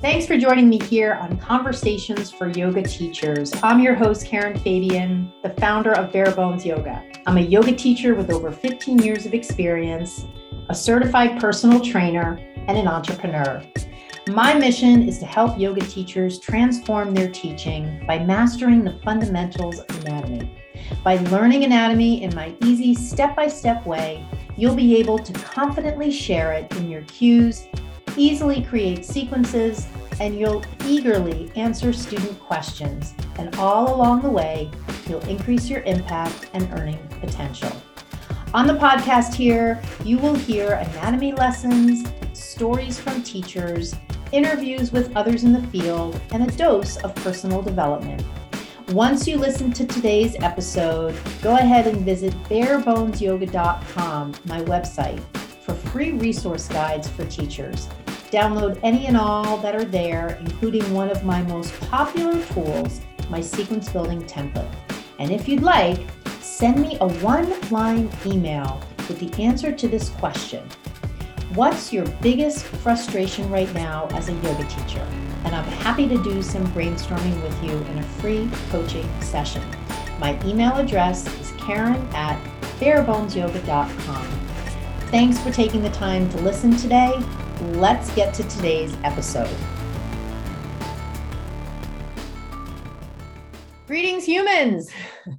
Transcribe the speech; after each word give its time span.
Thanks 0.00 0.24
for 0.26 0.38
joining 0.38 0.70
me 0.70 0.80
here 0.80 1.12
on 1.12 1.36
Conversations 1.36 2.30
for 2.30 2.48
Yoga 2.48 2.82
Teachers. 2.82 3.52
I'm 3.62 3.80
your 3.80 3.94
host, 3.94 4.24
Karen 4.24 4.58
Fabian, 4.58 5.30
the 5.42 5.50
founder 5.50 5.92
of 5.92 6.10
Bare 6.10 6.34
Bones 6.34 6.64
Yoga. 6.64 7.04
I'm 7.26 7.36
a 7.36 7.42
yoga 7.42 7.74
teacher 7.74 8.14
with 8.14 8.30
over 8.30 8.50
15 8.50 9.00
years 9.00 9.26
of 9.26 9.34
experience, 9.34 10.24
a 10.70 10.74
certified 10.74 11.38
personal 11.38 11.80
trainer, 11.80 12.38
and 12.66 12.78
an 12.78 12.88
entrepreneur. 12.88 13.62
My 14.28 14.54
mission 14.54 15.06
is 15.06 15.18
to 15.18 15.26
help 15.26 15.58
yoga 15.58 15.82
teachers 15.82 16.38
transform 16.40 17.12
their 17.12 17.30
teaching 17.30 18.02
by 18.06 18.20
mastering 18.20 18.82
the 18.82 18.98
fundamentals 19.04 19.80
of 19.80 20.06
anatomy. 20.06 20.50
By 21.04 21.16
learning 21.16 21.64
anatomy 21.64 22.22
in 22.22 22.34
my 22.34 22.56
easy 22.62 22.94
step 22.94 23.36
by 23.36 23.48
step 23.48 23.84
way, 23.84 24.26
you'll 24.56 24.74
be 24.74 24.96
able 24.96 25.18
to 25.18 25.32
confidently 25.34 26.10
share 26.10 26.54
it 26.54 26.74
in 26.76 26.88
your 26.88 27.02
cues 27.02 27.66
easily 28.20 28.62
create 28.62 29.04
sequences, 29.04 29.86
and 30.20 30.38
you'll 30.38 30.62
eagerly 30.86 31.50
answer 31.56 31.92
student 31.92 32.38
questions. 32.38 33.14
And 33.38 33.54
all 33.56 33.94
along 33.94 34.20
the 34.20 34.30
way, 34.30 34.70
you'll 35.08 35.26
increase 35.26 35.70
your 35.70 35.80
impact 35.82 36.50
and 36.52 36.70
earning 36.78 36.98
potential. 37.20 37.72
On 38.52 38.66
the 38.66 38.74
podcast 38.74 39.32
here, 39.32 39.80
you 40.04 40.18
will 40.18 40.34
hear 40.34 40.72
anatomy 40.72 41.32
lessons, 41.32 42.04
stories 42.34 43.00
from 43.00 43.22
teachers, 43.22 43.94
interviews 44.32 44.92
with 44.92 45.16
others 45.16 45.44
in 45.44 45.52
the 45.52 45.66
field, 45.68 46.20
and 46.32 46.42
a 46.46 46.56
dose 46.56 46.98
of 46.98 47.14
personal 47.16 47.62
development. 47.62 48.22
Once 48.88 49.26
you 49.26 49.38
listen 49.38 49.72
to 49.72 49.86
today's 49.86 50.34
episode, 50.42 51.14
go 51.42 51.54
ahead 51.54 51.86
and 51.86 51.98
visit 51.98 52.34
barebonesyoga.com, 52.44 54.34
my 54.46 54.60
website, 54.62 55.22
for 55.62 55.74
free 55.74 56.12
resource 56.12 56.68
guides 56.68 57.08
for 57.08 57.24
teachers. 57.26 57.88
Download 58.30 58.78
any 58.84 59.06
and 59.06 59.16
all 59.16 59.56
that 59.58 59.74
are 59.74 59.84
there, 59.84 60.38
including 60.40 60.94
one 60.94 61.10
of 61.10 61.24
my 61.24 61.42
most 61.42 61.78
popular 61.90 62.40
tools, 62.46 63.00
my 63.28 63.40
sequence 63.40 63.88
building 63.88 64.22
template. 64.22 64.72
And 65.18 65.32
if 65.32 65.48
you'd 65.48 65.62
like, 65.62 65.98
send 66.40 66.80
me 66.80 66.96
a 67.00 67.08
one 67.08 67.52
line 67.70 68.08
email 68.24 68.80
with 69.08 69.18
the 69.18 69.42
answer 69.42 69.72
to 69.72 69.88
this 69.88 70.10
question 70.10 70.68
What's 71.54 71.92
your 71.92 72.06
biggest 72.22 72.64
frustration 72.64 73.50
right 73.50 73.72
now 73.74 74.06
as 74.12 74.28
a 74.28 74.32
yoga 74.32 74.64
teacher? 74.68 75.04
And 75.42 75.52
I'm 75.52 75.64
happy 75.64 76.06
to 76.06 76.22
do 76.22 76.40
some 76.40 76.64
brainstorming 76.68 77.42
with 77.42 77.64
you 77.64 77.72
in 77.72 77.98
a 77.98 78.02
free 78.04 78.48
coaching 78.70 79.08
session. 79.20 79.62
My 80.20 80.38
email 80.46 80.76
address 80.76 81.26
is 81.40 81.50
karen 81.58 81.96
at 82.14 82.40
barebonesyoga.com. 82.78 84.26
Thanks 85.08 85.40
for 85.40 85.50
taking 85.50 85.82
the 85.82 85.90
time 85.90 86.30
to 86.30 86.36
listen 86.42 86.76
today 86.76 87.20
let's 87.60 88.10
get 88.14 88.32
to 88.32 88.42
today's 88.44 88.96
episode. 89.04 89.54
Greetings, 93.86 94.24
humans. 94.24 94.90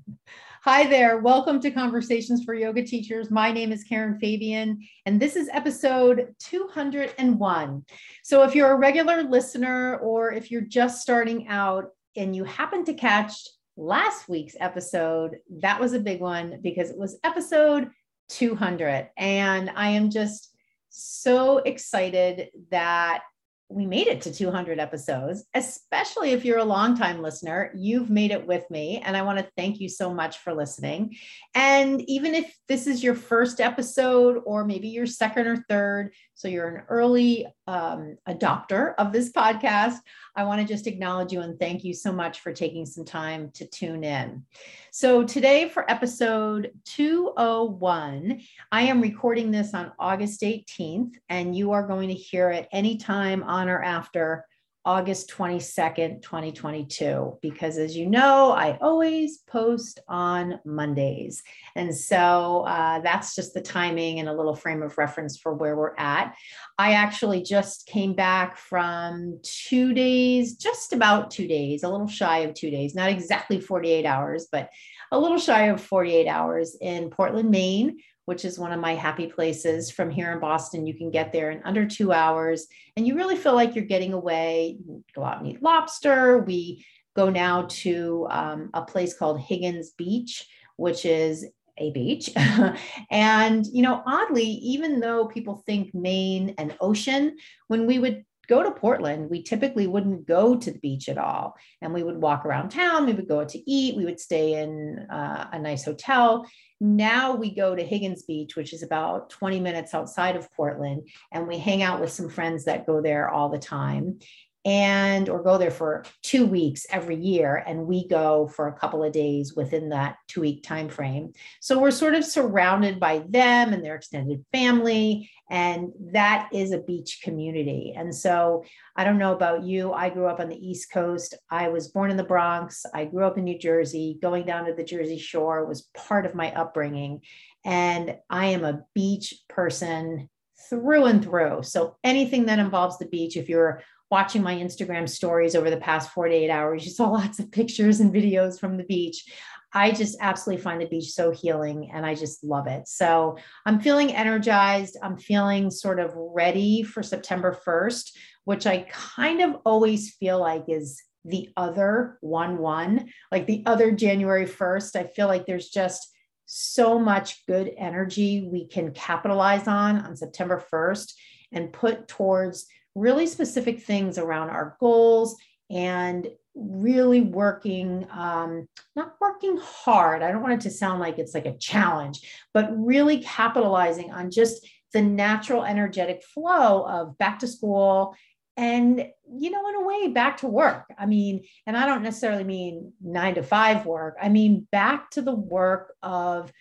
Hi 0.64 0.86
there. 0.86 1.18
Welcome 1.18 1.60
to 1.62 1.72
Conversations 1.72 2.44
for 2.44 2.54
Yoga 2.54 2.84
Teachers. 2.84 3.32
My 3.32 3.52
name 3.52 3.72
is 3.72 3.84
Karen 3.84 4.20
Fabian, 4.20 4.80
and 5.08 5.20
this 5.20 5.36
is 5.36 5.50
episode 5.52 6.36
201. 6.38 7.86
So, 8.24 8.44
if 8.44 8.54
you're 8.54 8.72
a 8.72 8.78
regular 8.78 9.24
listener 9.24 9.98
or 9.98 10.32
if 10.32 10.52
you're 10.52 10.62
just 10.62 11.02
starting 11.02 11.48
out 11.48 11.86
and 12.16 12.36
you 12.36 12.44
happen 12.44 12.86
to 12.86 12.94
catch 12.94 13.34
last 13.78 14.30
week's 14.30 14.56
episode, 14.60 15.38
that 15.62 15.80
was 15.80 15.94
a 15.94 16.00
big 16.00 16.22
one 16.22 16.60
because 16.62 16.92
it 16.92 16.98
was 16.98 17.18
episode 17.24 17.90
200. 18.30 19.10
And 19.18 19.72
I 19.76 19.90
am 19.90 20.12
just 20.12 20.52
so 20.92 21.58
excited 21.60 22.50
that 22.70 23.24
we 23.70 23.86
made 23.86 24.08
it 24.08 24.22
to 24.22 24.34
200 24.34 24.80
episodes, 24.80 25.46
especially 25.54 26.32
if 26.32 26.44
you're 26.44 26.58
a 26.58 26.64
longtime 26.64 27.22
listener. 27.22 27.72
You've 27.76 28.10
made 28.10 28.32
it 28.32 28.46
with 28.46 28.70
me, 28.70 29.02
and 29.04 29.16
I 29.16 29.22
want 29.22 29.40
to 29.40 29.50
thank 29.56 29.80
you 29.80 29.88
so 29.88 30.14
much 30.14 30.40
for 30.40 30.54
listening. 30.54 31.16
And 31.56 32.02
even 32.10 32.36
if 32.36 32.54
this 32.68 32.86
is 32.86 33.04
your 33.04 33.16
first 33.16 33.62
episode, 33.62 34.42
or 34.46 34.66
maybe 34.66 34.90
your 34.90 35.06
second 35.06 35.48
or 35.48 35.66
third, 35.70 36.14
so 36.42 36.48
you're 36.48 36.68
an 36.68 36.84
early 36.90 37.46
um, 37.68 38.18
adopter 38.28 38.96
of 38.98 39.14
this 39.14 39.32
podcast, 39.32 39.98
I 40.36 40.44
want 40.44 40.60
to 40.60 40.68
just 40.68 40.88
acknowledge 40.88 41.32
you 41.32 41.42
and 41.42 41.60
thank 41.60 41.84
you 41.84 41.94
so 41.94 42.12
much 42.12 42.40
for 42.40 42.52
taking 42.52 42.84
some 42.88 43.06
time 43.06 43.52
to 43.54 43.68
tune 43.68 44.04
in. 44.04 44.44
So, 44.92 45.24
today 45.24 45.70
for 45.70 45.90
episode 45.90 46.72
201, 46.86 48.42
I 48.72 48.82
am 48.82 49.02
recording 49.02 49.52
this 49.52 49.76
on 49.76 49.92
August 50.00 50.42
18th, 50.42 51.14
and 51.30 51.56
you 51.56 51.74
are 51.74 51.86
going 51.86 52.08
to 52.08 52.16
hear 52.16 52.50
it 52.50 52.68
anytime 52.72 53.44
on 53.44 53.70
or 53.70 53.84
after 53.84 54.48
August 54.84 55.30
22nd, 55.30 56.24
2022, 56.24 57.38
because 57.42 57.78
as 57.78 57.96
you 57.96 58.08
know, 58.08 58.52
I 58.52 58.80
always 58.82 59.38
post 59.40 60.00
on 60.08 60.60
Mondays. 60.66 61.44
And 61.76 61.96
so 61.96 62.66
uh, 62.68 63.00
that's 63.02 63.36
just 63.36 63.54
the 63.54 63.62
timing 63.62 64.20
and 64.20 64.28
a 64.28 64.34
little 64.34 64.56
frame 64.56 64.82
of 64.82 64.98
reference 64.98 65.38
for 65.38 65.54
where 65.54 65.76
we're 65.76 65.96
at. 65.98 66.36
I 66.80 66.94
actually 66.94 67.44
just 67.44 67.86
came 67.86 68.16
back 68.16 68.58
from 68.58 69.40
two 69.44 69.94
days, 69.94 70.56
just 70.56 70.94
about 70.94 71.30
two 71.30 71.48
days, 71.48 71.84
a 71.84 71.90
little 71.90 72.08
shy 72.08 72.40
of 72.40 72.56
two 72.56 72.72
days, 72.72 72.96
not 72.96 73.10
exactly 73.10 73.60
48 73.60 74.06
hours, 74.06 74.48
but 74.52 74.72
a 75.12 75.20
little 75.20 75.38
shy 75.38 75.64
of 75.68 75.80
48 75.80 76.28
hours 76.28 76.76
in 76.82 77.12
Portland, 77.12 77.52
Maine 77.52 78.00
which 78.32 78.46
is 78.46 78.58
one 78.58 78.72
of 78.72 78.80
my 78.80 78.96
happy 78.96 79.28
places 79.28 79.92
from 79.92 80.10
here 80.10 80.32
in 80.32 80.40
Boston. 80.40 80.88
You 80.88 80.94
can 80.94 81.12
get 81.12 81.34
there 81.34 81.52
in 81.52 81.62
under 81.66 81.86
two 81.86 82.14
hours, 82.14 82.66
and 82.96 83.06
you 83.06 83.18
really 83.18 83.36
feel 83.36 83.56
like 83.56 83.76
you're 83.76 83.84
getting 83.84 84.14
away. 84.14 84.78
You 84.88 85.04
go 85.14 85.26
out 85.26 85.40
and 85.40 85.52
eat 85.52 85.62
lobster. 85.62 86.38
We 86.38 86.86
go 87.14 87.30
now 87.30 87.66
to 87.84 88.28
um, 88.32 88.70
a 88.74 88.84
place 88.84 89.14
called 89.14 89.42
Higgins 89.42 89.90
Beach, 89.98 90.48
which 90.78 91.04
is 91.04 91.46
a 91.78 91.92
beach. 91.92 92.30
and, 93.12 93.68
you 93.68 93.82
know, 93.82 94.02
oddly, 94.06 94.46
even 94.46 95.02
though 95.02 95.26
people 95.26 95.62
think 95.66 95.94
Maine 95.94 96.56
and 96.58 96.74
ocean, 96.80 97.36
when 97.68 97.86
we 97.86 98.00
would 98.00 98.24
go 98.48 98.64
to 98.64 98.72
Portland, 98.72 99.30
we 99.30 99.44
typically 99.44 99.88
wouldn't 99.88 100.28
go 100.28 100.56
to 100.56 100.72
the 100.72 100.80
beach 100.80 101.10
at 101.10 101.18
all. 101.18 101.56
And 101.82 101.94
we 101.94 102.04
would 102.04 102.22
walk 102.22 102.46
around 102.46 102.70
town, 102.70 103.06
we 103.06 103.14
would 103.14 103.28
go 103.28 103.42
out 103.42 103.50
to 103.50 103.72
eat, 103.72 103.96
we 103.96 104.06
would 104.06 104.20
stay 104.20 104.62
in 104.62 105.00
uh, 105.10 105.48
a 105.52 105.60
nice 105.60 105.86
hotel. 105.86 106.46
Now 106.80 107.36
we 107.36 107.54
go 107.54 107.76
to 107.76 107.84
Higgins 107.84 108.24
Beach, 108.24 108.56
which 108.56 108.74
is 108.74 108.84
about 108.84 109.30
20 109.30 109.60
minutes 109.60 109.94
outside 109.94 110.36
of 110.36 110.52
Portland, 110.54 111.08
and 111.32 111.48
we 111.48 111.58
hang 111.58 111.84
out 111.84 112.02
with 112.02 112.12
some 112.12 112.30
friends 112.30 112.66
that 112.66 112.88
go 112.88 113.02
there 113.02 113.30
all 113.30 113.50
the 113.50 113.60
time 113.60 114.20
and 114.64 115.28
or 115.28 115.42
go 115.42 115.58
there 115.58 115.72
for 115.72 116.04
two 116.22 116.46
weeks 116.46 116.86
every 116.90 117.16
year 117.16 117.64
and 117.66 117.88
we 117.88 118.08
go 118.08 118.48
for 118.48 118.68
a 118.68 118.74
couple 118.74 119.04
of 119.04 119.12
days 119.12 119.56
within 119.56 119.90
that 119.90 120.18
two 120.28 120.42
week 120.42 120.62
time 120.62 120.88
frame 120.88 121.32
so 121.60 121.80
we're 121.80 121.90
sort 121.90 122.14
of 122.14 122.24
surrounded 122.24 123.00
by 123.00 123.24
them 123.30 123.74
and 123.74 123.84
their 123.84 123.96
extended 123.96 124.46
family 124.52 125.30
and 125.52 125.92
that 126.14 126.48
is 126.54 126.72
a 126.72 126.80
beach 126.80 127.20
community. 127.22 127.94
And 127.96 128.16
so 128.16 128.64
i 128.96 129.04
don't 129.04 129.18
know 129.18 129.34
about 129.34 129.64
you 129.64 129.92
i 129.92 130.10
grew 130.10 130.28
up 130.28 130.40
on 130.40 130.50
the 130.50 130.68
east 130.68 130.92
coast. 130.92 131.36
I 131.50 131.68
was 131.68 131.90
born 131.90 132.10
in 132.10 132.18
the 132.18 132.24
bronx. 132.24 132.86
I 132.94 133.06
grew 133.06 133.26
up 133.26 133.38
in 133.38 133.44
new 133.44 133.60
jersey. 133.60 134.18
Going 134.22 134.46
down 134.46 134.66
to 134.66 134.74
the 134.74 134.84
jersey 134.84 135.18
shore 135.18 135.66
was 135.66 135.90
part 135.94 136.26
of 136.26 136.36
my 136.36 136.54
upbringing. 136.54 137.22
And 137.66 138.16
i 138.30 138.48
am 138.48 138.64
a 138.64 138.82
beach 138.96 139.36
person 139.50 140.30
through 140.70 141.06
and 141.06 141.24
through. 141.24 141.64
So 141.64 141.98
anything 142.04 142.46
that 142.46 142.60
involves 142.60 142.98
the 142.98 143.08
beach, 143.08 143.36
if 143.36 143.50
you're 143.50 143.82
watching 144.12 144.44
my 144.44 144.56
Instagram 144.56 145.08
stories 145.08 145.56
over 145.56 145.70
the 145.70 145.78
past 145.78 146.12
48 146.12 146.50
hours, 146.50 146.86
you 146.86 146.92
saw 146.92 147.10
lots 147.12 147.40
of 147.40 147.52
pictures 147.52 148.00
and 148.02 148.14
videos 148.14 148.60
from 148.60 148.78
the 148.78 148.84
beach. 148.84 149.26
I 149.74 149.92
just 149.92 150.18
absolutely 150.20 150.62
find 150.62 150.82
the 150.82 150.88
beach 150.88 151.12
so 151.12 151.32
healing 151.32 151.92
and 151.94 152.06
I 152.06 152.14
just 152.14 152.44
love 152.44 152.68
it. 152.68 152.90
So 152.90 153.38
I'm 153.66 153.80
feeling 153.80 154.14
energized. 154.14 154.98
I'm 155.02 155.18
feeling 155.18 155.72
sort 155.72 156.00
of 156.00 156.12
ready 156.14 156.84
for 156.84 157.02
September 157.02 157.58
1st, 157.66 158.12
which 158.44 158.68
I 158.68 158.86
kind 158.90 159.42
of 159.42 159.56
always 159.66 160.14
feel 160.16 160.40
like 160.40 160.66
is 160.68 161.02
the 161.24 161.50
other 161.56 162.18
1 162.20 162.58
1, 162.58 163.10
like 163.32 163.48
the 163.48 163.64
other 163.66 163.92
January 163.92 164.46
1st. 164.46 164.96
I 164.98 165.04
feel 165.06 165.28
like 165.28 165.46
there's 165.46 165.70
just 165.70 166.06
so 166.48 167.00
much 167.00 167.46
good 167.48 167.72
energy 167.78 168.46
we 168.52 168.68
can 168.68 168.92
capitalize 168.92 169.70
on 169.70 170.02
on 170.02 170.18
September 170.18 170.62
1st 170.74 171.14
and 171.54 171.72
put 171.72 172.10
towards 172.10 172.66
really 172.96 173.28
specific 173.28 173.82
things 173.82 174.18
around 174.18 174.50
our 174.50 174.76
goals 174.80 175.38
and 175.70 176.28
really 176.54 177.22
working 177.22 178.06
um, 178.12 178.68
not 178.96 179.16
working 179.22 179.58
hard. 179.58 180.22
I 180.22 180.32
don't 180.32 180.42
want 180.42 180.56
it 180.56 180.62
to 180.62 180.70
sound 180.70 181.00
like 181.00 181.18
it's 181.18 181.34
like 181.34 181.46
a 181.46 181.58
challenge 181.58 182.20
but 182.54 182.70
really 182.72 183.20
capitalizing 183.20 184.12
on 184.12 184.32
just 184.32 184.68
the 184.94 185.02
natural 185.02 185.64
energetic 185.64 186.22
flow 186.24 186.86
of 186.86 187.18
back 187.18 187.40
to 187.40 187.48
school 187.48 188.16
and 188.58 189.06
you 189.34 189.50
know 189.50 189.70
in 189.70 189.76
a 189.76 189.88
way 189.88 190.08
back 190.10 190.38
to 190.38 190.48
work. 190.48 190.86
I 190.98 191.06
mean 191.06 191.44
and 191.66 191.78
i 191.78 191.86
don't 191.86 192.04
necessarily 192.04 192.44
mean 192.44 192.92
nine 193.02 193.36
to 193.36 193.44
five 193.44 193.86
work. 193.86 194.18
I 194.22 194.28
mean 194.28 194.68
back 194.72 195.12
to 195.12 195.22
the 195.22 195.36
work 195.36 195.94
of 196.04 196.52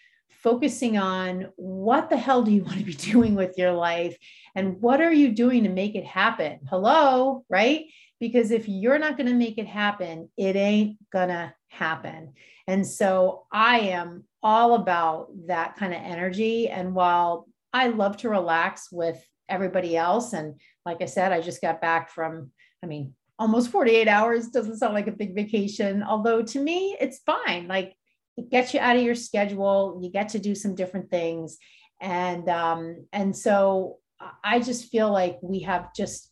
focusing 0.42 0.98
on 0.98 1.48
what 1.56 2.10
the 2.10 2.16
hell 2.16 2.42
do 2.42 2.50
you 2.50 2.64
want 2.64 2.78
to 2.78 2.84
be 2.84 2.94
doing 2.94 3.34
with 3.34 3.58
your 3.58 3.72
life 3.72 4.16
and 4.54 4.80
what 4.80 5.00
are 5.00 5.12
you 5.12 5.32
doing 5.32 5.64
to 5.64 5.70
make 5.70 5.94
it 5.94 6.04
happen? 6.04 6.60
Hello, 6.68 7.44
right? 7.48 7.86
Because 8.18 8.50
if 8.50 8.68
you're 8.68 8.98
not 8.98 9.16
going 9.16 9.28
to 9.28 9.34
make 9.34 9.58
it 9.58 9.66
happen, 9.66 10.28
it 10.36 10.56
ain't 10.56 10.98
going 11.10 11.28
to 11.28 11.54
happen. 11.68 12.34
And 12.66 12.86
so 12.86 13.46
I 13.50 13.80
am 13.80 14.24
all 14.42 14.74
about 14.74 15.28
that 15.46 15.76
kind 15.76 15.94
of 15.94 16.00
energy. 16.02 16.68
And 16.68 16.94
while 16.94 17.46
I 17.72 17.88
love 17.88 18.18
to 18.18 18.28
relax 18.28 18.92
with 18.92 19.24
everybody 19.48 19.96
else, 19.96 20.32
and 20.32 20.60
like 20.84 21.00
I 21.00 21.06
said, 21.06 21.32
I 21.32 21.40
just 21.40 21.62
got 21.62 21.80
back 21.80 22.10
from, 22.10 22.50
I 22.82 22.86
mean, 22.86 23.14
almost 23.38 23.70
48 23.70 24.06
hours 24.06 24.48
doesn't 24.48 24.76
sound 24.76 24.92
like 24.92 25.06
a 25.06 25.12
big 25.12 25.34
vacation, 25.34 26.02
although 26.02 26.42
to 26.42 26.60
me, 26.60 26.96
it's 27.00 27.20
fine. 27.20 27.68
Like 27.68 27.94
it 28.36 28.50
gets 28.50 28.74
you 28.74 28.80
out 28.80 28.96
of 28.96 29.02
your 29.02 29.14
schedule, 29.14 29.98
you 30.02 30.10
get 30.10 30.30
to 30.30 30.38
do 30.38 30.54
some 30.54 30.74
different 30.74 31.10
things. 31.10 31.58
And 32.00 32.48
um, 32.48 33.06
and 33.12 33.36
so 33.36 33.98
I 34.42 34.60
just 34.60 34.90
feel 34.90 35.10
like 35.10 35.38
we 35.42 35.60
have 35.60 35.94
just 35.94 36.28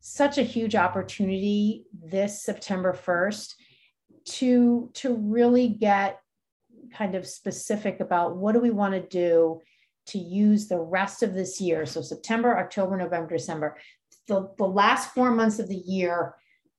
such 0.00 0.38
a 0.38 0.42
huge 0.42 0.74
opportunity 0.74 1.84
this 1.92 2.42
September 2.42 2.92
1st 2.92 3.54
to 4.24 4.90
to 4.94 5.14
really 5.14 5.68
get 5.68 6.20
kind 6.92 7.14
of 7.14 7.26
specific 7.26 8.00
about 8.00 8.36
what 8.36 8.52
do 8.52 8.60
we 8.60 8.70
want 8.70 8.94
to 8.94 9.00
do 9.00 9.60
to 10.06 10.18
use 10.18 10.68
the 10.68 10.78
rest 10.78 11.22
of 11.22 11.34
this 11.34 11.60
year 11.60 11.84
so 11.84 12.00
september 12.00 12.58
october 12.58 12.96
november 12.96 13.36
december 13.36 13.76
the, 14.26 14.50
the 14.58 14.66
last 14.66 15.12
four 15.14 15.30
months 15.30 15.58
of 15.58 15.68
the 15.68 15.76
year 15.76 16.34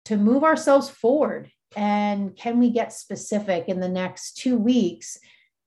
to 0.06 0.18
move 0.18 0.44
ourselves 0.44 0.90
forward 0.90 1.52
and 1.76 2.36
can 2.36 2.60
we 2.60 2.72
get 2.72 2.94
specific 2.94 3.66
in 3.68 3.80
the 3.80 3.90
next 3.90 4.38
two 4.38 4.58
weeks 4.58 5.18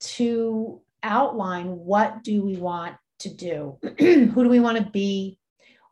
to 0.01 0.81
outline 1.03 1.69
what 1.69 2.23
do 2.23 2.45
we 2.45 2.57
want 2.57 2.97
to 3.21 3.29
do? 3.33 3.79
Who 3.99 4.45
do 4.45 4.49
we 4.49 4.61
want 4.61 4.79
to 4.79 4.91
be? 4.91 5.39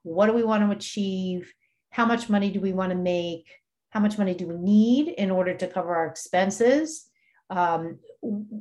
What 0.03 0.27
do 0.27 0.33
we 0.33 0.43
want 0.43 0.65
to 0.65 0.77
achieve? 0.77 1.53
How 1.91 2.07
much 2.07 2.29
money 2.29 2.51
do 2.51 2.61
we 2.61 2.73
want 2.73 2.91
to 2.91 2.99
make? 2.99 3.47
How 3.91 4.01
much 4.01 4.19
money 4.19 4.35
do 4.35 4.47
we 4.47 4.57
need 4.57 5.09
in 5.09 5.31
order 5.31 5.55
to 5.55 5.67
cover 5.67 5.95
our 5.95 6.07
expenses? 6.07 7.09
Um, 7.51 7.99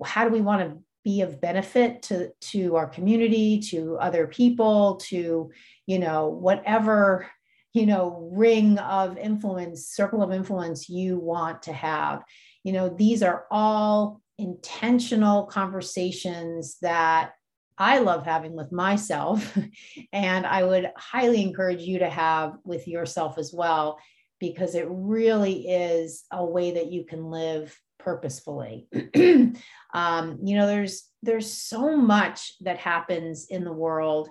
how 0.04 0.26
do 0.26 0.32
we 0.32 0.42
want 0.42 0.62
to 0.62 0.84
be 1.04 1.22
of 1.22 1.40
benefit 1.40 2.02
to 2.04 2.32
to 2.42 2.76
our 2.76 2.88
community 2.88 3.60
to 3.60 3.98
other 3.98 4.28
people 4.28 4.98
to 4.98 5.50
you 5.86 6.00
know 6.00 6.28
whatever 6.28 7.30
you 7.74 7.86
know 7.86 8.30
ring 8.32 8.78
of 8.80 9.18
influence 9.18 9.88
circle 9.88 10.24
of 10.24 10.32
influence 10.32 10.90
you 10.90 11.18
want 11.20 11.62
to 11.62 11.74
have 11.74 12.24
you 12.64 12.74
know 12.74 12.90
these 12.90 13.22
are 13.22 13.46
all 13.52 14.22
intentional 14.38 15.46
conversations 15.46 16.78
that 16.82 17.34
I 17.80 18.00
love 18.00 18.26
having 18.26 18.56
with 18.56 18.72
myself. 18.72 19.58
And 20.12 20.46
I 20.46 20.64
would 20.64 20.92
highly 20.98 21.42
encourage 21.42 21.82
you 21.82 22.00
to 22.00 22.10
have 22.10 22.58
with 22.66 22.88
yourself 22.88 23.38
as 23.38 23.54
well, 23.54 24.00
because 24.40 24.76
it 24.76 24.88
really 24.90 25.68
is 25.68 26.26
a 26.32 26.44
way 26.44 26.72
that 26.72 26.92
you 26.92 27.06
can 27.06 27.26
live 27.26 27.78
purposefully. 28.00 28.88
um, 29.94 30.40
you 30.44 30.56
know, 30.56 30.68
there's 30.68 31.08
there's 31.22 31.52
so 31.54 31.96
much 31.96 32.54
that 32.62 32.78
happens 32.78 33.48
in 33.50 33.64
the 33.64 33.74
world 33.74 34.30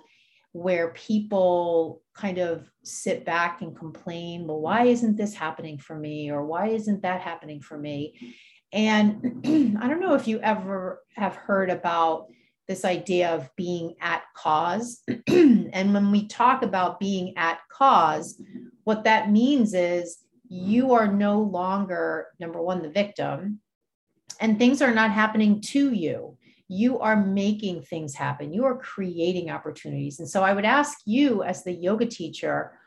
where 0.51 0.89
people 0.89 2.01
kind 2.15 2.39
of 2.39 2.69
sit 2.83 3.25
back 3.25 3.61
and 3.61 3.77
complain, 3.77 4.47
well, 4.47 4.59
why 4.59 4.85
isn't 4.85 5.15
this 5.15 5.33
happening 5.33 5.77
for 5.77 5.95
me? 5.95 6.31
Or 6.31 6.45
why 6.45 6.67
isn't 6.67 7.01
that 7.03 7.21
happening 7.21 7.61
for 7.61 7.77
me? 7.77 8.35
And 8.71 9.41
I 9.81 9.87
don't 9.87 9.99
know 9.99 10.15
if 10.15 10.27
you 10.27 10.39
ever 10.39 11.03
have 11.15 11.35
heard 11.35 11.69
about 11.69 12.27
this 12.67 12.85
idea 12.85 13.29
of 13.31 13.49
being 13.55 13.95
at 14.01 14.23
cause. 14.35 15.03
and 15.27 15.93
when 15.93 16.11
we 16.11 16.27
talk 16.27 16.61
about 16.61 16.99
being 16.99 17.35
at 17.37 17.59
cause, 17.71 18.41
what 18.83 19.03
that 19.03 19.31
means 19.31 19.73
is 19.73 20.19
you 20.47 20.93
are 20.93 21.07
no 21.07 21.41
longer, 21.41 22.27
number 22.39 22.61
one, 22.61 22.81
the 22.81 22.89
victim, 22.89 23.59
and 24.39 24.57
things 24.57 24.81
are 24.81 24.93
not 24.93 25.11
happening 25.11 25.61
to 25.61 25.93
you. 25.93 26.37
You 26.69 26.99
are 26.99 27.17
making 27.17 27.81
things 27.81 28.15
happen. 28.15 28.53
You 28.53 28.63
are 28.65 28.77
creating 28.77 29.49
opportunities. 29.49 30.19
And 30.19 30.29
so 30.29 30.43
I 30.43 30.53
would 30.53 30.65
ask 30.65 30.99
you, 31.05 31.43
as 31.43 31.63
the 31.63 31.73
yoga 31.73 32.05
teacher, 32.05 32.79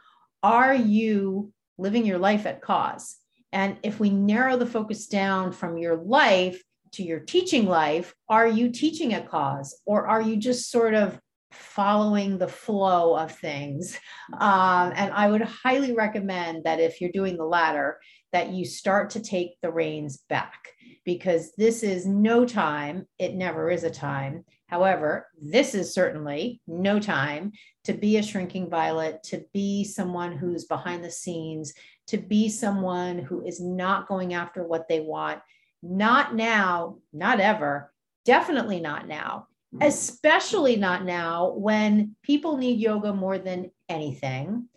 are 0.43 0.75
you 0.75 1.53
living 1.77 2.07
your 2.07 2.19
life 2.19 2.47
at 2.47 2.63
cause? 2.63 3.17
And 3.53 3.77
if 3.83 4.01
we 4.01 4.09
narrow 4.09 4.57
the 4.57 4.67
focus 4.67 5.07
down 5.07 5.53
from 5.53 5.77
your 5.77 5.97
life 5.97 6.63
to 6.93 7.03
your 7.03 7.21
teaching 7.21 7.67
life, 7.67 8.15
are 8.29 8.47
you 8.47 8.71
teaching 8.71 9.15
a 9.15 9.23
cause 9.23 9.79
or 9.85 10.07
are 10.07 10.23
you 10.23 10.37
just 10.37 10.71
sort 10.71 10.95
of 10.95 11.19
following 11.53 12.39
the 12.39 12.49
flow 12.49 13.17
of 13.17 13.37
things? 13.37 13.99
Um, 14.33 14.93
and 14.95 15.13
I 15.13 15.31
would 15.31 15.43
highly 15.43 15.93
recommend 15.93 16.65
that 16.65 16.81
if 16.81 17.01
you're 17.01 17.13
doing 17.13 17.37
the 17.37 17.45
latter, 17.45 17.99
that 18.33 18.51
you 18.51 18.65
start 18.65 19.11
to 19.11 19.21
take 19.21 19.61
the 19.61 19.71
reins 19.71 20.19
back 20.29 20.69
because 21.05 21.53
this 21.57 21.83
is 21.83 22.07
no 22.07 22.47
time. 22.47 23.07
It 23.19 23.35
never 23.35 23.71
is 23.71 23.85
a 23.85 23.91
time. 23.91 24.45
However, 24.69 25.29
this 25.41 25.75
is 25.75 25.93
certainly 25.93 26.63
no 26.67 26.99
time 26.99 27.53
to 27.85 27.93
be 27.93 28.17
a 28.17 28.23
shrinking 28.23 28.71
violet, 28.71 29.23
to 29.25 29.45
be 29.53 29.85
someone 29.85 30.33
who's 30.37 30.65
behind 30.65 31.05
the 31.05 31.11
scenes, 31.11 31.75
to 32.07 32.17
be 32.17 32.49
someone 32.49 33.19
who 33.19 33.45
is 33.45 33.61
not 33.61 34.09
going 34.09 34.33
after 34.33 34.65
what 34.65 34.89
they 34.89 35.01
want. 35.01 35.41
Not 35.83 36.35
now, 36.35 36.99
not 37.13 37.41
ever, 37.41 37.93
definitely 38.25 38.81
not 38.81 39.09
now, 39.09 39.49
especially 39.81 40.77
not 40.77 41.05
now 41.05 41.53
when 41.53 42.15
people 42.23 42.57
need 42.57 42.79
yoga 42.79 43.13
more 43.13 43.39
than 43.39 43.71
anything. 43.89 44.69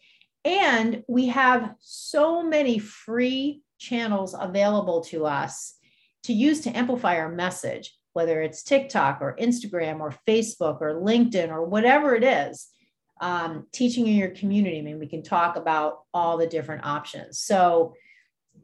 And 0.43 1.03
we 1.07 1.27
have 1.27 1.75
so 1.79 2.43
many 2.43 2.79
free 2.79 3.61
channels 3.77 4.35
available 4.39 5.01
to 5.05 5.25
us 5.25 5.75
to 6.23 6.33
use 6.33 6.61
to 6.61 6.75
amplify 6.77 7.17
our 7.17 7.29
message, 7.29 7.93
whether 8.13 8.41
it's 8.41 8.63
TikTok 8.63 9.19
or 9.21 9.35
Instagram 9.39 9.99
or 9.99 10.13
Facebook 10.27 10.81
or 10.81 11.01
LinkedIn 11.01 11.49
or 11.49 11.65
whatever 11.65 12.15
it 12.15 12.23
is 12.23 12.67
um, 13.21 13.67
teaching 13.71 14.07
in 14.07 14.15
your 14.15 14.29
community. 14.29 14.79
I 14.79 14.81
mean, 14.81 14.99
we 14.99 15.07
can 15.07 15.23
talk 15.23 15.55
about 15.55 15.99
all 16.13 16.37
the 16.37 16.47
different 16.47 16.85
options. 16.85 17.39
So, 17.39 17.93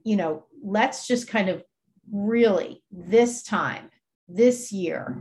you 0.03 0.15
know, 0.15 0.45
let's 0.63 1.07
just 1.07 1.27
kind 1.27 1.49
of 1.49 1.63
really 2.11 2.83
this 2.91 3.43
time, 3.43 3.89
this 4.27 4.71
year, 4.71 5.17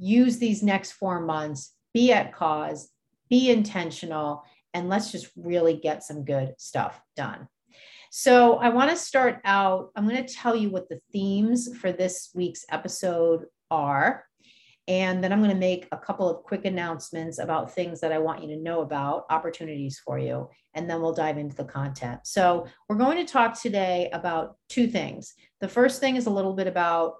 use 0.00 0.38
these 0.38 0.62
next 0.62 0.92
four 0.92 1.20
months, 1.20 1.74
be 1.92 2.12
at 2.12 2.34
cause, 2.34 2.90
be 3.28 3.50
intentional, 3.50 4.42
and 4.74 4.88
let's 4.88 5.12
just 5.12 5.30
really 5.36 5.74
get 5.74 6.02
some 6.02 6.24
good 6.24 6.54
stuff 6.58 7.00
done. 7.16 7.46
So, 8.10 8.56
I 8.56 8.70
want 8.70 8.90
to 8.90 8.96
start 8.96 9.40
out. 9.44 9.90
I'm 9.94 10.08
going 10.08 10.24
to 10.24 10.34
tell 10.34 10.56
you 10.56 10.70
what 10.70 10.88
the 10.88 11.00
themes 11.12 11.68
for 11.78 11.92
this 11.92 12.30
week's 12.34 12.64
episode 12.68 13.44
are. 13.70 14.24
And 14.88 15.22
then 15.22 15.32
I'm 15.32 15.38
going 15.38 15.52
to 15.52 15.56
make 15.56 15.86
a 15.92 15.96
couple 15.96 16.28
of 16.28 16.42
quick 16.42 16.64
announcements 16.64 17.38
about 17.38 17.72
things 17.72 18.00
that 18.00 18.10
I 18.10 18.18
want 18.18 18.42
you 18.42 18.48
to 18.48 18.60
know 18.60 18.80
about, 18.80 19.26
opportunities 19.30 20.00
for 20.04 20.18
you, 20.18 20.48
and 20.74 20.90
then 20.90 21.00
we'll 21.00 21.12
dive 21.12 21.38
into 21.38 21.54
the 21.54 21.64
content. 21.64 22.20
So, 22.24 22.66
we're 22.88 22.96
going 22.96 23.24
to 23.24 23.32
talk 23.32 23.60
today 23.60 24.08
about 24.12 24.56
two 24.68 24.88
things. 24.88 25.34
The 25.60 25.68
first 25.68 26.00
thing 26.00 26.16
is 26.16 26.26
a 26.26 26.30
little 26.30 26.54
bit 26.54 26.66
about 26.66 27.14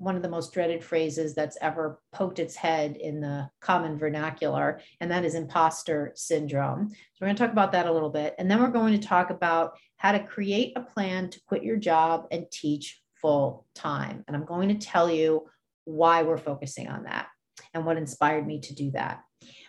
one 0.00 0.16
of 0.16 0.22
the 0.22 0.28
most 0.28 0.52
dreaded 0.52 0.82
phrases 0.82 1.34
that's 1.34 1.58
ever 1.60 2.00
poked 2.12 2.38
its 2.38 2.56
head 2.56 2.96
in 2.96 3.20
the 3.20 3.48
common 3.60 3.98
vernacular, 3.98 4.80
and 5.00 5.10
that 5.10 5.24
is 5.24 5.34
imposter 5.34 6.12
syndrome. 6.14 6.88
So, 6.90 6.96
we're 7.20 7.28
going 7.28 7.36
to 7.36 7.42
talk 7.42 7.52
about 7.52 7.72
that 7.72 7.86
a 7.86 7.92
little 7.92 8.10
bit. 8.10 8.34
And 8.38 8.50
then 8.50 8.60
we're 8.60 8.68
going 8.68 8.98
to 8.98 9.06
talk 9.06 9.30
about 9.30 9.78
how 9.96 10.12
to 10.12 10.18
create 10.18 10.72
a 10.76 10.80
plan 10.80 11.30
to 11.30 11.40
quit 11.46 11.62
your 11.62 11.76
job 11.76 12.26
and 12.30 12.50
teach 12.50 13.00
full 13.20 13.66
time. 13.74 14.24
And 14.26 14.36
I'm 14.36 14.46
going 14.46 14.68
to 14.68 14.86
tell 14.86 15.10
you 15.10 15.46
why 15.84 16.22
we're 16.22 16.38
focusing 16.38 16.88
on 16.88 17.04
that 17.04 17.26
and 17.74 17.84
what 17.84 17.98
inspired 17.98 18.46
me 18.46 18.60
to 18.60 18.74
do 18.74 18.90
that. 18.92 19.20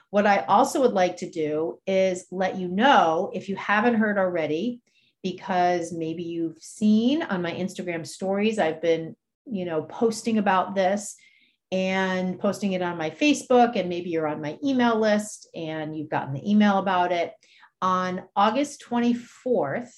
What 0.10 0.28
I 0.28 0.40
also 0.40 0.82
would 0.82 0.94
like 0.94 1.18
to 1.18 1.30
do 1.30 1.80
is 1.88 2.26
let 2.32 2.58
you 2.58 2.68
know 2.68 3.32
if 3.34 3.48
you 3.50 3.56
haven't 3.56 3.96
heard 3.96 4.18
already, 4.18 4.82
because 5.24 5.94
maybe 5.94 6.24
you've 6.24 6.62
seen 6.62 7.22
on 7.22 7.42
my 7.42 7.52
Instagram 7.52 8.06
stories, 8.06 8.60
I've 8.60 8.82
been, 8.82 9.16
you 9.46 9.66
know, 9.66 9.84
posting 9.84 10.38
about 10.38 10.76
this 10.76 11.16
and 11.72 12.38
posting 12.40 12.74
it 12.74 12.82
on 12.82 12.98
my 12.98 13.10
Facebook, 13.10 13.78
and 13.78 13.88
maybe 13.88 14.10
you're 14.10 14.28
on 14.28 14.42
my 14.42 14.58
email 14.64 15.00
list 15.00 15.50
and 15.56 15.96
you've 15.96 16.10
gotten 16.10 16.34
the 16.34 16.50
email 16.50 16.78
about 16.78 17.12
it. 17.12 17.34
On 17.82 18.24
August 18.36 18.84
24th, 18.88 19.92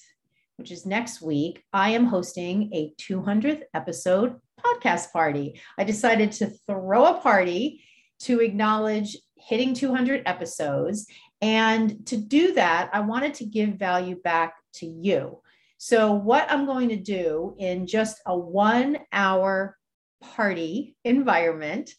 which 0.56 0.70
is 0.70 0.86
next 0.86 1.20
week, 1.20 1.64
I 1.72 1.90
am 1.90 2.06
hosting 2.06 2.70
a 2.72 2.92
200th 3.00 3.62
episode 3.74 4.36
podcast 4.58 5.12
party. 5.12 5.60
I 5.76 5.84
decided 5.84 6.32
to 6.32 6.52
throw 6.66 7.06
a 7.06 7.20
party 7.20 7.82
to 8.20 8.40
acknowledge 8.40 9.18
hitting 9.36 9.74
200 9.74 10.22
episodes. 10.26 11.06
And 11.42 12.06
to 12.06 12.16
do 12.16 12.54
that, 12.54 12.88
I 12.92 13.00
wanted 13.00 13.34
to 13.34 13.44
give 13.44 13.70
value 13.70 14.16
back 14.16 14.54
to 14.74 14.86
you. 14.86 15.40
So, 15.86 16.14
what 16.14 16.50
I'm 16.50 16.64
going 16.64 16.88
to 16.88 16.96
do 16.96 17.54
in 17.58 17.86
just 17.86 18.18
a 18.24 18.34
one 18.34 19.00
hour 19.12 19.76
party 20.22 20.96
environment 21.04 21.90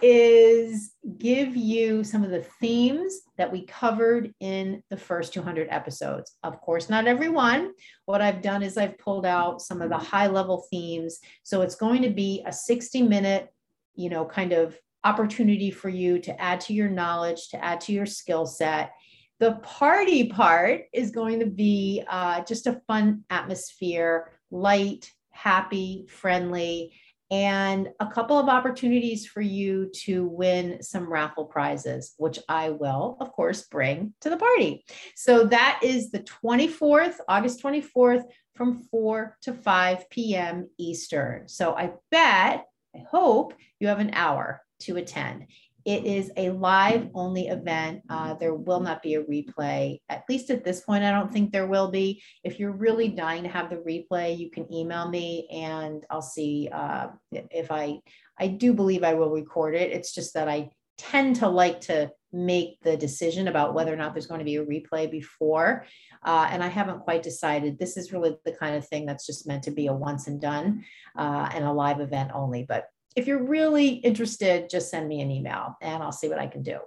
is 0.00 0.92
give 1.18 1.54
you 1.54 2.02
some 2.02 2.24
of 2.24 2.30
the 2.30 2.46
themes 2.62 3.20
that 3.36 3.52
we 3.52 3.66
covered 3.66 4.32
in 4.40 4.82
the 4.88 4.96
first 4.96 5.34
200 5.34 5.68
episodes. 5.70 6.32
Of 6.44 6.62
course, 6.62 6.88
not 6.88 7.06
every 7.06 7.28
one. 7.28 7.72
What 8.06 8.22
I've 8.22 8.40
done 8.40 8.62
is 8.62 8.78
I've 8.78 8.96
pulled 8.96 9.26
out 9.26 9.60
some 9.60 9.82
of 9.82 9.90
the 9.90 9.98
high 9.98 10.28
level 10.28 10.66
themes. 10.70 11.18
So 11.42 11.60
it's 11.60 11.76
going 11.76 12.00
to 12.04 12.10
be 12.10 12.42
a 12.46 12.52
60 12.54 13.02
minute, 13.02 13.52
you 13.96 14.08
know, 14.08 14.24
kind 14.24 14.54
of 14.54 14.78
opportunity 15.04 15.70
for 15.70 15.90
you 15.90 16.20
to 16.20 16.40
add 16.40 16.62
to 16.62 16.72
your 16.72 16.88
knowledge, 16.88 17.50
to 17.50 17.62
add 17.62 17.82
to 17.82 17.92
your 17.92 18.06
skill 18.06 18.46
set. 18.46 18.92
The 19.38 19.52
party 19.62 20.28
part 20.28 20.84
is 20.92 21.10
going 21.10 21.40
to 21.40 21.46
be 21.46 22.02
uh, 22.08 22.42
just 22.44 22.66
a 22.66 22.80
fun 22.86 23.24
atmosphere, 23.28 24.32
light, 24.50 25.10
happy, 25.30 26.06
friendly 26.08 26.94
and 27.30 27.88
a 27.98 28.06
couple 28.06 28.38
of 28.38 28.48
opportunities 28.48 29.26
for 29.26 29.40
you 29.40 29.90
to 29.92 30.26
win 30.26 30.82
some 30.82 31.10
raffle 31.10 31.44
prizes, 31.44 32.14
which 32.18 32.38
I 32.48 32.70
will, 32.70 33.16
of 33.20 33.32
course, 33.32 33.66
bring 33.66 34.14
to 34.20 34.30
the 34.30 34.36
party. 34.36 34.84
So 35.16 35.44
that 35.46 35.80
is 35.82 36.10
the 36.10 36.20
24th, 36.20 37.16
August 37.28 37.62
24th, 37.62 38.22
from 38.54 38.84
4 38.90 39.36
to 39.42 39.52
5 39.52 40.10
p.m. 40.10 40.70
Eastern. 40.78 41.48
So 41.48 41.76
I 41.76 41.92
bet, 42.10 42.64
I 42.94 42.98
hope 43.10 43.54
you 43.80 43.88
have 43.88 44.00
an 44.00 44.12
hour 44.14 44.62
to 44.80 44.96
attend. 44.96 45.46
It 45.86 46.04
is 46.04 46.32
a 46.36 46.50
live 46.50 47.08
only 47.14 47.46
event. 47.46 48.02
Uh, 48.10 48.34
there 48.34 48.54
will 48.54 48.80
not 48.80 49.04
be 49.04 49.14
a 49.14 49.22
replay. 49.22 50.00
At 50.08 50.24
least 50.28 50.50
at 50.50 50.64
this 50.64 50.80
point, 50.80 51.04
I 51.04 51.12
don't 51.12 51.32
think 51.32 51.52
there 51.52 51.68
will 51.68 51.92
be. 51.92 52.20
If 52.42 52.58
you're 52.58 52.72
really 52.72 53.08
dying 53.08 53.44
to 53.44 53.48
have 53.48 53.70
the 53.70 53.76
replay, 53.76 54.36
you 54.36 54.50
can 54.50 54.70
email 54.74 55.08
me 55.08 55.46
and 55.52 56.02
I'll 56.10 56.20
see 56.20 56.68
uh, 56.72 57.08
if 57.30 57.70
I, 57.70 58.00
I 58.36 58.48
do 58.48 58.74
believe 58.74 59.04
I 59.04 59.14
will 59.14 59.30
record 59.30 59.76
it. 59.76 59.92
It's 59.92 60.12
just 60.12 60.34
that 60.34 60.48
I 60.48 60.70
tend 60.98 61.36
to 61.36 61.48
like 61.48 61.82
to 61.82 62.10
make 62.32 62.80
the 62.82 62.96
decision 62.96 63.46
about 63.46 63.72
whether 63.72 63.92
or 63.92 63.96
not 63.96 64.12
there's 64.12 64.26
going 64.26 64.40
to 64.40 64.44
be 64.44 64.56
a 64.56 64.64
replay 64.64 65.08
before. 65.08 65.86
Uh, 66.24 66.48
and 66.50 66.64
I 66.64 66.68
haven't 66.68 67.00
quite 67.00 67.22
decided. 67.22 67.78
This 67.78 67.96
is 67.96 68.12
really 68.12 68.36
the 68.44 68.52
kind 68.52 68.74
of 68.74 68.88
thing 68.88 69.06
that's 69.06 69.24
just 69.24 69.46
meant 69.46 69.62
to 69.62 69.70
be 69.70 69.86
a 69.86 69.94
once 69.94 70.26
and 70.26 70.40
done 70.40 70.84
uh, 71.16 71.48
and 71.54 71.64
a 71.64 71.72
live 71.72 72.00
event 72.00 72.32
only. 72.34 72.64
But 72.68 72.88
if 73.16 73.26
you're 73.26 73.42
really 73.42 73.88
interested, 73.88 74.68
just 74.70 74.90
send 74.90 75.08
me 75.08 75.22
an 75.22 75.30
email 75.30 75.76
and 75.80 76.02
I'll 76.02 76.12
see 76.12 76.28
what 76.28 76.38
I 76.38 76.46
can 76.46 76.62
do. 76.62 76.78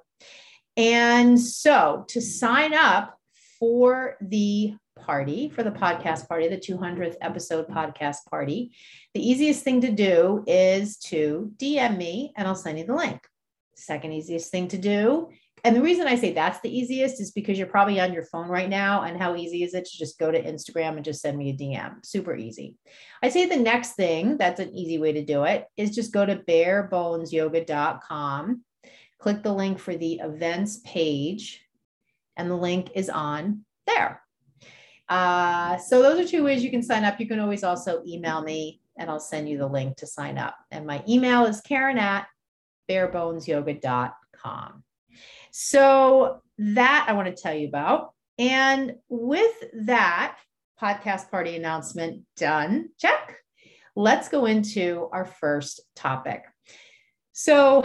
And 0.77 1.39
so 1.39 2.05
to 2.09 2.21
sign 2.21 2.74
up 2.74 3.17
for 3.59 4.15
the 4.21 4.75
party, 4.98 5.50
for 5.50 5.63
the 5.63 5.71
podcast 5.71 6.27
party, 6.27 6.48
the 6.48 6.57
200th 6.57 7.15
episode 7.21 7.67
podcast 7.67 8.17
party, 8.29 8.71
the 9.13 9.27
easiest 9.27 9.63
thing 9.63 9.81
to 9.81 9.91
do 9.91 10.43
is 10.48 10.98
to 10.98 11.51
DM 11.57 11.98
me 11.98 12.31
and 12.38 12.48
I'll 12.48 12.55
send 12.55 12.77
you 12.77 12.86
the 12.86 12.95
link. 12.95 13.19
Second 13.75 14.13
easiest 14.13 14.51
thing 14.51 14.67
to 14.69 14.77
do 14.77 15.29
and 15.63 15.75
the 15.75 15.82
reason 15.82 16.08
I 16.08 16.16
say 16.16 16.34
that's 16.34 16.60
the 16.62 16.75
easiest 16.75 17.20
is 17.20 17.32
because 17.32 17.58
you're 17.58 17.68
probably 17.68 18.00
on 18.00 18.13
your 18.13 18.24
phone 18.24 18.48
right 18.48 18.70
now. 18.70 19.01
And 19.04 19.22
how 19.22 19.36
easy 19.36 19.63
is 19.63 19.74
it 19.74 19.84
to 19.86 19.98
just 19.98 20.18
go 20.20 20.32
to 20.32 20.42
Instagram 20.42 20.96
and 20.96 21.04
just 21.04 21.22
send 21.22 21.38
me 21.38 21.50
a 21.50 21.54
DM? 21.54 22.06
Super 22.06 22.36
easy. 22.36 22.78
I'd 23.22 23.34
say 23.34 23.46
the 23.46 23.58
next 23.58 23.94
thing 23.94 24.38
that's 24.38 24.60
an 24.60 24.75
easy 24.75 24.98
way 24.98 25.13
to 25.13 25.24
do 25.24 25.44
it 25.44 25.68
is 25.75 25.96
just 25.96 26.12
go 26.13 26.25
to 26.25 26.38
barebonesyoga.com, 26.38 28.63
click 29.20 29.44
the 29.44 29.54
link 29.54 29.78
for 29.80 29.96
the 29.96 30.13
events 30.16 30.82
page, 30.86 31.63
and 32.38 32.50
the 32.50 32.56
link 32.56 32.92
is 32.96 33.10
on 33.10 33.66
there. 33.86 34.24
Uh, 35.10 35.78
so 35.78 36.01
those 36.01 36.20
are 36.20 36.28
two 36.28 36.44
ways 36.44 36.63
you 36.63 36.72
can 36.72 36.84
sign 36.84 37.04
up. 37.04 37.20
You 37.20 37.28
can 37.28 37.39
always 37.39 37.63
also 37.63 38.01
email 38.08 38.42
me 38.42 38.82
and 38.98 39.10
I'll 39.10 39.20
send 39.20 39.50
you 39.50 39.58
the 39.58 39.68
link 39.68 39.98
to 39.98 40.08
sign 40.08 40.38
up. 40.38 40.56
And 40.72 40.86
my 40.86 41.04
email 41.08 41.46
is 41.46 41.62
karen 41.62 41.98
at 41.98 42.28
barebonesyoga.com. 42.89 44.84
So 45.51 46.41
that 46.58 47.06
I 47.08 47.13
want 47.13 47.36
to 47.36 47.41
tell 47.41 47.53
you 47.53 47.68
about. 47.68 48.13
And 48.38 48.96
with 49.10 49.53
that 49.86 50.38
podcast 50.82 51.29
party 51.29 51.56
announcement 51.56 52.24
done, 52.38 52.89
check. 52.98 53.38
Let's 53.96 54.29
go 54.29 54.46
into 54.46 55.10
our 55.12 55.25
first 55.25 55.82
topic. 55.96 56.44
So 57.34 57.84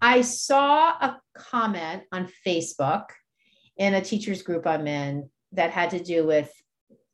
I 0.00 0.22
saw 0.22 0.90
a 0.90 1.20
comment 1.36 2.04
on 2.12 2.28
Facebook 2.46 3.04
in 3.76 3.94
a 3.94 4.00
teacher's 4.00 4.42
group 4.42 4.66
I'm 4.66 4.86
in 4.86 5.28
that 5.52 5.70
had 5.70 5.90
to 5.90 6.02
do 6.02 6.26
with 6.26 6.50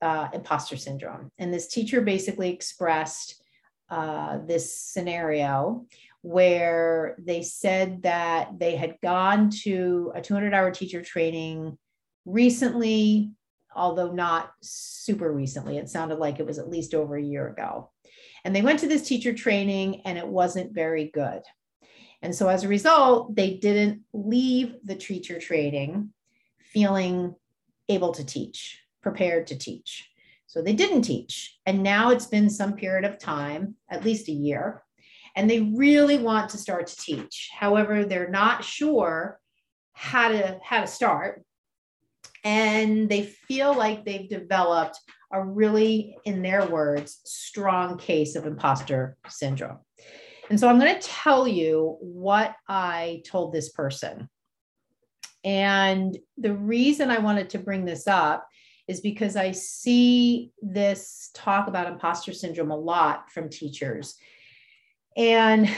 uh, 0.02 0.28
imposter 0.32 0.76
syndrome. 0.76 1.30
And 1.38 1.52
this 1.52 1.68
teacher 1.68 2.00
basically 2.00 2.50
expressed 2.50 3.42
uh, 3.88 4.38
this 4.46 4.76
scenario 4.76 5.86
where 6.22 7.16
they 7.18 7.42
said 7.42 8.02
that 8.02 8.58
they 8.58 8.76
had 8.76 8.96
gone 9.02 9.50
to 9.62 10.12
a 10.14 10.20
200 10.20 10.52
hour 10.52 10.70
teacher 10.70 11.02
training 11.02 11.78
recently, 12.26 13.32
although 13.74 14.12
not 14.12 14.52
super 14.62 15.32
recently. 15.32 15.78
It 15.78 15.88
sounded 15.88 16.18
like 16.18 16.38
it 16.38 16.46
was 16.46 16.58
at 16.58 16.68
least 16.68 16.94
over 16.94 17.16
a 17.16 17.22
year 17.22 17.48
ago. 17.48 17.90
And 18.44 18.54
they 18.54 18.62
went 18.62 18.80
to 18.80 18.88
this 18.88 19.06
teacher 19.06 19.32
training 19.32 20.02
and 20.04 20.18
it 20.18 20.26
wasn't 20.26 20.74
very 20.74 21.10
good. 21.12 21.42
And 22.22 22.34
so 22.34 22.48
as 22.48 22.64
a 22.64 22.68
result, 22.68 23.34
they 23.34 23.54
didn't 23.54 24.02
leave 24.12 24.74
the 24.84 24.94
teacher 24.94 25.38
training 25.38 26.10
feeling 26.58 27.34
able 27.88 28.12
to 28.12 28.24
teach, 28.24 28.80
prepared 29.02 29.46
to 29.48 29.58
teach. 29.58 30.08
So 30.46 30.62
they 30.62 30.74
didn't 30.74 31.02
teach. 31.02 31.58
And 31.64 31.82
now 31.82 32.10
it's 32.10 32.26
been 32.26 32.50
some 32.50 32.74
period 32.74 33.10
of 33.10 33.18
time, 33.18 33.76
at 33.88 34.04
least 34.04 34.28
a 34.28 34.32
year, 34.32 34.82
and 35.40 35.48
they 35.48 35.60
really 35.74 36.18
want 36.18 36.50
to 36.50 36.58
start 36.58 36.86
to 36.86 36.96
teach. 36.96 37.48
However, 37.58 38.04
they're 38.04 38.28
not 38.28 38.62
sure 38.62 39.40
how 39.94 40.28
to 40.28 40.60
how 40.62 40.82
to 40.82 40.86
start 40.86 41.42
and 42.44 43.08
they 43.08 43.22
feel 43.22 43.74
like 43.74 44.04
they've 44.04 44.28
developed 44.28 45.00
a 45.32 45.42
really 45.42 46.14
in 46.26 46.42
their 46.42 46.66
words 46.66 47.20
strong 47.24 47.96
case 47.96 48.34
of 48.34 48.44
imposter 48.44 49.16
syndrome. 49.28 49.78
And 50.50 50.60
so 50.60 50.68
I'm 50.68 50.78
going 50.78 50.94
to 50.94 51.08
tell 51.08 51.48
you 51.48 51.96
what 52.00 52.54
I 52.68 53.22
told 53.24 53.54
this 53.54 53.70
person. 53.70 54.28
And 55.42 56.18
the 56.36 56.54
reason 56.54 57.10
I 57.10 57.18
wanted 57.18 57.48
to 57.50 57.58
bring 57.58 57.86
this 57.86 58.06
up 58.06 58.46
is 58.88 59.00
because 59.00 59.36
I 59.36 59.52
see 59.52 60.50
this 60.60 61.30
talk 61.32 61.66
about 61.66 61.86
imposter 61.86 62.34
syndrome 62.34 62.72
a 62.72 62.76
lot 62.76 63.30
from 63.30 63.48
teachers. 63.48 64.16
And 65.16 65.68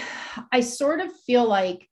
I 0.51 0.61
sort 0.61 1.01
of 1.01 1.12
feel 1.27 1.47
like, 1.47 1.89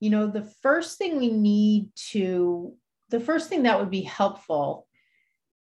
you 0.00 0.10
know, 0.10 0.26
the 0.26 0.50
first 0.62 0.98
thing 0.98 1.18
we 1.18 1.30
need 1.30 1.90
to, 2.10 2.74
the 3.10 3.20
first 3.20 3.48
thing 3.48 3.64
that 3.64 3.78
would 3.78 3.90
be 3.90 4.02
helpful 4.02 4.86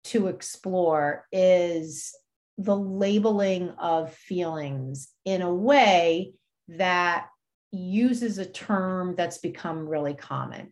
to 0.06 0.28
explore 0.28 1.26
is 1.32 2.16
the 2.58 2.76
labeling 2.76 3.70
of 3.72 4.14
feelings 4.14 5.10
in 5.26 5.42
a 5.42 5.54
way 5.54 6.34
that 6.68 7.28
uses 7.72 8.38
a 8.38 8.46
term 8.46 9.16
that's 9.16 9.40
become 9.40 9.88
really 9.88 10.14
common 10.14 10.72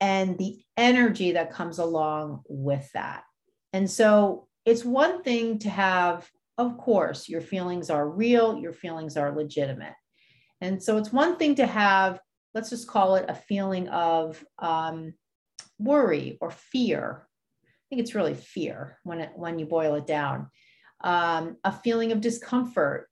and 0.00 0.38
the 0.38 0.58
energy 0.76 1.32
that 1.32 1.52
comes 1.52 1.78
along 1.78 2.42
with 2.48 2.90
that. 2.92 3.24
And 3.72 3.90
so 3.90 4.46
it's 4.64 4.84
one 4.84 5.22
thing 5.22 5.58
to 5.60 5.68
have 5.68 6.28
of 6.58 6.76
course, 6.76 7.28
your 7.28 7.40
feelings 7.40 7.88
are 7.88 8.08
real, 8.08 8.58
your 8.58 8.72
feelings 8.72 9.16
are 9.16 9.34
legitimate. 9.34 9.94
And 10.60 10.82
so 10.82 10.98
it's 10.98 11.12
one 11.12 11.36
thing 11.36 11.54
to 11.54 11.66
have, 11.66 12.18
let's 12.52 12.70
just 12.70 12.88
call 12.88 13.14
it 13.14 13.26
a 13.28 13.34
feeling 13.34 13.88
of 13.88 14.44
um, 14.58 15.14
worry 15.78 16.36
or 16.40 16.50
fear. 16.50 17.28
I 17.64 17.84
think 17.88 18.02
it's 18.02 18.16
really 18.16 18.34
fear 18.34 18.98
when, 19.04 19.20
it, 19.20 19.30
when 19.36 19.60
you 19.60 19.66
boil 19.66 19.94
it 19.94 20.06
down. 20.06 20.50
Um, 21.02 21.58
a 21.62 21.70
feeling 21.70 22.10
of 22.10 22.20
discomfort, 22.20 23.08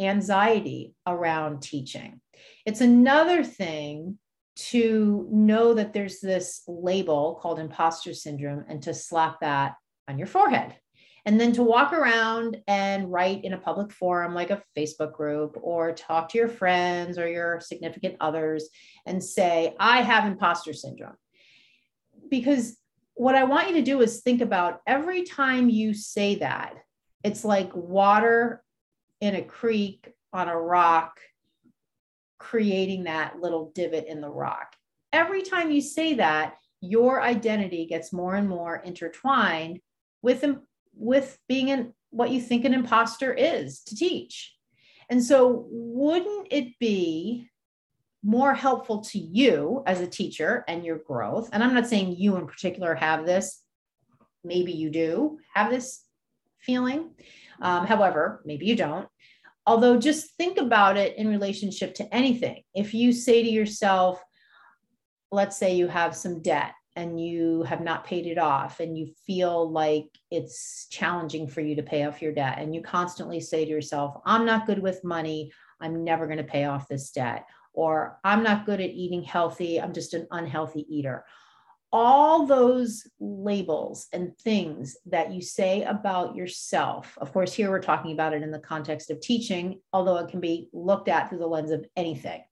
anxiety 0.00 0.94
around 1.06 1.60
teaching. 1.60 2.22
It's 2.64 2.80
another 2.80 3.44
thing 3.44 4.18
to 4.56 5.28
know 5.30 5.74
that 5.74 5.92
there's 5.92 6.20
this 6.20 6.62
label 6.66 7.38
called 7.42 7.58
imposter 7.58 8.14
syndrome 8.14 8.64
and 8.68 8.82
to 8.84 8.94
slap 8.94 9.40
that 9.40 9.74
on 10.08 10.16
your 10.16 10.26
forehead 10.26 10.74
and 11.26 11.40
then 11.40 11.52
to 11.52 11.62
walk 11.64 11.92
around 11.92 12.56
and 12.68 13.12
write 13.12 13.44
in 13.44 13.52
a 13.52 13.58
public 13.58 13.90
forum 13.90 14.32
like 14.32 14.50
a 14.50 14.62
Facebook 14.76 15.12
group 15.12 15.58
or 15.60 15.92
talk 15.92 16.28
to 16.28 16.38
your 16.38 16.48
friends 16.48 17.18
or 17.18 17.28
your 17.28 17.60
significant 17.60 18.14
others 18.20 18.68
and 19.06 19.22
say, 19.22 19.74
I 19.80 20.02
have 20.02 20.24
imposter 20.24 20.72
syndrome. 20.72 21.16
Because 22.30 22.78
what 23.14 23.34
I 23.34 23.42
want 23.42 23.68
you 23.68 23.74
to 23.74 23.82
do 23.82 24.00
is 24.02 24.20
think 24.20 24.40
about 24.40 24.80
every 24.86 25.24
time 25.24 25.68
you 25.68 25.94
say 25.94 26.36
that, 26.36 26.74
it's 27.24 27.44
like 27.44 27.74
water 27.74 28.62
in 29.20 29.34
a 29.34 29.42
creek 29.42 30.12
on 30.32 30.48
a 30.48 30.56
rock, 30.56 31.18
creating 32.38 33.04
that 33.04 33.40
little 33.40 33.72
divot 33.74 34.06
in 34.06 34.20
the 34.20 34.30
rock. 34.30 34.76
Every 35.12 35.42
time 35.42 35.72
you 35.72 35.80
say 35.80 36.14
that, 36.14 36.54
your 36.80 37.20
identity 37.20 37.86
gets 37.86 38.12
more 38.12 38.36
and 38.36 38.48
more 38.48 38.76
intertwined 38.76 39.80
with 40.22 40.44
with 40.96 41.38
being 41.48 41.70
an 41.70 41.92
what 42.10 42.30
you 42.30 42.40
think 42.40 42.64
an 42.64 42.74
imposter 42.74 43.32
is 43.32 43.82
to 43.82 43.94
teach. 43.94 44.54
And 45.10 45.22
so, 45.22 45.66
wouldn't 45.68 46.48
it 46.50 46.78
be 46.80 47.48
more 48.22 48.54
helpful 48.54 49.02
to 49.02 49.18
you 49.18 49.84
as 49.86 50.00
a 50.00 50.06
teacher 50.06 50.64
and 50.66 50.84
your 50.84 50.98
growth, 50.98 51.48
and 51.52 51.62
I'm 51.62 51.74
not 51.74 51.86
saying 51.86 52.16
you 52.16 52.36
in 52.36 52.46
particular 52.46 52.94
have 52.96 53.24
this, 53.24 53.62
maybe 54.42 54.72
you 54.72 54.90
do 54.90 55.38
have 55.54 55.70
this 55.70 56.02
feeling. 56.58 57.10
Um, 57.62 57.86
however, 57.86 58.42
maybe 58.44 58.66
you 58.66 58.74
don't. 58.74 59.08
Although, 59.64 59.98
just 59.98 60.34
think 60.36 60.58
about 60.58 60.96
it 60.96 61.16
in 61.16 61.28
relationship 61.28 61.94
to 61.94 62.14
anything. 62.14 62.62
If 62.74 62.94
you 62.94 63.12
say 63.12 63.42
to 63.42 63.48
yourself, 63.48 64.20
let's 65.30 65.56
say 65.56 65.76
you 65.76 65.88
have 65.88 66.16
some 66.16 66.42
debt 66.42 66.72
and 66.96 67.20
you 67.20 67.62
have 67.64 67.82
not 67.82 68.04
paid 68.04 68.26
it 68.26 68.38
off 68.38 68.80
and 68.80 68.96
you 68.96 69.06
feel 69.26 69.70
like 69.70 70.08
it's 70.30 70.86
challenging 70.90 71.46
for 71.46 71.60
you 71.60 71.76
to 71.76 71.82
pay 71.82 72.04
off 72.04 72.22
your 72.22 72.32
debt 72.32 72.58
and 72.58 72.74
you 72.74 72.82
constantly 72.82 73.38
say 73.38 73.64
to 73.64 73.70
yourself 73.70 74.16
i'm 74.24 74.44
not 74.44 74.66
good 74.66 74.80
with 74.80 75.04
money. 75.04 75.52
I'm 75.78 76.04
never 76.04 76.24
going 76.26 76.38
to 76.38 76.44
pay 76.44 76.64
off 76.64 76.88
this 76.88 77.10
debt 77.10 77.44
or 77.74 78.18
i'm 78.24 78.42
not 78.42 78.64
good 78.64 78.80
at 78.80 78.90
eating 78.90 79.22
healthy. 79.22 79.80
I'm 79.80 79.92
just 79.92 80.14
an 80.14 80.26
unhealthy 80.30 80.86
eater. 80.88 81.24
All 81.92 82.46
those 82.46 83.06
labels 83.20 84.08
and 84.12 84.36
things 84.38 84.96
that 85.06 85.32
you 85.32 85.42
say 85.42 85.82
about 85.82 86.34
yourself 86.34 87.16
of 87.20 87.32
course 87.32 87.52
here 87.52 87.70
we're 87.70 87.80
talking 87.80 88.12
about 88.12 88.32
it 88.32 88.42
in 88.42 88.50
the 88.50 88.58
context 88.58 89.10
of 89.10 89.20
teaching 89.20 89.80
although 89.92 90.16
it 90.16 90.28
can 90.28 90.40
be 90.40 90.68
looked 90.72 91.08
at 91.08 91.28
through 91.28 91.38
the 91.38 91.46
lens 91.46 91.70
of 91.70 91.84
anything 91.94 92.42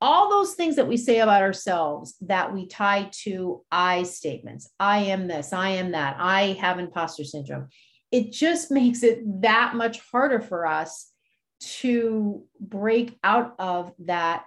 all 0.00 0.28
those 0.28 0.54
things 0.54 0.76
that 0.76 0.88
we 0.88 0.96
say 0.96 1.20
about 1.20 1.42
ourselves 1.42 2.14
that 2.22 2.52
we 2.52 2.66
tie 2.66 3.08
to 3.22 3.62
I 3.70 4.02
statements 4.02 4.70
I 4.78 4.98
am 4.98 5.26
this, 5.28 5.52
I 5.52 5.70
am 5.70 5.92
that, 5.92 6.16
I 6.18 6.58
have 6.60 6.78
imposter 6.78 7.24
syndrome. 7.24 7.68
It 8.10 8.32
just 8.32 8.70
makes 8.70 9.02
it 9.02 9.20
that 9.42 9.74
much 9.74 10.00
harder 10.10 10.40
for 10.40 10.66
us 10.66 11.10
to 11.60 12.44
break 12.60 13.18
out 13.24 13.54
of 13.58 13.92
that 14.00 14.44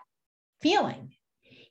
feeling. 0.61 1.13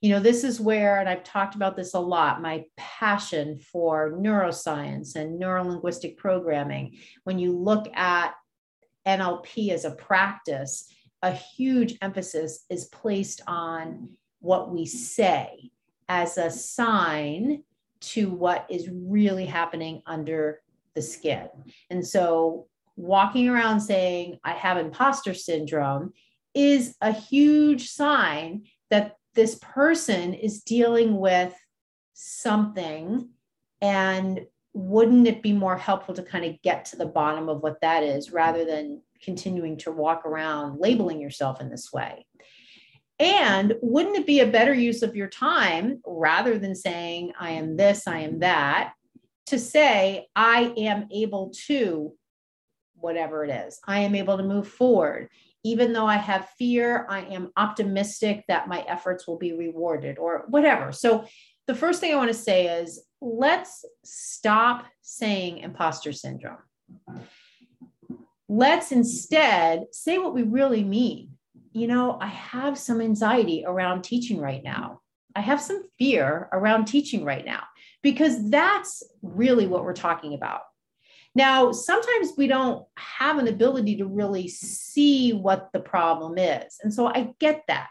You 0.01 0.11
know, 0.11 0.21
this 0.21 0.45
is 0.45 0.61
where, 0.61 1.01
and 1.01 1.09
I've 1.09 1.25
talked 1.25 1.55
about 1.55 1.77
this 1.77 1.95
a 1.95 2.01
lot, 2.01 2.43
my 2.43 2.65
passion 2.77 3.59
for 3.59 4.13
neuroscience 4.13 5.17
and 5.17 5.41
neurolinguistic 5.41 6.17
programming. 6.17 6.99
When 7.25 7.39
you 7.39 7.57
look 7.57 7.89
at 7.95 8.35
NLP 9.07 9.71
as 9.71 9.85
a 9.85 9.93
practice, 9.93 10.93
a 11.23 11.33
huge 11.33 11.97
emphasis 12.03 12.65
is 12.71 12.87
placed 12.87 13.43
on 13.47 14.11
what 14.41 14.71
we 14.71 14.87
say 14.87 15.71
as 16.09 16.39
a 16.39 16.51
sign 16.51 17.63
to 18.01 18.31
what 18.31 18.67
is 18.69 18.89
really 18.93 19.47
happening 19.47 20.03
under 20.07 20.61
the 20.95 21.03
skin. 21.03 21.49
And 21.91 22.07
so 22.07 22.67
walking 22.97 23.49
around 23.49 23.81
saying, 23.81 24.39
I 24.45 24.53
have 24.53 24.77
imposter 24.77 25.35
syndrome 25.35 26.13
is 26.55 26.97
a 27.01 27.13
huge 27.13 27.91
sign 27.91 28.65
that 28.91 29.17
this 29.35 29.59
person 29.61 30.33
is 30.33 30.63
dealing 30.63 31.19
with 31.19 31.55
something. 32.15 33.29
And 33.83 34.47
wouldn't 34.73 35.27
it 35.27 35.43
be 35.43 35.53
more 35.53 35.77
helpful 35.77 36.15
to 36.15 36.23
kind 36.23 36.45
of 36.45 36.61
get 36.63 36.87
to 36.87 36.97
the 36.97 37.07
bottom 37.07 37.49
of 37.49 37.63
what 37.63 37.81
that 37.83 38.03
is 38.03 38.31
rather 38.31 38.65
than 38.65 39.03
continuing 39.23 39.77
to 39.79 39.93
walk 39.93 40.25
around 40.25 40.81
labeling 40.81 41.21
yourself 41.21 41.61
in 41.61 41.71
this 41.71 41.93
way? 41.93 42.27
And 43.19 43.75
wouldn't 43.81 44.17
it 44.17 44.27
be 44.27 44.41
a 44.41 44.47
better 44.47 44.75
use 44.75 45.03
of 45.03 45.17
your 45.17 45.29
time 45.29 46.01
rather 46.07 46.59
than 46.59 46.75
saying, 46.75 47.33
I 47.39 47.53
am 47.53 47.77
this, 47.77 48.07
I 48.07 48.21
am 48.21 48.41
that, 48.41 48.93
to 49.47 49.59
say, 49.59 50.27
I 50.37 50.75
am 50.77 51.07
able 51.11 51.53
to, 51.67 52.13
whatever 52.95 53.45
it 53.45 53.51
is, 53.51 53.81
I 53.87 54.01
am 54.01 54.15
able 54.15 54.37
to 54.37 54.43
move 54.43 54.69
forward. 54.69 55.29
Even 55.65 55.93
though 55.93 56.07
I 56.07 56.17
have 56.17 56.49
fear, 56.59 57.07
I 57.09 57.23
am 57.23 57.53
optimistic 57.57 58.45
that 58.49 58.69
my 58.69 58.81
efforts 58.83 59.27
will 59.27 59.39
be 59.39 59.53
rewarded 59.53 60.19
or 60.19 60.45
whatever. 60.49 60.93
So, 60.93 61.25
the 61.67 61.75
first 61.75 62.01
thing 62.01 62.13
I 62.13 62.17
want 62.17 62.29
to 62.29 62.35
say 62.35 62.81
is 62.81 63.05
let's 63.21 63.85
stop 64.05 64.87
saying 65.03 65.59
imposter 65.59 66.13
syndrome 66.13 66.59
let's 68.49 68.93
instead 68.93 69.87
say 69.93 70.19
what 70.19 70.35
we 70.35 70.43
really 70.43 70.85
mean. 70.85 71.31
You 71.73 71.87
know, 71.87 72.19
I 72.21 72.29
have 72.29 72.79
some 72.79 73.01
anxiety 73.01 73.65
around 73.67 74.03
teaching 74.03 74.41
right 74.41 74.63
now. 74.63 75.01
I 75.35 75.41
have 75.41 75.61
some 75.61 75.83
fear 75.99 76.49
around 76.53 76.87
teaching 76.87 77.25
right 77.25 77.45
now 77.45 77.65
because 78.03 78.49
that's 78.51 79.03
really 79.21 79.67
what 79.67 79.85
we're 79.85 79.93
talking 79.93 80.33
about. 80.33 80.61
Now, 81.35 81.71
sometimes 81.71 82.33
we 82.39 82.47
don't 82.47 82.87
have 82.97 83.37
an 83.39 83.47
ability 83.47 83.97
to 83.97 84.07
really 84.07 84.49
see 84.49 85.35
what 85.35 85.69
the 85.75 85.81
problem 85.81 86.39
is. 86.39 86.79
And 86.83 86.93
so 86.93 87.09
I 87.09 87.35
get 87.39 87.65
that. 87.69 87.89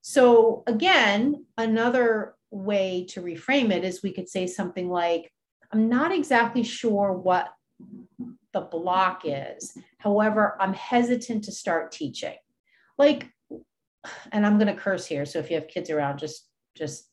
So, 0.00 0.62
again, 0.66 1.44
another 1.58 2.36
way 2.50 3.04
to 3.10 3.20
reframe 3.20 3.70
it 3.70 3.84
is 3.84 4.02
we 4.02 4.12
could 4.12 4.30
say 4.30 4.46
something 4.46 4.88
like, 4.88 5.30
I'm 5.72 5.90
not 5.90 6.10
exactly 6.10 6.62
sure 6.62 7.12
what 7.12 7.48
the 8.52 8.60
block 8.60 9.22
is. 9.24 9.76
However, 9.98 10.56
I'm 10.60 10.74
hesitant 10.74 11.44
to 11.44 11.52
start 11.52 11.92
teaching. 11.92 12.36
Like, 12.98 13.30
and 14.32 14.46
I'm 14.46 14.58
going 14.58 14.74
to 14.74 14.80
curse 14.80 15.06
here. 15.06 15.24
So 15.24 15.38
if 15.38 15.50
you 15.50 15.56
have 15.56 15.68
kids 15.68 15.90
around, 15.90 16.18
just, 16.18 16.46
just 16.76 17.06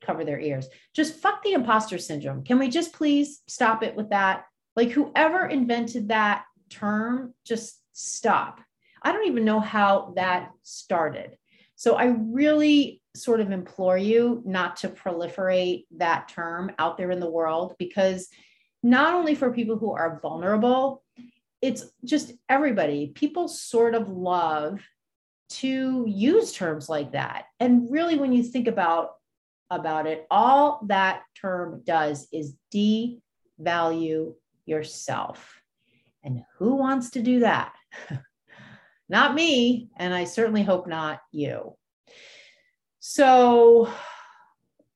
cover 0.00 0.24
their 0.24 0.40
ears. 0.40 0.68
Just 0.94 1.14
fuck 1.14 1.42
the 1.42 1.52
imposter 1.52 1.98
syndrome. 1.98 2.44
Can 2.44 2.58
we 2.58 2.68
just 2.68 2.92
please 2.92 3.42
stop 3.46 3.82
it 3.82 3.94
with 3.94 4.10
that? 4.10 4.44
Like, 4.76 4.90
whoever 4.90 5.46
invented 5.46 6.08
that 6.08 6.44
term, 6.70 7.34
just 7.44 7.80
stop. 7.92 8.60
I 9.02 9.12
don't 9.12 9.26
even 9.26 9.44
know 9.44 9.60
how 9.60 10.12
that 10.16 10.50
started. 10.62 11.36
So 11.76 11.96
I 11.96 12.06
really 12.06 13.00
sort 13.16 13.40
of 13.40 13.50
implore 13.50 13.98
you 13.98 14.42
not 14.44 14.76
to 14.76 14.88
proliferate 14.88 15.86
that 15.96 16.28
term 16.28 16.70
out 16.78 16.96
there 16.96 17.10
in 17.10 17.20
the 17.20 17.30
world 17.30 17.74
because 17.78 18.28
not 18.82 19.14
only 19.14 19.34
for 19.34 19.52
people 19.52 19.76
who 19.76 19.92
are 19.92 20.20
vulnerable, 20.20 21.02
it's 21.60 21.84
just 22.04 22.32
everybody. 22.48 23.08
People 23.08 23.48
sort 23.48 23.94
of 23.94 24.08
love 24.08 24.80
to 25.50 26.04
use 26.06 26.52
terms 26.52 26.88
like 26.88 27.12
that. 27.12 27.46
And 27.58 27.90
really, 27.90 28.16
when 28.16 28.32
you 28.32 28.42
think 28.42 28.68
about 28.68 29.12
about 29.70 30.06
it, 30.06 30.26
all 30.30 30.80
that 30.86 31.22
term 31.40 31.82
does 31.84 32.26
is 32.32 32.54
devalue 32.74 34.34
yourself. 34.66 35.60
And 36.24 36.42
who 36.58 36.74
wants 36.74 37.10
to 37.10 37.22
do 37.22 37.40
that? 37.40 37.72
not 39.08 39.34
me, 39.34 39.90
and 39.96 40.12
I 40.14 40.24
certainly 40.24 40.62
hope 40.62 40.86
not 40.86 41.20
you. 41.32 41.76
So, 42.98 43.90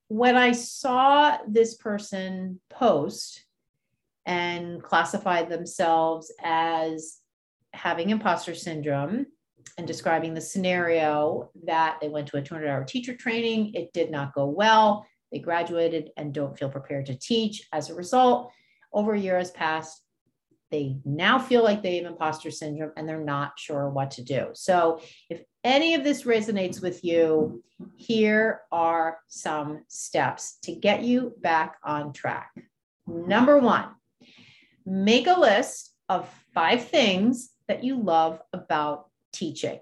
when 0.09 0.37
I 0.37 0.53
saw 0.53 1.39
this 1.49 1.75
person 1.75 2.61
post 2.69 3.45
and 4.27 4.83
classified 4.83 5.49
themselves 5.49 6.33
as 6.43 7.19
having 7.73 8.11
imposter 8.11 8.55
syndrome 8.55 9.27
and 9.79 9.87
describing 9.87 10.35
the 10.35 10.41
scenario 10.41 11.51
that 11.65 11.99
they 12.01 12.09
went 12.09 12.29
to 12.29 12.37
a 12.37 12.43
200 12.43 12.69
hour 12.69 12.85
teacher 12.85 13.15
training. 13.15 13.75
It 13.75 13.93
did 13.93 14.11
not 14.11 14.35
go 14.35 14.47
well. 14.47 15.07
They 15.33 15.41
graduated 15.41 16.11
and 16.17 16.33
don't 16.33 16.57
feel 16.57 16.71
prepared 16.71 17.07
to 17.07 17.19
teach. 17.19 17.67
As 17.73 17.91
a 17.91 17.95
result, 17.95 18.53
over 18.93 19.15
a 19.15 19.19
year 19.19 19.39
has 19.39 19.51
passed. 19.51 20.01
They 20.71 20.97
now 21.05 21.39
feel 21.39 21.63
like 21.63 21.83
they 21.83 21.97
have 21.97 22.07
imposter 22.07 22.51
syndrome 22.51 22.93
and 22.97 23.09
they're 23.09 23.19
not 23.19 23.59
sure 23.59 23.91
what 23.91 24.13
to 24.13 24.23
do. 24.23 24.49
So, 24.55 25.01
if 25.29 25.43
any 25.63 25.95
of 25.95 26.05
this 26.05 26.25
resonates 26.25 26.83
with 26.83 27.05
you, 27.05 27.63
here 27.97 28.63
are 28.71 29.19
some 29.29 29.85
steps 29.89 30.59
to 30.63 30.73
get 30.75 31.03
you 31.03 31.35
back 31.41 31.77
on 31.85 32.13
track. 32.13 32.51
Number 33.07 33.59
one, 33.59 33.89
make 34.87 35.27
a 35.27 35.39
list 35.39 35.95
of 36.09 36.29
five 36.53 36.89
things 36.89 37.51
that 37.69 37.83
you 37.83 38.01
love 38.01 38.41
about 38.53 39.09
teaching. 39.33 39.81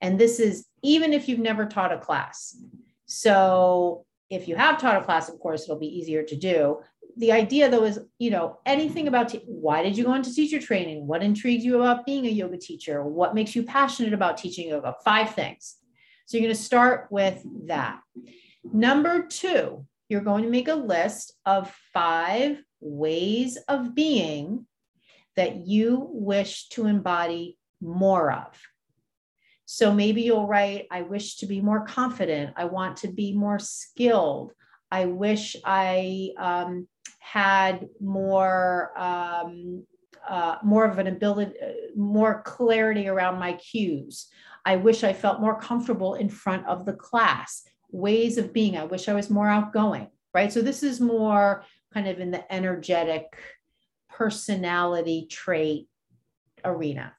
And 0.00 0.18
this 0.18 0.40
is 0.40 0.66
even 0.82 1.12
if 1.12 1.28
you've 1.28 1.38
never 1.38 1.66
taught 1.66 1.92
a 1.92 1.98
class. 1.98 2.56
So 3.06 4.04
if 4.30 4.48
you 4.48 4.56
have 4.56 4.80
taught 4.80 5.00
a 5.00 5.04
class, 5.04 5.28
of 5.28 5.38
course, 5.38 5.62
it'll 5.62 5.78
be 5.78 5.98
easier 5.98 6.22
to 6.24 6.36
do. 6.36 6.80
The 7.18 7.32
idea 7.32 7.70
though 7.70 7.84
is, 7.84 8.00
you 8.18 8.30
know, 8.30 8.58
anything 8.66 9.06
about 9.06 9.28
te- 9.28 9.44
why 9.46 9.82
did 9.82 9.96
you 9.96 10.04
go 10.04 10.14
into 10.14 10.34
teacher 10.34 10.58
training? 10.58 11.06
What 11.06 11.22
intrigues 11.22 11.64
you 11.64 11.76
about 11.76 12.06
being 12.06 12.26
a 12.26 12.30
yoga 12.30 12.56
teacher? 12.56 13.04
What 13.04 13.34
makes 13.34 13.54
you 13.54 13.62
passionate 13.62 14.14
about 14.14 14.38
teaching 14.38 14.68
yoga? 14.68 14.94
Five 15.04 15.34
things. 15.34 15.76
So 16.26 16.36
you're 16.36 16.46
going 16.46 16.56
to 16.56 16.62
start 16.62 17.08
with 17.10 17.42
that. 17.66 18.00
Number 18.64 19.26
two, 19.26 19.86
you're 20.12 20.20
going 20.20 20.44
to 20.44 20.50
make 20.50 20.68
a 20.68 20.74
list 20.74 21.32
of 21.46 21.74
five 21.94 22.62
ways 22.80 23.56
of 23.66 23.94
being 23.94 24.66
that 25.36 25.66
you 25.66 26.06
wish 26.12 26.68
to 26.68 26.84
embody 26.84 27.56
more 27.80 28.30
of. 28.30 28.60
So 29.64 29.90
maybe 29.90 30.20
you'll 30.20 30.46
write, 30.46 30.86
I 30.90 31.00
wish 31.00 31.36
to 31.36 31.46
be 31.46 31.62
more 31.62 31.86
confident. 31.86 32.52
I 32.58 32.66
want 32.66 32.98
to 32.98 33.08
be 33.08 33.32
more 33.32 33.58
skilled. 33.58 34.52
I 34.90 35.06
wish 35.06 35.56
I 35.64 36.32
um, 36.36 36.88
had 37.18 37.88
more 37.98 38.92
um, 38.94 39.86
uh, 40.28 40.56
more 40.62 40.84
of 40.84 40.98
an 40.98 41.06
ability, 41.06 41.54
more 41.96 42.42
clarity 42.42 43.08
around 43.08 43.40
my 43.40 43.54
cues. 43.54 44.28
I 44.64 44.76
wish 44.76 45.02
I 45.02 45.14
felt 45.14 45.40
more 45.40 45.58
comfortable 45.58 46.14
in 46.14 46.28
front 46.28 46.66
of 46.66 46.84
the 46.84 46.92
class. 46.92 47.64
Ways 47.92 48.38
of 48.38 48.52
being. 48.52 48.76
I 48.76 48.84
wish 48.84 49.08
I 49.08 49.14
was 49.14 49.30
more 49.30 49.48
outgoing, 49.48 50.08
right? 50.34 50.52
So 50.52 50.60
this 50.60 50.82
is 50.82 51.00
more 51.00 51.64
kind 51.94 52.08
of 52.08 52.18
in 52.18 52.30
the 52.30 52.52
energetic 52.52 53.26
personality 54.08 55.26
trait 55.30 55.88
arena. 56.64 57.14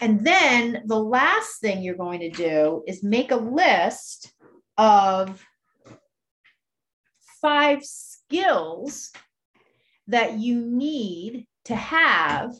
And 0.00 0.20
then 0.26 0.82
the 0.86 0.98
last 0.98 1.60
thing 1.60 1.82
you're 1.82 1.94
going 1.94 2.20
to 2.20 2.30
do 2.30 2.82
is 2.86 3.02
make 3.02 3.30
a 3.30 3.36
list 3.36 4.32
of 4.76 5.42
five 7.40 7.84
skills 7.84 9.10
that 10.08 10.38
you 10.38 10.60
need 10.60 11.46
to 11.64 11.74
have 11.74 12.52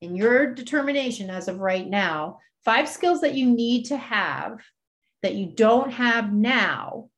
in 0.00 0.16
your 0.16 0.52
determination 0.52 1.30
as 1.30 1.48
of 1.48 1.60
right 1.60 1.88
now, 1.88 2.38
five 2.64 2.88
skills 2.88 3.20
that 3.20 3.34
you 3.34 3.48
need 3.50 3.84
to 3.84 3.96
have 3.96 4.58
that 5.22 5.34
you 5.34 5.46
don't 5.46 5.90
have 5.90 6.32
now 6.32 7.08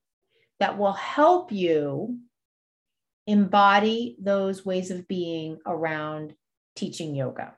that 0.60 0.78
will 0.78 0.92
help 0.92 1.52
you 1.52 2.18
embody 3.26 4.16
those 4.20 4.64
ways 4.64 4.90
of 4.90 5.08
being 5.08 5.58
around 5.66 6.34
teaching 6.76 7.14
yoga. 7.14 7.54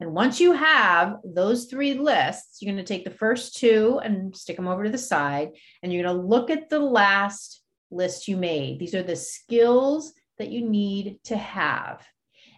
And 0.00 0.14
once 0.14 0.40
you 0.40 0.52
have 0.52 1.18
those 1.24 1.66
three 1.66 1.94
lists, 1.94 2.60
you're 2.60 2.72
going 2.72 2.84
to 2.84 2.94
take 2.94 3.04
the 3.04 3.10
first 3.10 3.56
two 3.56 4.00
and 4.02 4.36
stick 4.36 4.56
them 4.56 4.66
over 4.66 4.84
to 4.84 4.90
the 4.90 4.98
side, 4.98 5.52
and 5.82 5.92
you're 5.92 6.02
going 6.02 6.16
to 6.16 6.22
look 6.22 6.50
at 6.50 6.68
the 6.68 6.80
last 6.80 7.62
list 7.90 8.26
you 8.26 8.36
made. 8.36 8.78
These 8.78 8.94
are 8.94 9.02
the 9.04 9.14
skills 9.14 10.12
that 10.38 10.50
you 10.50 10.68
need 10.68 11.20
to 11.24 11.36
have. 11.36 12.04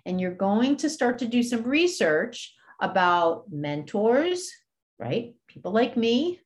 And 0.07 0.21
you're 0.21 0.35
going 0.35 0.77
to 0.79 0.91
start 0.91 1.19
to 1.19 1.27
do 1.27 1.43
some 1.43 1.65
research 1.65 2.55
about 2.81 3.45
mentors, 3.51 4.51
right? 4.99 5.35
People 5.55 5.73
like 5.73 5.97
me, 5.97 6.41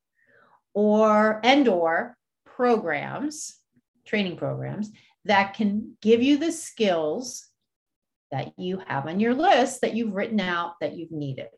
or 0.74 1.40
and 1.42 1.66
or 1.66 2.16
programs, 2.44 3.56
training 4.04 4.36
programs 4.36 4.90
that 5.24 5.54
can 5.54 5.96
give 6.02 6.22
you 6.22 6.36
the 6.36 6.52
skills 6.52 7.46
that 8.30 8.52
you 8.58 8.82
have 8.86 9.06
on 9.06 9.18
your 9.18 9.32
list 9.32 9.80
that 9.80 9.94
you've 9.94 10.14
written 10.14 10.40
out 10.40 10.74
that 10.82 10.94
you've 10.94 11.10
needed. 11.10 11.48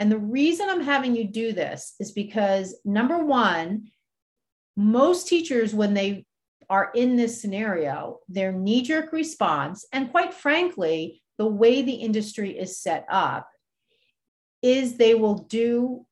And 0.00 0.10
the 0.10 0.18
reason 0.18 0.68
I'm 0.68 0.80
having 0.80 1.14
you 1.14 1.28
do 1.28 1.52
this 1.52 1.94
is 2.00 2.10
because 2.10 2.76
number 2.84 3.24
one, 3.24 3.90
most 4.76 5.28
teachers, 5.28 5.72
when 5.72 5.94
they 5.94 6.24
are 6.68 6.90
in 6.94 7.14
this 7.14 7.40
scenario, 7.40 8.18
their 8.28 8.50
knee 8.50 8.82
jerk 8.82 9.12
response, 9.12 9.86
and 9.92 10.10
quite 10.10 10.34
frankly, 10.34 11.22
the 11.38 11.46
way 11.46 11.82
the 11.82 11.92
industry 11.94 12.58
is 12.58 12.80
set 12.80 13.06
up, 13.08 13.48
is 14.62 14.96
they 14.96 15.14
will 15.14 15.36
do 15.36 16.04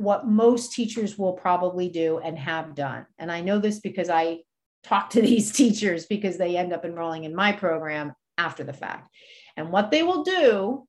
what 0.00 0.26
most 0.26 0.72
teachers 0.72 1.18
will 1.18 1.34
probably 1.34 1.90
do 1.90 2.18
and 2.20 2.38
have 2.38 2.74
done. 2.74 3.04
And 3.18 3.30
I 3.30 3.42
know 3.42 3.58
this 3.58 3.80
because 3.80 4.08
I 4.08 4.38
talk 4.82 5.10
to 5.10 5.20
these 5.30 5.52
teachers 5.52 6.06
because 6.06 6.38
they 6.38 6.56
end 6.56 6.72
up 6.72 6.86
enrolling 6.86 7.24
in 7.24 7.34
my 7.34 7.52
program 7.52 8.14
after 8.38 8.64
the 8.64 8.72
fact. 8.72 9.14
And 9.58 9.70
what 9.70 9.90
they 9.90 10.02
will 10.02 10.24
do 10.24 10.86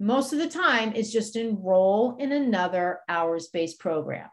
most 0.00 0.32
of 0.32 0.40
the 0.40 0.48
time 0.48 0.92
is 0.92 1.12
just 1.12 1.36
enroll 1.36 2.16
in 2.18 2.32
another 2.32 2.98
hours 3.08 3.46
based 3.46 3.78
program. 3.78 4.28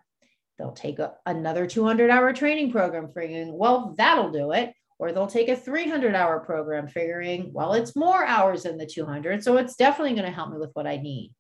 They'll 0.58 0.72
take 0.72 0.98
a, 0.98 1.14
another 1.28 1.68
200 1.68 2.10
hour 2.10 2.34
training 2.34 2.72
program, 2.72 3.10
figuring, 3.14 3.56
well, 3.56 3.94
that'll 3.96 4.32
do 4.32 4.54
it. 4.54 4.74
Or 4.98 5.12
they'll 5.12 5.28
take 5.28 5.50
a 5.50 5.56
300 5.56 6.16
hour 6.16 6.40
program, 6.40 6.88
figuring, 6.88 7.52
well, 7.54 7.74
it's 7.74 7.96
more 7.96 8.26
hours 8.26 8.64
than 8.64 8.78
the 8.78 8.88
200. 8.88 9.44
So 9.44 9.58
it's 9.58 9.76
definitely 9.76 10.14
going 10.14 10.26
to 10.26 10.32
help 10.32 10.52
me 10.52 10.58
with 10.58 10.72
what 10.74 10.88
I 10.88 10.98
need. 10.98 11.32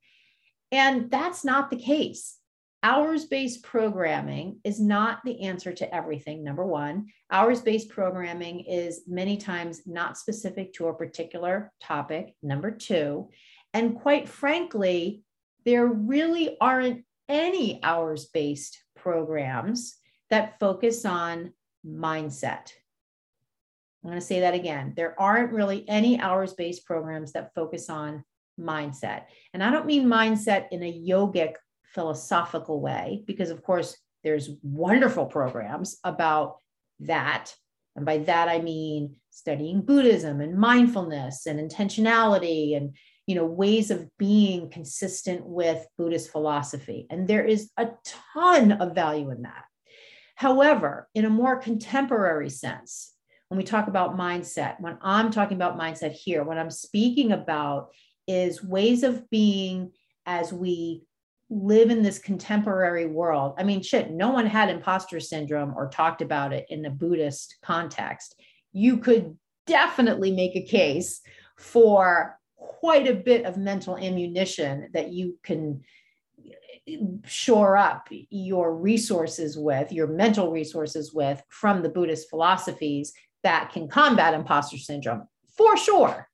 And 0.71 1.10
that's 1.10 1.43
not 1.43 1.71
the 1.71 1.78
case 1.78 2.38
hours 2.86 3.26
based 3.26 3.63
programming 3.63 4.60
is 4.63 4.80
not 4.80 5.19
the 5.26 5.41
answer 5.41 5.74
to 5.74 5.91
everything. 5.93 6.43
Number 6.43 6.63
one, 6.63 7.08
hours 7.32 7.62
based 7.62 7.89
programming 7.89 8.60
is 8.60 9.02
many 9.08 9.38
times 9.38 9.82
not 9.88 10.19
specific 10.19 10.71
to 10.74 10.89
a 10.89 10.93
particular 10.93 11.74
topic. 11.82 12.36
Number 12.43 12.69
two, 12.69 13.30
and 13.74 14.00
quite 14.00 14.30
frankly, 14.30 15.24
there 15.65 15.88
really 15.88 16.58
aren't 16.62 17.04
any 17.28 17.84
hours 17.84 18.28
based 18.28 18.78
programs 18.95 19.95
that 20.30 20.60
focus 20.60 21.06
on 21.06 21.54
mindset. 21.84 22.71
I'm 24.04 24.12
going 24.12 24.19
to 24.19 24.21
say 24.21 24.41
that 24.41 24.54
again. 24.54 24.93
There 24.95 25.19
aren't 25.19 25.54
really 25.54 25.89
any 25.89 26.19
hours 26.19 26.54
based 26.54 26.86
programs 26.86 27.32
that 27.32 27.56
focus 27.56 27.89
on 27.89 28.24
mindset. 28.60 29.24
And 29.56 29.63
I 29.63 29.71
don't 29.71 29.88
mean 29.88 30.06
mindset 30.06 30.67
in 30.69 30.84
a 30.84 30.93
yogic 30.93 31.56
philosophical 31.95 32.79
way, 32.79 33.23
because 33.25 33.49
of 33.49 33.63
course, 33.63 33.97
there's 34.23 34.49
wonderful 34.62 35.25
programs 35.25 35.97
about 36.03 36.58
that. 36.99 37.55
And 37.95 38.05
by 38.05 38.19
that, 38.19 38.49
I 38.49 38.60
mean 38.60 39.15
studying 39.29 39.81
Buddhism 39.81 40.41
and 40.41 40.58
mindfulness 40.58 41.45
and 41.47 41.60
intentionality 41.60 42.75
and 42.75 42.95
you 43.25 43.36
know 43.36 43.45
ways 43.45 43.89
of 43.89 44.08
being 44.17 44.69
consistent 44.69 45.45
with 45.45 45.88
Buddhist 45.97 46.31
philosophy. 46.31 47.08
And 47.10 47.27
there 47.27 47.45
is 47.45 47.71
a 47.77 47.89
ton 48.03 48.73
of 48.73 48.93
value 48.93 49.31
in 49.31 49.43
that. 49.43 49.63
However, 50.36 51.08
in 51.15 51.25
a 51.25 51.29
more 51.29 51.58
contemporary 51.58 52.49
sense, 52.49 53.13
when 53.47 53.58
we 53.58 53.63
talk 53.63 53.88
about 53.88 54.17
mindset, 54.17 54.81
when 54.81 54.97
I'm 55.01 55.31
talking 55.31 55.55
about 55.55 55.79
mindset 55.79 56.12
here, 56.12 56.43
what 56.43 56.58
I'm 56.58 56.71
speaking 56.71 57.31
about 57.31 57.89
is 58.27 58.63
ways 58.63 59.03
of 59.03 59.29
being 59.29 59.91
as 60.25 60.51
we 60.51 61.03
live 61.49 61.89
in 61.89 62.01
this 62.01 62.19
contemporary 62.19 63.05
world. 63.05 63.53
I 63.58 63.63
mean, 63.63 63.81
shit, 63.81 64.12
no 64.12 64.29
one 64.29 64.47
had 64.47 64.69
imposter 64.69 65.19
syndrome 65.19 65.73
or 65.75 65.89
talked 65.89 66.21
about 66.21 66.53
it 66.53 66.65
in 66.69 66.86
a 66.86 66.89
Buddhist 66.89 67.58
context. 67.62 68.36
You 68.73 68.97
could 68.97 69.38
definitely 69.67 70.31
make 70.31 70.55
a 70.55 70.65
case 70.65 71.21
for 71.58 72.39
quite 72.58 73.08
a 73.08 73.13
bit 73.13 73.45
of 73.45 73.58
mental 73.58 73.97
ammunition 73.97 74.89
that 74.93 75.12
you 75.12 75.38
can 75.43 75.84
shore 77.25 77.77
up 77.77 78.08
your 78.12 78.75
resources 78.75 79.58
with, 79.58 79.91
your 79.91 80.08
mental 80.08 80.51
resources 80.51 81.13
with 81.13 81.41
from 81.49 81.81
the 81.81 81.89
Buddhist 81.89 82.29
philosophies 82.29 83.13
that 83.43 83.71
can 83.71 83.88
combat 83.88 84.34
imposter 84.34 84.77
syndrome 84.77 85.27
for 85.55 85.77
sure. 85.77 86.27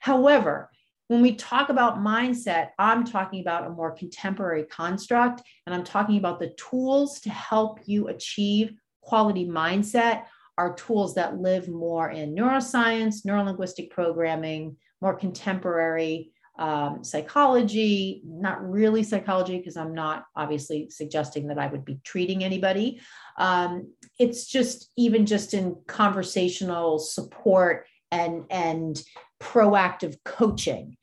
However, 0.00 0.71
when 1.12 1.20
we 1.20 1.34
talk 1.34 1.68
about 1.68 1.98
mindset, 1.98 2.70
I'm 2.78 3.04
talking 3.04 3.42
about 3.42 3.66
a 3.66 3.70
more 3.70 3.90
contemporary 3.90 4.64
construct, 4.64 5.42
and 5.66 5.74
I'm 5.74 5.84
talking 5.84 6.16
about 6.16 6.40
the 6.40 6.54
tools 6.56 7.20
to 7.20 7.28
help 7.28 7.80
you 7.84 8.08
achieve 8.08 8.72
quality 9.02 9.46
mindset 9.46 10.24
are 10.56 10.74
tools 10.74 11.14
that 11.16 11.36
live 11.36 11.68
more 11.68 12.10
in 12.10 12.34
neuroscience, 12.34 13.26
neurolinguistic 13.26 13.90
programming, 13.90 14.78
more 15.02 15.14
contemporary 15.14 16.30
um, 16.58 17.04
psychology, 17.04 18.22
not 18.24 18.66
really 18.66 19.02
psychology, 19.02 19.58
because 19.58 19.76
I'm 19.76 19.94
not 19.94 20.24
obviously 20.34 20.88
suggesting 20.88 21.48
that 21.48 21.58
I 21.58 21.66
would 21.66 21.84
be 21.84 22.00
treating 22.04 22.42
anybody. 22.42 23.02
Um, 23.36 23.92
it's 24.18 24.46
just 24.46 24.90
even 24.96 25.26
just 25.26 25.52
in 25.52 25.76
conversational 25.86 26.98
support 26.98 27.86
and 28.10 28.44
and 28.50 29.02
proactive 29.42 30.16
coaching 30.24 30.96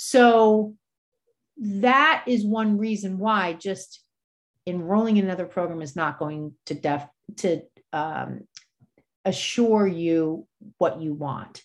so 0.00 0.76
that 1.56 2.22
is 2.28 2.46
one 2.46 2.78
reason 2.78 3.18
why 3.18 3.54
just 3.54 4.00
enrolling 4.64 5.16
in 5.16 5.24
another 5.24 5.44
program 5.44 5.82
is 5.82 5.96
not 5.96 6.20
going 6.20 6.52
to 6.66 6.74
def 6.74 7.04
to 7.38 7.62
um, 7.92 8.42
assure 9.24 9.88
you 9.88 10.46
what 10.76 11.00
you 11.00 11.14
want. 11.14 11.64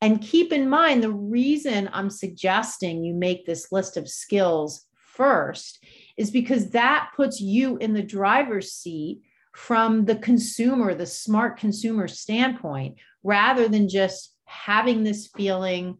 And 0.00 0.22
keep 0.22 0.50
in 0.50 0.66
mind 0.66 1.02
the 1.02 1.12
reason 1.12 1.90
I'm 1.92 2.08
suggesting 2.08 3.04
you 3.04 3.12
make 3.12 3.44
this 3.44 3.70
list 3.70 3.98
of 3.98 4.08
skills 4.08 4.86
first 4.94 5.84
is 6.16 6.30
because 6.30 6.70
that 6.70 7.10
puts 7.14 7.38
you 7.38 7.76
in 7.76 7.92
the 7.92 8.02
driver's 8.02 8.72
seat 8.72 9.20
from 9.52 10.06
the 10.06 10.16
consumer, 10.16 10.94
the 10.94 11.04
smart 11.04 11.58
consumer 11.58 12.08
standpoint, 12.08 12.96
rather 13.22 13.68
than 13.68 13.90
just 13.90 14.34
having 14.46 15.04
this 15.04 15.28
feeling 15.36 15.98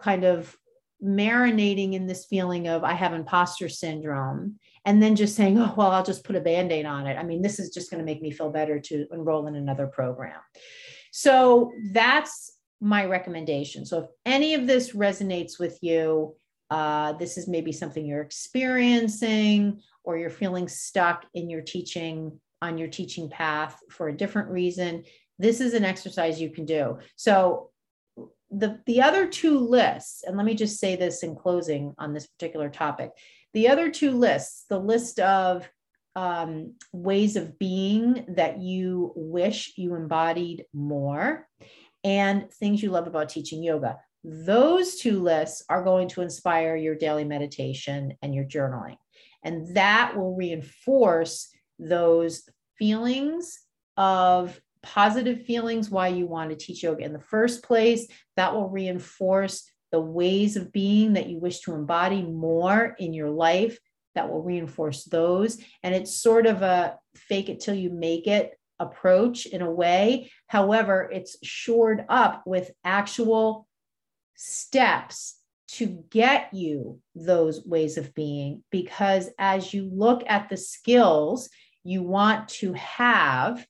kind 0.00 0.24
of 0.24 0.56
marinating 1.04 1.94
in 1.94 2.06
this 2.06 2.26
feeling 2.26 2.68
of 2.68 2.84
I 2.84 2.92
have 2.92 3.12
imposter 3.12 3.68
syndrome 3.68 4.58
and 4.84 5.02
then 5.02 5.16
just 5.16 5.36
saying, 5.36 5.58
oh, 5.58 5.74
well, 5.76 5.90
I'll 5.90 6.04
just 6.04 6.24
put 6.24 6.36
a 6.36 6.40
band 6.40 6.72
aid 6.72 6.86
on 6.86 7.06
it. 7.06 7.16
I 7.16 7.22
mean, 7.22 7.42
this 7.42 7.58
is 7.58 7.70
just 7.70 7.90
going 7.90 7.98
to 7.98 8.04
make 8.04 8.22
me 8.22 8.30
feel 8.30 8.50
better 8.50 8.80
to 8.80 9.06
enroll 9.12 9.46
in 9.46 9.54
another 9.54 9.86
program. 9.86 10.40
So 11.12 11.72
that's 11.92 12.52
my 12.80 13.04
recommendation. 13.04 13.84
So 13.84 14.00
if 14.00 14.06
any 14.24 14.54
of 14.54 14.66
this 14.66 14.92
resonates 14.92 15.58
with 15.58 15.78
you, 15.82 16.34
uh, 16.70 17.14
this 17.14 17.36
is 17.36 17.48
maybe 17.48 17.72
something 17.72 18.06
you're 18.06 18.22
experiencing 18.22 19.80
or 20.04 20.16
you're 20.16 20.30
feeling 20.30 20.68
stuck 20.68 21.26
in 21.34 21.50
your 21.50 21.62
teaching 21.62 22.38
on 22.62 22.78
your 22.78 22.88
teaching 22.88 23.28
path 23.28 23.80
for 23.90 24.08
a 24.08 24.16
different 24.16 24.48
reason, 24.50 25.04
this 25.38 25.60
is 25.60 25.74
an 25.74 25.84
exercise 25.84 26.40
you 26.40 26.50
can 26.50 26.66
do. 26.66 26.98
So 27.16 27.70
the, 28.50 28.80
the 28.86 29.02
other 29.02 29.26
two 29.28 29.58
lists, 29.58 30.24
and 30.24 30.36
let 30.36 30.46
me 30.46 30.54
just 30.54 30.80
say 30.80 30.96
this 30.96 31.22
in 31.22 31.36
closing 31.36 31.94
on 31.98 32.12
this 32.12 32.26
particular 32.26 32.68
topic 32.68 33.12
the 33.52 33.68
other 33.68 33.90
two 33.90 34.12
lists, 34.12 34.64
the 34.68 34.78
list 34.78 35.18
of 35.18 35.68
um, 36.16 36.74
ways 36.92 37.36
of 37.36 37.58
being 37.58 38.24
that 38.36 38.60
you 38.60 39.12
wish 39.16 39.74
you 39.76 39.94
embodied 39.94 40.64
more 40.72 41.46
and 42.04 42.50
things 42.52 42.82
you 42.82 42.90
love 42.90 43.06
about 43.06 43.28
teaching 43.28 43.62
yoga. 43.62 43.98
Those 44.22 44.96
two 44.96 45.22
lists 45.22 45.64
are 45.68 45.84
going 45.84 46.08
to 46.08 46.20
inspire 46.20 46.76
your 46.76 46.94
daily 46.94 47.24
meditation 47.24 48.14
and 48.22 48.34
your 48.34 48.44
journaling. 48.44 48.96
And 49.42 49.76
that 49.76 50.16
will 50.16 50.34
reinforce 50.34 51.50
those 51.78 52.48
feelings 52.78 53.60
of 53.96 54.60
positive 54.82 55.42
feelings 55.42 55.90
why 55.90 56.08
you 56.08 56.26
want 56.26 56.50
to 56.50 56.56
teach 56.56 56.82
yoga 56.82 57.04
in 57.04 57.12
the 57.12 57.20
first 57.20 57.62
place. 57.62 58.06
That 58.36 58.54
will 58.54 58.68
reinforce 58.68 59.70
the 59.92 60.00
ways 60.00 60.56
of 60.56 60.72
being 60.72 61.14
that 61.14 61.28
you 61.28 61.38
wish 61.38 61.60
to 61.60 61.74
embody 61.74 62.22
more 62.22 62.94
in 62.98 63.12
your 63.12 63.30
life 63.30 63.78
that 64.14 64.28
will 64.30 64.42
reinforce 64.42 65.04
those. 65.04 65.58
And 65.82 65.94
it's 65.94 66.20
sort 66.20 66.46
of 66.46 66.62
a 66.62 66.98
fake 67.14 67.48
it 67.48 67.60
till 67.60 67.74
you 67.74 67.90
make 67.90 68.26
it 68.26 68.58
approach 68.78 69.46
in 69.46 69.62
a 69.62 69.70
way. 69.70 70.30
However, 70.46 71.08
it's 71.12 71.36
shored 71.42 72.04
up 72.08 72.42
with 72.46 72.70
actual 72.84 73.66
steps 74.36 75.36
to 75.68 75.86
get 76.10 76.52
you 76.52 77.00
those 77.14 77.64
ways 77.64 77.96
of 77.96 78.14
being. 78.14 78.64
Because 78.70 79.30
as 79.38 79.72
you 79.72 79.88
look 79.92 80.24
at 80.26 80.48
the 80.48 80.56
skills 80.56 81.50
you 81.84 82.02
want 82.02 82.48
to 82.48 82.72
have 82.74 83.64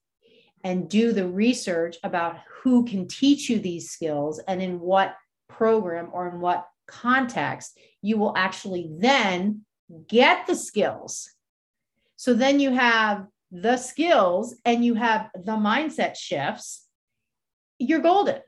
and 0.62 0.88
do 0.88 1.12
the 1.12 1.26
research 1.26 1.96
about 2.02 2.38
who 2.62 2.84
can 2.84 3.08
teach 3.08 3.48
you 3.48 3.58
these 3.58 3.90
skills 3.90 4.40
and 4.46 4.60
in 4.60 4.80
what 4.80 5.14
program 5.48 6.10
or 6.12 6.28
in 6.28 6.40
what 6.40 6.66
context, 6.86 7.78
you 8.02 8.18
will 8.18 8.36
actually 8.36 8.90
then 8.98 9.64
get 10.08 10.46
the 10.46 10.54
skills. 10.54 11.30
So 12.16 12.34
then 12.34 12.60
you 12.60 12.72
have 12.72 13.26
the 13.50 13.76
skills 13.76 14.54
and 14.64 14.84
you 14.84 14.94
have 14.94 15.30
the 15.34 15.52
mindset 15.52 16.16
shifts, 16.16 16.86
you're 17.78 18.00
golden. 18.00 18.40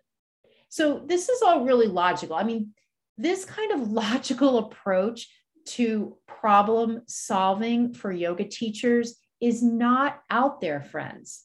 So 0.69 1.03
this 1.07 1.29
is 1.29 1.43
all 1.43 1.65
really 1.65 1.87
logical. 1.87 2.37
I 2.37 2.45
mean, 2.45 2.75
this 3.17 3.45
kind 3.45 3.73
of 3.73 3.91
logical 3.93 4.59
approach 4.59 5.29
to 5.65 6.17
problem 6.27 7.03
solving 7.07 7.95
for 7.95 8.13
yoga 8.13 8.45
teachers 8.45 9.17
is 9.41 9.63
not 9.63 10.21
out 10.31 10.61
there, 10.61 10.83
friends 10.83 11.45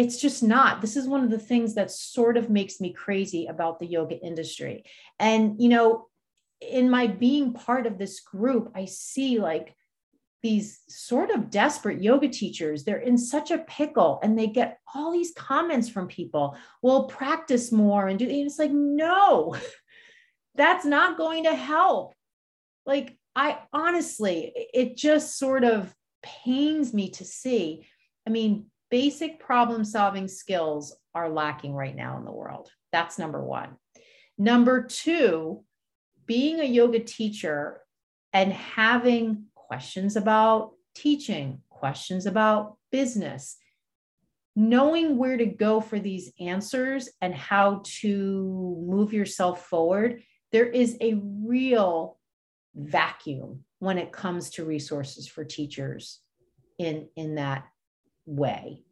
it's 0.00 0.20
just 0.20 0.42
not. 0.42 0.80
This 0.80 0.96
is 0.96 1.06
one 1.06 1.22
of 1.22 1.30
the 1.30 1.38
things 1.38 1.74
that 1.74 1.90
sort 1.90 2.36
of 2.36 2.50
makes 2.50 2.80
me 2.80 2.92
crazy 2.92 3.46
about 3.46 3.78
the 3.78 3.86
yoga 3.86 4.18
industry. 4.18 4.84
And 5.18 5.60
you 5.60 5.68
know 5.68 6.06
in 6.60 6.90
my 6.90 7.06
being 7.06 7.54
part 7.54 7.86
of 7.86 7.96
this 7.96 8.20
group 8.20 8.70
i 8.74 8.84
see 8.84 9.38
like 9.38 9.74
these 10.42 10.80
sort 10.88 11.30
of 11.30 11.50
desperate 11.50 12.02
yoga 12.02 12.28
teachers. 12.28 12.82
They're 12.82 12.96
in 12.96 13.18
such 13.18 13.50
a 13.50 13.58
pickle 13.58 14.20
and 14.22 14.38
they 14.38 14.46
get 14.46 14.78
all 14.94 15.12
these 15.12 15.34
comments 15.36 15.88
from 15.88 16.08
people. 16.08 16.56
Well 16.80 17.04
practice 17.04 17.70
more 17.70 18.08
and 18.08 18.18
do 18.18 18.24
and 18.24 18.46
it's 18.46 18.58
like 18.58 18.70
no 18.72 19.54
that's 20.54 20.84
not 20.84 21.18
going 21.18 21.44
to 21.44 21.54
help. 21.54 22.14
Like 22.86 23.16
i 23.36 23.58
honestly 23.72 24.52
it 24.72 24.96
just 24.96 25.38
sort 25.38 25.64
of 25.64 25.94
pains 26.22 26.94
me 26.94 27.10
to 27.10 27.24
see. 27.24 27.86
I 28.26 28.30
mean 28.30 28.66
basic 28.90 29.40
problem 29.40 29.84
solving 29.84 30.28
skills 30.28 30.96
are 31.14 31.28
lacking 31.28 31.74
right 31.74 31.94
now 31.94 32.18
in 32.18 32.24
the 32.24 32.32
world. 32.32 32.70
That's 32.92 33.18
number 33.18 33.42
one. 33.42 33.76
Number 34.36 34.82
two, 34.84 35.64
being 36.26 36.60
a 36.60 36.64
yoga 36.64 37.00
teacher 37.00 37.80
and 38.32 38.52
having 38.52 39.44
questions 39.54 40.16
about 40.16 40.72
teaching, 40.94 41.62
questions 41.68 42.26
about 42.26 42.76
business, 42.90 43.56
knowing 44.56 45.16
where 45.16 45.36
to 45.36 45.46
go 45.46 45.80
for 45.80 45.98
these 45.98 46.32
answers 46.40 47.08
and 47.20 47.34
how 47.34 47.82
to 47.84 48.84
move 48.86 49.12
yourself 49.12 49.66
forward, 49.66 50.22
there 50.52 50.68
is 50.68 50.96
a 51.00 51.20
real 51.22 52.18
vacuum 52.74 53.64
when 53.78 53.98
it 53.98 54.12
comes 54.12 54.50
to 54.50 54.64
resources 54.64 55.26
for 55.26 55.44
teachers 55.44 56.20
in, 56.78 57.08
in 57.16 57.36
that 57.36 57.64
way. 58.30 58.82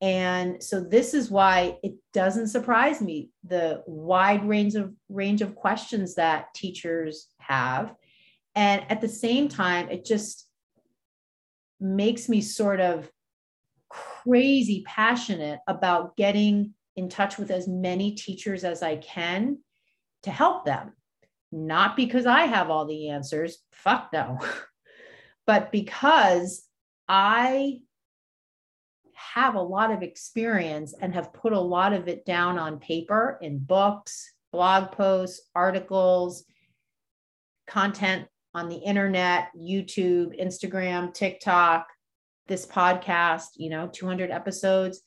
And 0.00 0.62
so 0.62 0.80
this 0.80 1.14
is 1.14 1.30
why 1.30 1.78
it 1.82 1.94
doesn't 2.12 2.48
surprise 2.48 3.00
me 3.00 3.30
the 3.42 3.82
wide 3.86 4.46
range 4.46 4.74
of 4.74 4.92
range 5.08 5.40
of 5.40 5.54
questions 5.54 6.16
that 6.16 6.52
teachers 6.54 7.28
have. 7.38 7.94
And 8.54 8.84
at 8.90 9.00
the 9.00 9.08
same 9.08 9.48
time, 9.48 9.88
it 9.88 10.04
just 10.04 10.46
makes 11.80 12.28
me 12.28 12.40
sort 12.40 12.80
of 12.80 13.10
crazy 13.88 14.82
passionate 14.86 15.60
about 15.66 16.16
getting 16.16 16.74
in 16.96 17.08
touch 17.08 17.38
with 17.38 17.50
as 17.50 17.66
many 17.66 18.12
teachers 18.12 18.62
as 18.64 18.82
I 18.82 18.96
can 18.96 19.58
to 20.24 20.30
help 20.30 20.64
them. 20.64 20.92
Not 21.50 21.96
because 21.96 22.26
I 22.26 22.42
have 22.42 22.68
all 22.68 22.84
the 22.86 23.08
answers, 23.08 23.58
fuck 23.72 24.10
no, 24.12 24.38
but 25.46 25.72
because 25.72 26.66
I 27.08 27.80
have 29.32 29.54
a 29.54 29.62
lot 29.62 29.90
of 29.90 30.02
experience 30.02 30.94
and 31.00 31.14
have 31.14 31.32
put 31.32 31.52
a 31.52 31.60
lot 31.60 31.92
of 31.92 32.08
it 32.08 32.24
down 32.24 32.58
on 32.58 32.78
paper 32.78 33.38
in 33.40 33.58
books, 33.58 34.32
blog 34.52 34.92
posts, 34.92 35.48
articles, 35.54 36.44
content 37.66 38.26
on 38.54 38.68
the 38.68 38.76
internet, 38.76 39.48
YouTube, 39.58 40.40
Instagram, 40.40 41.12
TikTok, 41.12 41.88
this 42.46 42.66
podcast, 42.66 43.48
you 43.56 43.70
know, 43.70 43.88
200 43.92 44.30
episodes. 44.30 45.00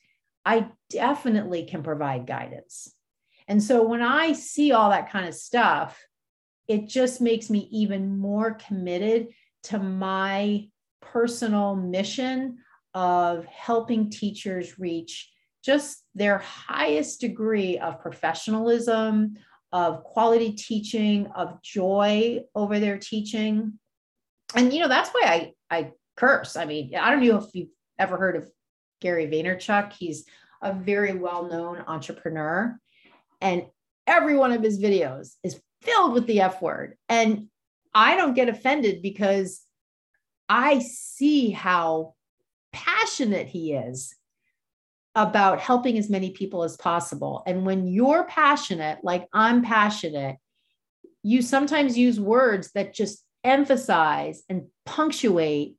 I 0.44 0.68
definitely 0.90 1.64
can 1.64 1.82
provide 1.82 2.26
guidance. 2.26 2.94
And 3.46 3.62
so 3.62 3.82
when 3.82 4.02
I 4.02 4.32
see 4.32 4.72
all 4.72 4.90
that 4.90 5.10
kind 5.10 5.26
of 5.26 5.34
stuff, 5.34 5.98
it 6.66 6.88
just 6.88 7.20
makes 7.20 7.48
me 7.48 7.68
even 7.72 8.18
more 8.18 8.52
committed 8.54 9.28
to 9.64 9.78
my 9.78 10.68
personal 11.00 11.74
mission 11.74 12.58
of 12.94 13.44
helping 13.46 14.10
teachers 14.10 14.78
reach 14.78 15.30
just 15.64 16.04
their 16.14 16.38
highest 16.38 17.20
degree 17.20 17.78
of 17.78 18.00
professionalism, 18.00 19.34
of 19.72 20.02
quality 20.04 20.52
teaching, 20.52 21.26
of 21.34 21.60
joy 21.62 22.40
over 22.54 22.78
their 22.78 22.98
teaching. 22.98 23.78
And, 24.54 24.72
you 24.72 24.80
know, 24.80 24.88
that's 24.88 25.10
why 25.10 25.52
I, 25.70 25.76
I 25.76 25.92
curse. 26.16 26.56
I 26.56 26.64
mean, 26.64 26.94
I 26.94 27.10
don't 27.10 27.24
know 27.24 27.38
if 27.38 27.54
you've 27.54 27.68
ever 27.98 28.16
heard 28.16 28.36
of 28.36 28.48
Gary 29.00 29.26
Vaynerchuk. 29.26 29.92
He's 29.92 30.24
a 30.62 30.72
very 30.72 31.14
well 31.14 31.48
known 31.48 31.84
entrepreneur, 31.86 32.78
and 33.40 33.66
every 34.06 34.36
one 34.36 34.52
of 34.52 34.62
his 34.62 34.80
videos 34.80 35.34
is 35.44 35.60
filled 35.82 36.14
with 36.14 36.26
the 36.26 36.40
F 36.40 36.60
word. 36.62 36.96
And 37.08 37.48
I 37.94 38.16
don't 38.16 38.34
get 38.34 38.48
offended 38.48 39.02
because 39.02 39.60
I 40.48 40.80
see 40.80 41.50
how 41.50 42.14
passionate 42.72 43.48
he 43.48 43.72
is 43.72 44.14
about 45.14 45.60
helping 45.60 45.98
as 45.98 46.08
many 46.10 46.30
people 46.30 46.62
as 46.62 46.76
possible. 46.76 47.42
And 47.46 47.66
when 47.66 47.86
you're 47.86 48.24
passionate, 48.24 48.98
like 49.02 49.26
I'm 49.32 49.62
passionate, 49.62 50.36
you 51.22 51.42
sometimes 51.42 51.98
use 51.98 52.20
words 52.20 52.70
that 52.72 52.94
just 52.94 53.24
emphasize 53.42 54.42
and 54.48 54.66
punctuate 54.86 55.74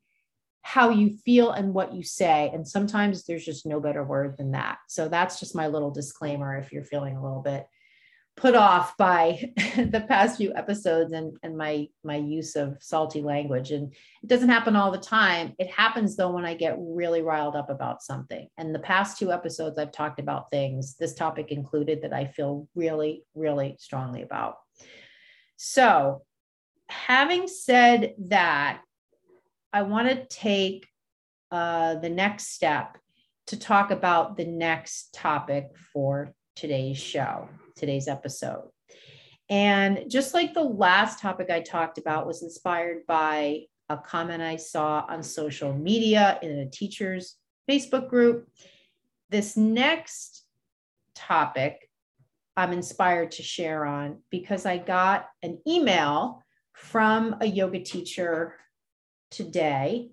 how 0.62 0.89
you 0.89 1.17
feel 1.25 1.52
and 1.52 1.73
what 1.73 1.93
you 1.93 2.04
say. 2.04 2.52
And 2.54 2.67
sometimes 2.67 3.25
there's 3.25 3.45
just 3.45 3.65
no 3.65 3.80
better 3.80 4.04
word 4.04 4.36
than 4.38 4.52
that. 4.52 4.80
So 4.88 5.08
that's 5.08 5.39
just 5.39 5.56
my 5.56 5.67
little 5.67 5.91
disclaimer 5.91 6.58
if 6.58 6.71
you're 6.71 6.84
feeling 6.84 7.15
a 7.15 7.23
little 7.23 7.41
bit 7.41 7.65
put 8.39 8.56
off 8.56 8.95
by 8.95 9.52
the 9.75 10.06
past 10.08 10.38
few 10.38 10.54
episodes 10.56 11.12
and, 11.12 11.36
and 11.43 11.58
my 11.58 11.88
my 12.04 12.15
use 12.15 12.56
of 12.56 12.78
salty 12.80 13.21
language. 13.21 13.71
And 13.71 13.93
it 14.23 14.28
doesn't 14.28 14.49
happen 14.49 14.75
all 14.75 14.91
the 14.91 14.97
time. 14.97 15.54
It 15.60 15.69
happens 15.69 16.15
though 16.15 16.32
when 16.32 16.45
i 16.45 16.54
get 16.54 16.78
really 16.80 17.21
riled 17.21 17.56
up 17.56 17.69
about 17.69 18.02
something. 18.02 18.47
And 18.58 18.73
the 18.73 18.80
past 18.80 19.17
two 19.17 19.32
episodes 19.32 19.78
i've 19.78 19.91
talked 19.91 20.19
about 20.19 20.49
things 20.52 20.95
this 20.95 21.13
topic 21.13 21.52
included 21.52 22.02
that 22.02 22.13
i 22.13 22.25
feel 22.25 22.67
really 22.75 23.23
really 23.36 23.75
strongly 23.80 24.21
about. 24.21 24.56
So 25.58 26.23
having 26.88 27.47
said 27.47 28.15
that 28.30 28.82
i 29.73 29.82
want 29.82 30.08
to 30.08 30.25
take 30.25 30.88
uh, 31.52 31.95
the 31.95 32.10
next 32.10 32.54
step 32.54 32.97
to 33.47 33.58
talk 33.58 33.89
about 33.89 34.38
the 34.38 34.45
next 34.45 35.13
topic 35.13 35.71
for 35.91 36.34
today's 36.60 36.98
show 36.98 37.48
today's 37.78 38.10
episode. 38.10 38.69
And 39.50 40.06
just 40.10 40.34
like 40.34 40.54
the 40.54 40.63
last 40.63 41.19
topic 41.19 41.50
I 41.50 41.62
talked 41.62 41.98
about 41.98 42.28
was 42.28 42.43
inspired 42.43 43.08
by 43.08 43.62
a 43.88 43.98
comment 43.98 44.43
I 44.43 44.58
saw 44.58 45.06
on 45.08 45.24
social 45.24 45.74
media 45.74 46.38
in 46.43 46.60
a 46.60 46.69
teacher's 46.69 47.38
Facebook 47.67 48.10
group, 48.10 48.48
this 49.30 49.56
next 49.56 50.43
topic 51.15 51.89
I'm 52.58 52.74
inspired 52.74 53.32
to 53.32 53.43
share 53.43 53.86
on 53.86 54.19
because 54.30 54.65
I 54.65 54.78
got 54.78 55.28
an 55.41 55.60
email 55.65 56.43
from 56.74 57.38
a 57.39 57.45
yoga 57.45 57.80
teacher 57.80 58.56
today, 59.32 60.10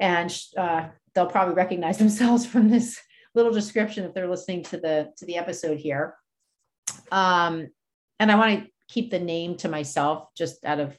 and 0.00 0.34
uh, 0.56 0.88
they'll 1.14 1.26
probably 1.26 1.54
recognize 1.54 1.98
themselves 2.04 2.46
from 2.46 2.70
this 2.70 2.98
little 3.34 3.52
description 3.52 4.04
if 4.04 4.14
they're 4.14 4.28
listening 4.28 4.62
to 4.64 4.76
the 4.76 5.12
to 5.16 5.26
the 5.26 5.36
episode 5.36 5.78
here. 5.78 6.14
Um, 7.10 7.68
and 8.18 8.30
I 8.30 8.36
want 8.36 8.60
to 8.60 8.70
keep 8.88 9.10
the 9.10 9.18
name 9.18 9.56
to 9.58 9.68
myself 9.68 10.28
just 10.36 10.64
out 10.64 10.80
of 10.80 10.98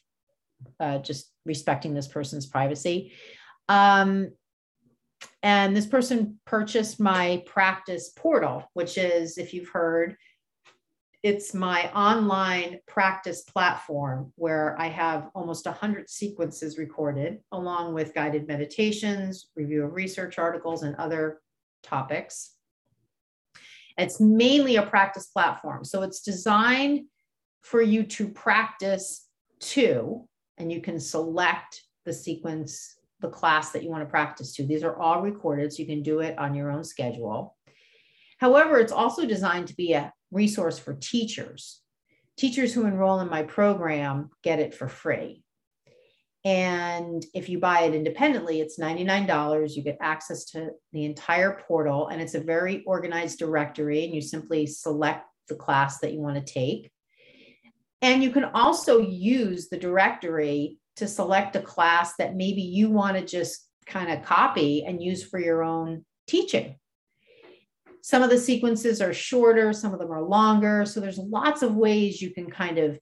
uh, 0.79 0.97
just 0.99 1.31
respecting 1.45 1.93
this 1.93 2.07
person's 2.07 2.45
privacy. 2.45 3.13
Um, 3.69 4.31
and 5.41 5.75
this 5.75 5.85
person 5.85 6.39
purchased 6.45 6.99
my 6.99 7.43
practice 7.45 8.09
portal, 8.15 8.69
which 8.73 8.97
is, 8.97 9.37
if 9.37 9.53
you've 9.53 9.69
heard, 9.69 10.15
it's 11.21 11.53
my 11.53 11.89
online 11.93 12.79
practice 12.85 13.43
platform 13.43 14.33
where 14.35 14.75
I 14.77 14.87
have 14.87 15.29
almost 15.33 15.65
100 15.65 16.09
sequences 16.09 16.77
recorded, 16.77 17.39
along 17.53 17.93
with 17.93 18.13
guided 18.13 18.47
meditations, 18.47 19.49
review 19.55 19.85
of 19.85 19.93
research 19.93 20.37
articles, 20.37 20.83
and 20.83 20.95
other 20.97 21.39
topics. 21.83 22.51
It's 23.97 24.19
mainly 24.19 24.77
a 24.77 24.83
practice 24.83 25.27
platform. 25.27 25.83
So 25.83 26.01
it's 26.01 26.21
designed 26.21 27.01
for 27.61 27.81
you 27.81 28.03
to 28.03 28.27
practice 28.27 29.27
to, 29.59 30.27
and 30.57 30.71
you 30.71 30.81
can 30.81 30.99
select 30.99 31.81
the 32.05 32.13
sequence, 32.13 32.95
the 33.21 33.29
class 33.29 33.71
that 33.71 33.83
you 33.83 33.89
want 33.89 34.03
to 34.03 34.09
practice 34.09 34.53
to. 34.55 34.65
These 34.65 34.83
are 34.83 34.97
all 34.97 35.21
recorded, 35.21 35.71
so 35.71 35.81
you 35.81 35.87
can 35.87 36.03
do 36.03 36.19
it 36.19 36.37
on 36.37 36.55
your 36.55 36.71
own 36.71 36.83
schedule. 36.83 37.55
However, 38.39 38.79
it's 38.79 38.91
also 38.91 39.25
designed 39.25 39.67
to 39.67 39.75
be 39.75 39.93
a 39.93 40.11
resource 40.31 40.77
for 40.79 40.95
teachers. 40.95 41.81
Teachers 42.35 42.73
who 42.73 42.85
enroll 42.85 43.19
in 43.19 43.29
my 43.29 43.43
program 43.43 44.31
get 44.41 44.59
it 44.59 44.73
for 44.73 44.89
free. 44.89 45.43
And 46.45 47.25
if 47.33 47.47
you 47.47 47.59
buy 47.59 47.83
it 47.83 47.95
independently, 47.95 48.59
it's 48.59 48.77
$99. 48.77 49.75
You 49.75 49.83
get 49.83 49.97
access 50.01 50.43
to 50.45 50.71
the 50.91 51.05
entire 51.05 51.61
portal, 51.67 52.09
and 52.09 52.21
it's 52.21 52.35
a 52.35 52.41
very 52.41 52.83
organized 52.85 53.39
directory. 53.39 54.03
And 54.03 54.13
you 54.13 54.21
simply 54.21 54.65
select 54.65 55.25
the 55.47 55.55
class 55.55 55.99
that 55.99 56.11
you 56.13 56.19
want 56.19 56.35
to 56.35 56.53
take. 56.53 56.91
And 58.01 58.21
you 58.21 58.31
can 58.31 58.43
also 58.43 58.99
use 58.99 59.69
the 59.69 59.77
directory 59.77 60.77
to 60.97 61.07
select 61.07 61.55
a 61.55 61.61
class 61.61 62.15
that 62.17 62.35
maybe 62.35 62.61
you 62.61 62.89
want 62.89 63.17
to 63.17 63.25
just 63.25 63.65
kind 63.85 64.11
of 64.11 64.25
copy 64.25 64.83
and 64.85 65.01
use 65.01 65.23
for 65.23 65.39
your 65.39 65.63
own 65.63 66.03
teaching. 66.27 66.75
Some 68.01 68.21
of 68.21 68.29
the 68.29 68.37
sequences 68.37 69.01
are 69.01 69.13
shorter, 69.13 69.71
some 69.71 69.93
of 69.93 69.99
them 69.99 70.11
are 70.11 70.21
longer. 70.21 70.85
So 70.85 70.99
there's 70.99 71.17
lots 71.17 71.61
of 71.61 71.75
ways 71.75 72.21
you 72.21 72.31
can 72.31 72.51
kind 72.51 72.77
of 72.77 72.99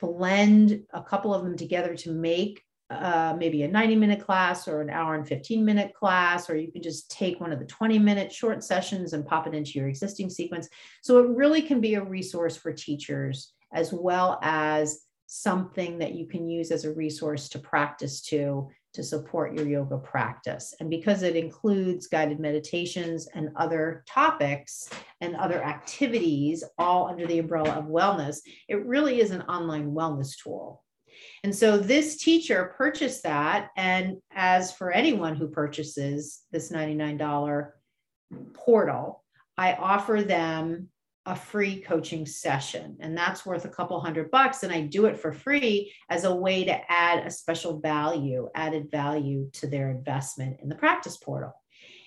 blend 0.00 0.82
a 0.92 1.02
couple 1.02 1.32
of 1.32 1.44
them 1.44 1.56
together 1.56 1.94
to 1.94 2.10
make 2.10 2.60
uh, 2.92 3.36
maybe 3.38 3.62
a 3.62 3.68
90 3.68 3.96
minute 3.96 4.24
class 4.24 4.68
or 4.68 4.80
an 4.80 4.90
hour 4.90 5.14
and 5.14 5.26
15 5.26 5.64
minute 5.64 5.94
class, 5.94 6.48
or 6.48 6.56
you 6.56 6.70
can 6.70 6.82
just 6.82 7.10
take 7.10 7.40
one 7.40 7.52
of 7.52 7.58
the 7.58 7.66
20 7.66 7.98
minute 7.98 8.32
short 8.32 8.62
sessions 8.62 9.12
and 9.12 9.26
pop 9.26 9.46
it 9.46 9.54
into 9.54 9.78
your 9.78 9.88
existing 9.88 10.30
sequence. 10.30 10.68
So 11.02 11.18
it 11.18 11.28
really 11.28 11.62
can 11.62 11.80
be 11.80 11.94
a 11.94 12.04
resource 12.04 12.56
for 12.56 12.72
teachers 12.72 13.52
as 13.72 13.92
well 13.92 14.38
as 14.42 15.06
something 15.26 15.98
that 15.98 16.14
you 16.14 16.26
can 16.26 16.46
use 16.46 16.70
as 16.70 16.84
a 16.84 16.92
resource 16.92 17.48
to 17.48 17.58
practice 17.58 18.20
to 18.20 18.68
to 18.92 19.02
support 19.02 19.56
your 19.56 19.66
yoga 19.66 19.96
practice. 19.96 20.74
And 20.78 20.90
because 20.90 21.22
it 21.22 21.34
includes 21.34 22.06
guided 22.06 22.38
meditations 22.38 23.26
and 23.34 23.48
other 23.56 24.04
topics 24.06 24.90
and 25.20 25.34
other 25.34 25.62
activities, 25.64 26.62
all 26.76 27.08
under 27.08 27.26
the 27.26 27.38
umbrella 27.38 27.70
of 27.70 27.86
wellness, 27.86 28.40
it 28.68 28.84
really 28.84 29.20
is 29.20 29.30
an 29.30 29.42
online 29.42 29.92
wellness 29.92 30.36
tool. 30.36 30.82
And 31.44 31.54
so 31.54 31.76
this 31.76 32.16
teacher 32.18 32.72
purchased 32.76 33.24
that. 33.24 33.70
And 33.76 34.18
as 34.32 34.72
for 34.72 34.92
anyone 34.92 35.34
who 35.34 35.48
purchases 35.48 36.42
this 36.52 36.70
$99 36.70 37.70
portal, 38.54 39.24
I 39.58 39.74
offer 39.74 40.22
them 40.22 40.88
a 41.26 41.36
free 41.36 41.80
coaching 41.80 42.26
session 42.26 42.96
and 42.98 43.16
that's 43.16 43.46
worth 43.46 43.64
a 43.64 43.68
couple 43.68 44.00
hundred 44.00 44.28
bucks 44.32 44.64
and 44.64 44.72
i 44.72 44.80
do 44.80 45.06
it 45.06 45.16
for 45.16 45.32
free 45.32 45.92
as 46.10 46.24
a 46.24 46.34
way 46.34 46.64
to 46.64 46.92
add 46.92 47.24
a 47.24 47.30
special 47.30 47.78
value 47.78 48.48
added 48.56 48.90
value 48.90 49.48
to 49.52 49.68
their 49.68 49.90
investment 49.90 50.58
in 50.62 50.68
the 50.68 50.74
practice 50.74 51.16
portal 51.18 51.54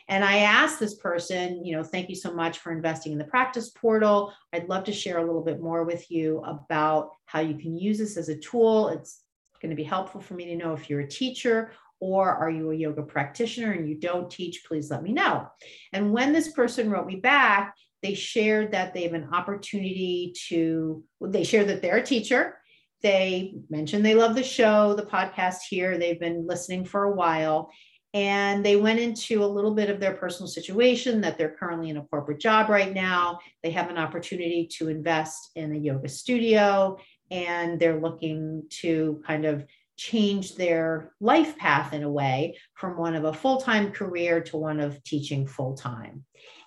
and 0.10 0.22
i 0.22 0.40
asked 0.40 0.82
this 0.82 0.96
person 0.96 1.64
you 1.64 1.74
know 1.74 1.82
thank 1.82 2.10
you 2.10 2.16
so 2.16 2.34
much 2.34 2.58
for 2.58 2.74
investing 2.74 3.14
in 3.14 3.18
the 3.18 3.24
practice 3.24 3.70
portal 3.70 4.34
i'd 4.52 4.68
love 4.68 4.84
to 4.84 4.92
share 4.92 5.20
a 5.20 5.26
little 5.26 5.44
bit 5.44 5.62
more 5.62 5.86
with 5.86 6.12
you 6.12 6.40
about 6.40 7.12
how 7.26 7.40
you 7.40 7.56
can 7.56 7.78
use 7.78 7.98
this 7.98 8.18
as 8.18 8.28
a 8.28 8.38
tool 8.40 8.90
it's 8.90 9.22
going 9.62 9.70
to 9.70 9.76
be 9.76 9.84
helpful 9.84 10.22
for 10.22 10.34
me 10.34 10.46
to 10.46 10.56
know 10.56 10.74
if 10.74 10.90
you're 10.90 11.02
a 11.02 11.08
teacher 11.08 11.72
or 12.00 12.30
are 12.30 12.50
you 12.50 12.72
a 12.72 12.76
yoga 12.76 13.02
practitioner 13.02 13.72
and 13.72 13.88
you 13.88 13.96
don't 13.96 14.30
teach 14.30 14.64
please 14.68 14.92
let 14.92 15.02
me 15.02 15.14
know 15.14 15.48
and 15.94 16.12
when 16.12 16.34
this 16.34 16.52
person 16.52 16.90
wrote 16.90 17.08
me 17.08 17.16
back 17.16 17.76
they 18.06 18.14
shared 18.14 18.72
that 18.72 18.94
they 18.94 19.02
have 19.02 19.14
an 19.14 19.30
opportunity 19.34 20.32
to, 20.48 21.04
they 21.22 21.44
shared 21.44 21.70
that 21.70 21.82
they're 21.82 21.98
a 21.98 22.04
teacher. 22.04 22.60
They 23.02 23.56
mentioned 23.68 24.06
they 24.06 24.14
love 24.14 24.36
the 24.36 24.44
show, 24.44 24.94
the 24.94 25.08
podcast 25.08 25.62
here. 25.68 25.98
They've 25.98 26.20
been 26.20 26.46
listening 26.46 26.86
for 26.86 27.06
a 27.06 27.16
while. 27.16 27.72
And 28.14 28.64
they 28.64 28.76
went 28.76 29.00
into 29.00 29.44
a 29.44 29.48
little 29.48 29.74
bit 29.74 29.90
of 29.90 30.00
their 30.00 30.14
personal 30.14 30.48
situation 30.48 31.20
that 31.22 31.40
they're 31.40 31.56
currently 31.60 31.90
in 31.90 31.98
a 31.98 32.06
corporate 32.06 32.40
job 32.40 32.70
right 32.70 32.94
now. 32.94 33.40
They 33.64 33.72
have 33.72 33.90
an 33.90 33.98
opportunity 33.98 34.70
to 34.78 34.88
invest 34.88 35.50
in 35.56 35.74
a 35.74 35.78
yoga 35.78 36.08
studio 36.08 36.98
and 37.32 37.80
they're 37.80 38.00
looking 38.00 38.64
to 38.82 39.22
kind 39.26 39.46
of 39.46 39.66
change 39.98 40.56
their 40.56 41.14
life 41.22 41.58
path 41.58 41.94
in 41.94 42.04
a 42.04 42.12
way 42.12 42.58
from 42.74 42.98
one 42.98 43.16
of 43.16 43.24
a 43.24 43.34
full 43.34 43.62
time 43.62 43.92
career 43.92 44.42
to 44.42 44.58
one 44.58 44.80
of 44.80 45.02
teaching 45.04 45.48
full 45.48 45.76
time. 45.76 46.24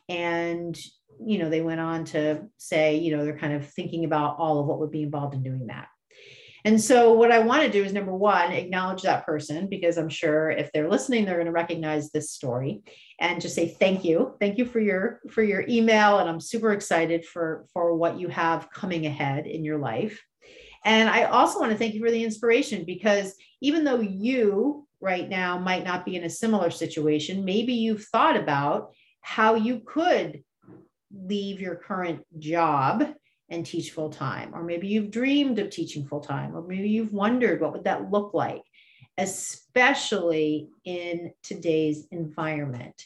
And 0.08 0.78
you 1.20 1.38
know, 1.38 1.50
they 1.50 1.60
went 1.60 1.80
on 1.80 2.04
to 2.04 2.44
say, 2.58 2.96
you 2.96 3.16
know, 3.16 3.24
they're 3.24 3.38
kind 3.38 3.52
of 3.52 3.68
thinking 3.68 4.04
about 4.04 4.36
all 4.38 4.60
of 4.60 4.66
what 4.66 4.78
would 4.78 4.90
be 4.90 5.02
involved 5.02 5.34
in 5.34 5.42
doing 5.42 5.66
that. 5.66 5.88
And 6.64 6.80
so 6.80 7.12
what 7.12 7.32
I 7.32 7.38
want 7.38 7.62
to 7.62 7.70
do 7.70 7.84
is 7.84 7.92
number 7.92 8.14
one, 8.14 8.52
acknowledge 8.52 9.02
that 9.02 9.24
person 9.24 9.68
because 9.68 9.96
I'm 9.96 10.08
sure 10.08 10.50
if 10.50 10.70
they're 10.72 10.90
listening, 10.90 11.24
they're 11.24 11.36
going 11.36 11.46
to 11.46 11.52
recognize 11.52 12.10
this 12.10 12.32
story 12.32 12.82
and 13.20 13.40
just 13.40 13.54
say 13.54 13.68
thank 13.68 14.04
you. 14.04 14.36
Thank 14.40 14.58
you 14.58 14.64
for 14.64 14.80
your 14.80 15.20
for 15.30 15.42
your 15.42 15.64
email. 15.68 16.18
And 16.18 16.28
I'm 16.28 16.40
super 16.40 16.72
excited 16.72 17.24
for, 17.24 17.66
for 17.72 17.94
what 17.94 18.18
you 18.18 18.28
have 18.28 18.70
coming 18.70 19.06
ahead 19.06 19.46
in 19.46 19.64
your 19.64 19.78
life. 19.78 20.22
And 20.84 21.08
I 21.08 21.24
also 21.24 21.58
want 21.58 21.72
to 21.72 21.78
thank 21.78 21.94
you 21.94 22.00
for 22.00 22.10
the 22.10 22.24
inspiration 22.24 22.84
because 22.84 23.34
even 23.60 23.84
though 23.84 24.00
you 24.00 24.86
right 25.00 25.28
now 25.28 25.58
might 25.58 25.84
not 25.84 26.04
be 26.04 26.16
in 26.16 26.24
a 26.24 26.30
similar 26.30 26.70
situation, 26.70 27.44
maybe 27.44 27.74
you've 27.74 28.04
thought 28.04 28.36
about 28.36 28.92
how 29.20 29.54
you 29.54 29.80
could 29.80 30.42
leave 31.12 31.60
your 31.60 31.76
current 31.76 32.24
job 32.38 33.14
and 33.50 33.64
teach 33.64 33.92
full 33.92 34.10
time 34.10 34.54
or 34.54 34.62
maybe 34.62 34.88
you've 34.88 35.10
dreamed 35.10 35.58
of 35.58 35.70
teaching 35.70 36.06
full 36.06 36.20
time 36.20 36.54
or 36.54 36.62
maybe 36.62 36.88
you've 36.88 37.14
wondered 37.14 37.60
what 37.60 37.72
would 37.72 37.84
that 37.84 38.10
look 38.10 38.34
like 38.34 38.62
especially 39.18 40.68
in 40.84 41.32
today's 41.42 42.06
environment. 42.12 43.04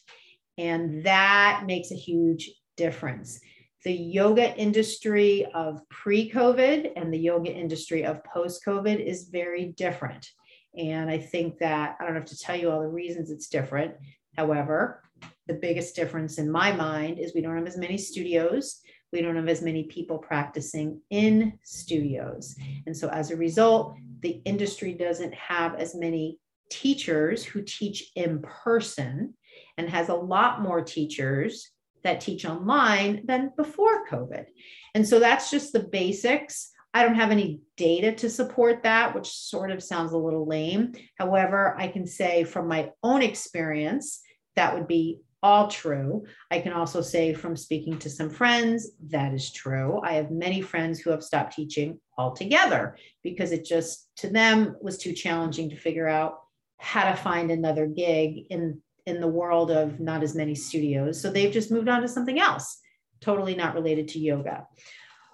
And 0.58 1.04
that 1.04 1.64
makes 1.66 1.90
a 1.90 1.96
huge 1.96 2.50
difference 2.76 3.40
the 3.84 3.92
yoga 3.92 4.56
industry 4.56 5.46
of 5.54 5.80
pre-covid 5.88 6.92
and 6.96 7.12
the 7.12 7.18
yoga 7.18 7.52
industry 7.52 8.04
of 8.04 8.22
post-covid 8.24 9.04
is 9.04 9.28
very 9.28 9.66
different 9.76 10.30
and 10.76 11.10
i 11.10 11.18
think 11.18 11.58
that 11.58 11.96
i 12.00 12.04
don't 12.04 12.14
have 12.14 12.24
to 12.24 12.38
tell 12.38 12.56
you 12.56 12.70
all 12.70 12.80
the 12.80 12.88
reasons 12.88 13.30
it's 13.30 13.48
different 13.48 13.94
however 14.36 15.02
the 15.46 15.54
biggest 15.54 15.96
difference 15.96 16.38
in 16.38 16.50
my 16.50 16.72
mind 16.72 17.18
is 17.18 17.34
we 17.34 17.40
don't 17.40 17.56
have 17.56 17.66
as 17.66 17.76
many 17.76 17.98
studios. 17.98 18.80
We 19.12 19.20
don't 19.20 19.36
have 19.36 19.48
as 19.48 19.62
many 19.62 19.84
people 19.84 20.18
practicing 20.18 21.00
in 21.10 21.58
studios. 21.64 22.56
And 22.86 22.96
so 22.96 23.08
as 23.08 23.30
a 23.30 23.36
result, 23.36 23.96
the 24.20 24.40
industry 24.44 24.94
doesn't 24.94 25.34
have 25.34 25.74
as 25.74 25.94
many 25.94 26.38
teachers 26.70 27.44
who 27.44 27.62
teach 27.62 28.12
in 28.14 28.40
person 28.40 29.34
and 29.76 29.90
has 29.90 30.08
a 30.08 30.14
lot 30.14 30.62
more 30.62 30.80
teachers 30.80 31.71
that 32.04 32.20
teach 32.20 32.44
online 32.44 33.22
than 33.26 33.52
before 33.56 34.06
COVID. 34.08 34.46
And 34.94 35.06
so 35.06 35.18
that's 35.18 35.50
just 35.50 35.72
the 35.72 35.84
basics. 35.84 36.70
I 36.94 37.02
don't 37.02 37.14
have 37.14 37.30
any 37.30 37.60
data 37.76 38.12
to 38.16 38.28
support 38.28 38.82
that, 38.82 39.14
which 39.14 39.28
sort 39.28 39.70
of 39.70 39.82
sounds 39.82 40.12
a 40.12 40.18
little 40.18 40.46
lame. 40.46 40.92
However, 41.18 41.74
I 41.78 41.88
can 41.88 42.06
say 42.06 42.44
from 42.44 42.68
my 42.68 42.90
own 43.02 43.22
experience, 43.22 44.20
that 44.56 44.74
would 44.74 44.86
be 44.86 45.20
all 45.42 45.68
true. 45.68 46.24
I 46.50 46.60
can 46.60 46.72
also 46.72 47.00
say 47.00 47.34
from 47.34 47.56
speaking 47.56 47.98
to 47.98 48.10
some 48.10 48.30
friends, 48.30 48.92
that 49.08 49.34
is 49.34 49.52
true. 49.52 50.00
I 50.02 50.12
have 50.12 50.30
many 50.30 50.60
friends 50.60 51.00
who 51.00 51.10
have 51.10 51.24
stopped 51.24 51.54
teaching 51.54 51.98
altogether 52.16 52.96
because 53.22 53.50
it 53.50 53.64
just 53.64 54.08
to 54.18 54.28
them 54.28 54.76
was 54.80 54.98
too 54.98 55.12
challenging 55.12 55.70
to 55.70 55.76
figure 55.76 56.08
out 56.08 56.38
how 56.78 57.10
to 57.10 57.16
find 57.16 57.50
another 57.50 57.86
gig 57.86 58.46
in 58.50 58.80
in 59.06 59.20
the 59.20 59.28
world 59.28 59.70
of 59.70 60.00
not 60.00 60.22
as 60.22 60.34
many 60.34 60.54
studios. 60.54 61.20
So 61.20 61.30
they've 61.30 61.52
just 61.52 61.70
moved 61.70 61.88
on 61.88 62.02
to 62.02 62.08
something 62.08 62.38
else. 62.38 62.78
totally 63.20 63.54
not 63.54 63.74
related 63.74 64.08
to 64.08 64.18
yoga. 64.18 64.66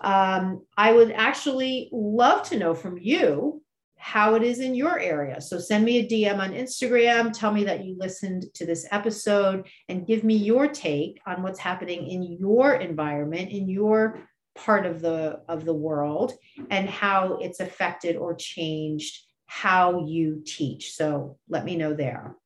Um, 0.02 0.66
I 0.76 0.92
would 0.92 1.10
actually 1.10 1.88
love 1.90 2.42
to 2.50 2.58
know 2.58 2.74
from 2.74 2.98
you 2.98 3.62
how 3.96 4.34
it 4.34 4.42
is 4.42 4.60
in 4.60 4.74
your 4.74 4.98
area. 4.98 5.40
So 5.40 5.58
send 5.58 5.84
me 5.84 5.98
a 5.98 6.06
DM 6.06 6.38
on 6.38 6.52
Instagram, 6.52 7.32
tell 7.32 7.52
me 7.52 7.64
that 7.64 7.84
you 7.84 7.96
listened 7.98 8.44
to 8.54 8.64
this 8.64 8.86
episode, 8.90 9.66
and 9.88 10.06
give 10.06 10.22
me 10.22 10.36
your 10.36 10.68
take 10.68 11.20
on 11.26 11.42
what's 11.42 11.58
happening 11.58 12.06
in 12.06 12.22
your 12.22 12.74
environment, 12.74 13.50
in 13.50 13.68
your 13.68 14.20
part 14.54 14.86
of 14.86 15.00
the 15.00 15.40
of 15.48 15.64
the 15.64 15.74
world 15.74 16.32
and 16.70 16.88
how 16.88 17.38
it's 17.40 17.60
affected 17.60 18.16
or 18.16 18.34
changed 18.34 19.24
how 19.46 20.04
you 20.06 20.42
teach. 20.44 20.92
So 20.92 21.38
let 21.48 21.64
me 21.64 21.76
know 21.76 21.94
there. 21.94 22.36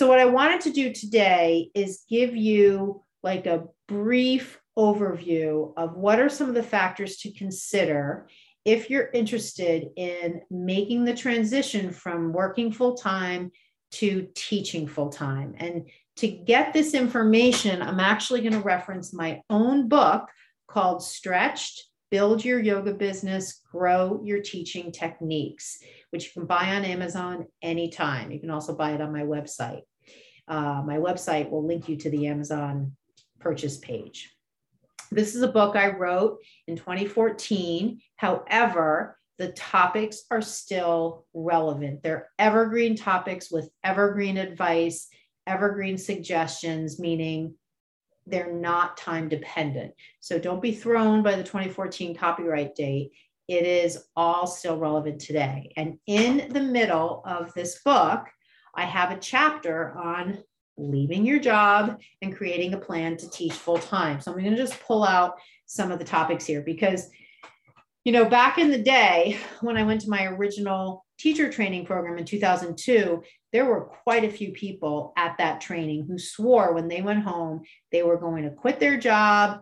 So 0.00 0.06
what 0.06 0.18
I 0.18 0.24
wanted 0.24 0.62
to 0.62 0.70
do 0.70 0.94
today 0.94 1.70
is 1.74 2.06
give 2.08 2.34
you 2.34 3.04
like 3.22 3.44
a 3.44 3.64
brief 3.86 4.58
overview 4.78 5.74
of 5.76 5.94
what 5.94 6.18
are 6.18 6.30
some 6.30 6.48
of 6.48 6.54
the 6.54 6.62
factors 6.62 7.18
to 7.18 7.30
consider 7.34 8.26
if 8.64 8.88
you're 8.88 9.10
interested 9.12 9.88
in 9.96 10.40
making 10.50 11.04
the 11.04 11.14
transition 11.14 11.90
from 11.90 12.32
working 12.32 12.72
full 12.72 12.94
time 12.94 13.50
to 13.90 14.26
teaching 14.34 14.86
full 14.86 15.10
time. 15.10 15.54
And 15.58 15.90
to 16.16 16.28
get 16.28 16.72
this 16.72 16.94
information, 16.94 17.82
I'm 17.82 18.00
actually 18.00 18.40
going 18.40 18.54
to 18.54 18.60
reference 18.60 19.12
my 19.12 19.42
own 19.50 19.90
book 19.90 20.30
called 20.66 21.02
Stretched 21.02 21.84
Build 22.10 22.42
Your 22.42 22.58
Yoga 22.58 22.94
Business, 22.94 23.60
Grow 23.70 24.22
Your 24.24 24.40
Teaching 24.40 24.92
Techniques, 24.92 25.78
which 26.08 26.24
you 26.24 26.30
can 26.32 26.46
buy 26.46 26.74
on 26.74 26.86
Amazon 26.86 27.48
anytime. 27.60 28.30
You 28.30 28.40
can 28.40 28.50
also 28.50 28.74
buy 28.74 28.92
it 28.92 29.02
on 29.02 29.12
my 29.12 29.24
website. 29.24 29.82
Uh, 30.48 30.82
my 30.84 30.96
website 30.96 31.50
will 31.50 31.64
link 31.64 31.88
you 31.88 31.96
to 31.96 32.10
the 32.10 32.26
Amazon 32.26 32.96
purchase 33.38 33.78
page. 33.78 34.34
This 35.10 35.34
is 35.34 35.42
a 35.42 35.48
book 35.48 35.74
I 35.74 35.90
wrote 35.90 36.38
in 36.68 36.76
2014. 36.76 38.00
However, 38.16 39.18
the 39.38 39.52
topics 39.52 40.24
are 40.30 40.42
still 40.42 41.24
relevant. 41.32 42.02
They're 42.02 42.28
evergreen 42.38 42.94
topics 42.94 43.50
with 43.50 43.70
evergreen 43.82 44.36
advice, 44.36 45.08
evergreen 45.46 45.98
suggestions, 45.98 47.00
meaning 47.00 47.54
they're 48.26 48.52
not 48.52 48.96
time 48.96 49.28
dependent. 49.28 49.94
So 50.20 50.38
don't 50.38 50.62
be 50.62 50.72
thrown 50.72 51.22
by 51.22 51.36
the 51.36 51.42
2014 51.42 52.14
copyright 52.14 52.74
date. 52.74 53.12
It 53.48 53.66
is 53.66 54.04
all 54.14 54.46
still 54.46 54.78
relevant 54.78 55.20
today. 55.20 55.72
And 55.76 55.98
in 56.06 56.50
the 56.52 56.60
middle 56.60 57.22
of 57.24 57.52
this 57.54 57.82
book, 57.82 58.26
I 58.74 58.84
have 58.84 59.10
a 59.10 59.18
chapter 59.18 59.96
on 59.96 60.42
leaving 60.76 61.26
your 61.26 61.38
job 61.38 62.00
and 62.22 62.36
creating 62.36 62.74
a 62.74 62.78
plan 62.78 63.16
to 63.18 63.30
teach 63.30 63.52
full 63.52 63.78
time. 63.78 64.20
So 64.20 64.32
I'm 64.32 64.38
going 64.38 64.50
to 64.50 64.56
just 64.56 64.80
pull 64.80 65.04
out 65.04 65.38
some 65.66 65.90
of 65.90 65.98
the 65.98 66.04
topics 66.04 66.46
here 66.46 66.62
because, 66.62 67.08
you 68.04 68.12
know, 68.12 68.24
back 68.24 68.58
in 68.58 68.70
the 68.70 68.82
day 68.82 69.36
when 69.60 69.76
I 69.76 69.82
went 69.82 70.00
to 70.02 70.10
my 70.10 70.26
original 70.26 71.04
teacher 71.18 71.52
training 71.52 71.84
program 71.84 72.18
in 72.18 72.24
2002, 72.24 73.22
there 73.52 73.66
were 73.66 73.90
quite 74.04 74.24
a 74.24 74.30
few 74.30 74.52
people 74.52 75.12
at 75.16 75.36
that 75.38 75.60
training 75.60 76.06
who 76.06 76.18
swore 76.18 76.72
when 76.72 76.88
they 76.88 77.02
went 77.02 77.22
home 77.22 77.62
they 77.92 78.02
were 78.02 78.16
going 78.16 78.44
to 78.44 78.50
quit 78.50 78.80
their 78.80 78.98
job, 78.98 79.60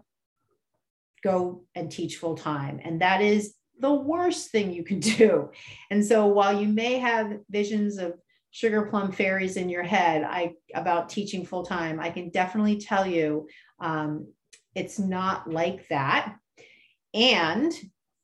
go 1.22 1.64
and 1.74 1.90
teach 1.90 2.16
full 2.16 2.36
time. 2.36 2.80
And 2.84 3.00
that 3.00 3.22
is 3.22 3.54
the 3.80 3.92
worst 3.92 4.50
thing 4.50 4.72
you 4.72 4.84
can 4.84 5.00
do. 5.18 5.50
And 5.90 6.04
so 6.04 6.26
while 6.26 6.60
you 6.60 6.68
may 6.68 6.98
have 6.98 7.38
visions 7.50 7.98
of 7.98 8.14
sugar 8.50 8.82
plum 8.82 9.12
fairies 9.12 9.56
in 9.56 9.68
your 9.68 9.82
head 9.82 10.24
I, 10.24 10.54
about 10.74 11.08
teaching 11.08 11.44
full 11.44 11.64
time, 11.64 12.00
I 12.00 12.10
can 12.10 12.30
definitely 12.30 12.78
tell 12.78 13.06
you 13.06 13.48
um, 13.80 14.28
it's 14.74 14.98
not 14.98 15.50
like 15.50 15.86
that. 15.88 16.34
And 17.14 17.72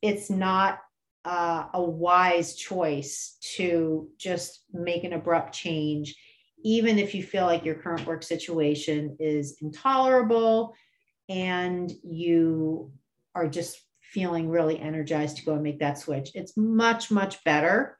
it's 0.02 0.30
not 0.30 0.80
uh, 1.24 1.66
a 1.72 1.82
wise 1.82 2.54
choice 2.54 3.38
to 3.56 4.08
just 4.18 4.64
make 4.72 5.04
an 5.04 5.14
abrupt 5.14 5.54
change, 5.54 6.14
even 6.62 6.98
if 6.98 7.14
you 7.14 7.22
feel 7.22 7.46
like 7.46 7.64
your 7.64 7.76
current 7.76 8.06
work 8.06 8.22
situation 8.22 9.16
is 9.18 9.56
intolerable 9.62 10.74
and 11.28 11.90
you 12.02 12.92
are 13.34 13.48
just 13.48 13.80
feeling 14.00 14.48
really 14.48 14.78
energized 14.78 15.38
to 15.38 15.44
go 15.44 15.54
and 15.54 15.62
make 15.62 15.80
that 15.80 15.98
switch. 15.98 16.30
It's 16.34 16.56
much, 16.56 17.10
much 17.10 17.42
better 17.44 17.98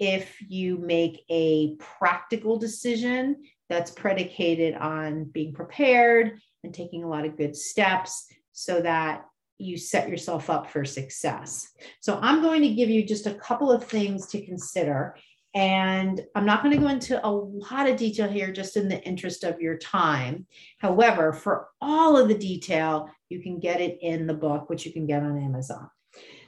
if 0.00 0.40
you 0.48 0.78
make 0.78 1.24
a 1.30 1.76
practical 1.76 2.58
decision 2.58 3.36
that's 3.68 3.90
predicated 3.90 4.74
on 4.74 5.24
being 5.24 5.52
prepared 5.52 6.40
and 6.64 6.74
taking 6.74 7.04
a 7.04 7.08
lot 7.08 7.24
of 7.24 7.36
good 7.36 7.54
steps 7.54 8.26
so 8.52 8.80
that 8.80 9.24
you 9.58 9.76
set 9.76 10.08
yourself 10.08 10.48
up 10.48 10.70
for 10.70 10.84
success. 10.84 11.68
So 12.00 12.18
I'm 12.20 12.40
going 12.40 12.62
to 12.62 12.74
give 12.74 12.88
you 12.88 13.06
just 13.06 13.26
a 13.26 13.34
couple 13.34 13.70
of 13.70 13.84
things 13.84 14.26
to 14.28 14.44
consider. 14.44 15.16
And 15.54 16.20
I'm 16.34 16.46
not 16.46 16.62
going 16.62 16.74
to 16.74 16.82
go 16.82 16.88
into 16.88 17.24
a 17.26 17.28
lot 17.30 17.88
of 17.88 17.96
detail 17.96 18.28
here, 18.28 18.52
just 18.52 18.76
in 18.76 18.88
the 18.88 19.02
interest 19.02 19.44
of 19.44 19.60
your 19.60 19.76
time. 19.76 20.46
However, 20.78 21.32
for 21.32 21.68
all 21.80 22.16
of 22.16 22.28
the 22.28 22.38
detail, 22.38 23.10
you 23.28 23.42
can 23.42 23.58
get 23.58 23.80
it 23.80 23.98
in 24.00 24.26
the 24.26 24.34
book, 24.34 24.70
which 24.70 24.86
you 24.86 24.92
can 24.92 25.06
get 25.06 25.22
on 25.22 25.42
Amazon. 25.42 25.90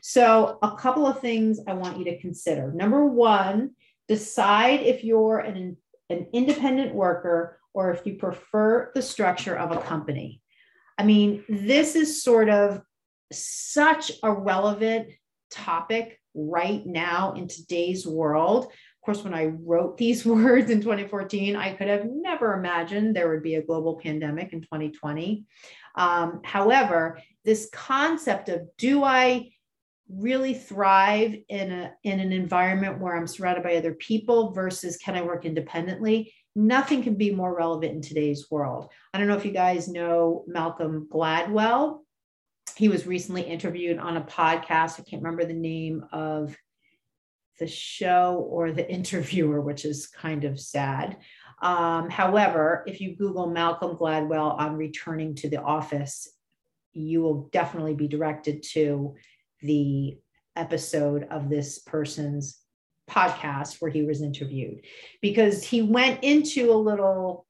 So, 0.05 0.59
a 0.63 0.73
couple 0.73 1.07
of 1.07 1.21
things 1.21 1.61
I 1.69 1.75
want 1.75 1.97
you 1.97 2.05
to 2.07 2.19
consider. 2.19 2.73
Number 2.73 3.07
one, 3.07 3.71
decide 4.09 4.81
if 4.81 5.05
you're 5.05 5.39
an, 5.39 5.77
an 6.11 6.27
independent 6.33 6.93
worker 6.93 7.61
or 7.73 7.93
if 7.93 8.05
you 8.05 8.17
prefer 8.17 8.91
the 8.97 9.01
structure 9.01 9.57
of 9.57 9.71
a 9.71 9.81
company. 9.81 10.41
I 10.99 11.05
mean, 11.05 11.45
this 11.49 11.95
is 11.95 12.21
sort 12.21 12.49
of 12.49 12.83
such 13.33 14.11
a 14.25 14.33
relevant 14.33 15.13
topic 15.53 16.19
right 16.35 16.85
now 16.85 17.35
in 17.35 17.47
today's 17.47 18.05
world. 18.05 18.65
Of 18.65 19.05
course, 19.05 19.23
when 19.23 19.35
I 19.35 19.53
wrote 19.65 19.99
these 19.99 20.27
words 20.27 20.69
in 20.73 20.81
2014, 20.81 21.55
I 21.55 21.75
could 21.75 21.87
have 21.87 22.07
never 22.11 22.55
imagined 22.55 23.15
there 23.15 23.31
would 23.31 23.45
be 23.45 23.55
a 23.55 23.63
global 23.63 24.01
pandemic 24.01 24.53
in 24.53 24.63
2020. 24.63 25.45
Um, 25.95 26.41
however, 26.43 27.21
this 27.45 27.71
concept 27.73 28.49
of 28.49 28.63
do 28.79 29.05
I 29.05 29.53
really 30.15 30.55
thrive 30.55 31.35
in 31.49 31.73
a 31.73 31.95
in 32.05 32.21
an 32.21 32.33
environment 32.33 33.01
where 33.01 33.17
I'm 33.17 33.27
surrounded 33.27 33.65
by 33.65 33.77
other 33.77 33.95
people 33.95 34.53
versus 34.53 34.97
can 34.97 35.15
I 35.15 35.23
work 35.23 35.45
independently? 35.45 36.35
Nothing 36.55 37.03
can 37.03 37.15
be 37.15 37.35
more 37.35 37.57
relevant 37.57 37.93
in 37.93 38.03
today's 38.03 38.51
world. 38.51 38.91
I 39.15 39.19
don't 39.19 39.29
know 39.29 39.37
if 39.37 39.45
you 39.45 39.53
guys 39.53 39.89
know 39.89 40.45
Malcolm 40.47 41.09
Gladwell 41.11 42.01
he 42.77 42.89
was 42.89 43.07
recently 43.07 43.43
interviewed 43.43 43.99
on 43.99 44.17
a 44.17 44.23
podcast. 44.23 44.99
I 44.99 45.05
can't 45.05 45.23
remember 45.23 45.45
the 45.45 45.53
name 45.53 46.05
of 46.13 46.57
the 47.59 47.67
show 47.67 48.47
or 48.51 48.73
the 48.73 48.89
interviewer, 48.91 49.61
which 49.61 49.85
is 49.85 50.07
kind 50.07 50.45
of 50.45 50.61
sad. 50.61 51.19
Um, 51.61 52.11
however, 52.11 52.83
if 52.87 53.01
you 53.01 53.15
Google 53.17 53.49
Malcolm 53.49 53.97
Gladwell 53.97 54.59
on 54.59 54.77
returning 54.77 55.35
to 55.37 55.49
the 55.49 55.61
office, 55.61 56.29
you 56.93 57.23
will 57.23 57.49
definitely 57.53 57.95
be 57.95 58.09
directed 58.09 58.63
to 58.63 59.15
the 59.63 60.19
episode 60.57 61.27
of 61.31 61.49
this 61.49 61.79
person's 61.79 62.59
podcast 63.11 63.81
where 63.81 63.91
he 63.91 64.03
was 64.03 64.23
interviewed. 64.23 64.85
Because 65.21 65.65
he 65.65 65.83
went 65.83 66.23
into 66.23 66.73
a 66.73 66.75
little 66.75 67.47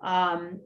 um, 0.00 0.60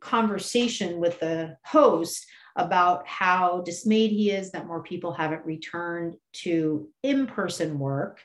conversation 0.00 0.98
with 0.98 1.20
the 1.20 1.56
host 1.64 2.26
about 2.56 3.06
how 3.06 3.62
dismayed 3.62 4.10
he 4.10 4.30
is 4.30 4.50
that 4.50 4.66
more 4.66 4.82
people 4.82 5.12
haven't 5.12 5.46
returned 5.46 6.16
to 6.32 6.88
in 7.02 7.26
person 7.26 7.78
work 7.78 8.20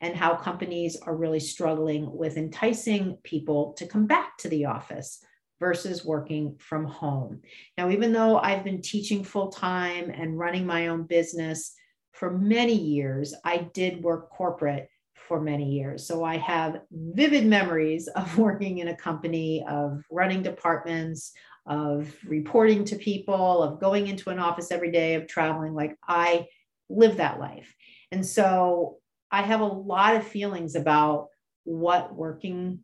and 0.00 0.14
how 0.14 0.34
companies 0.34 0.96
are 0.96 1.16
really 1.16 1.40
struggling 1.40 2.10
with 2.16 2.36
enticing 2.36 3.16
people 3.24 3.72
to 3.74 3.86
come 3.86 4.06
back 4.06 4.36
to 4.38 4.48
the 4.48 4.64
office 4.64 5.24
versus 5.60 6.04
working 6.04 6.56
from 6.58 6.84
home. 6.84 7.40
Now, 7.76 7.90
even 7.90 8.12
though 8.12 8.38
I've 8.38 8.64
been 8.64 8.82
teaching 8.82 9.24
full 9.24 9.48
time 9.48 10.10
and 10.10 10.38
running 10.38 10.66
my 10.66 10.88
own 10.88 11.04
business 11.04 11.74
for 12.12 12.36
many 12.36 12.74
years, 12.74 13.34
I 13.44 13.68
did 13.74 14.02
work 14.02 14.30
corporate 14.30 14.88
for 15.14 15.40
many 15.40 15.70
years. 15.72 16.06
So 16.06 16.24
I 16.24 16.36
have 16.38 16.80
vivid 16.90 17.46
memories 17.46 18.08
of 18.16 18.38
working 18.38 18.78
in 18.78 18.88
a 18.88 18.96
company, 18.96 19.64
of 19.68 20.02
running 20.10 20.42
departments, 20.42 21.32
of 21.66 22.14
reporting 22.24 22.84
to 22.86 22.96
people, 22.96 23.62
of 23.62 23.80
going 23.80 24.06
into 24.06 24.30
an 24.30 24.38
office 24.38 24.72
every 24.72 24.90
day, 24.90 25.14
of 25.14 25.28
traveling. 25.28 25.74
Like 25.74 25.96
I 26.06 26.46
live 26.88 27.18
that 27.18 27.38
life. 27.38 27.74
And 28.10 28.24
so 28.24 28.96
I 29.30 29.42
have 29.42 29.60
a 29.60 29.66
lot 29.66 30.16
of 30.16 30.26
feelings 30.26 30.74
about 30.74 31.28
what 31.64 32.14
working 32.14 32.80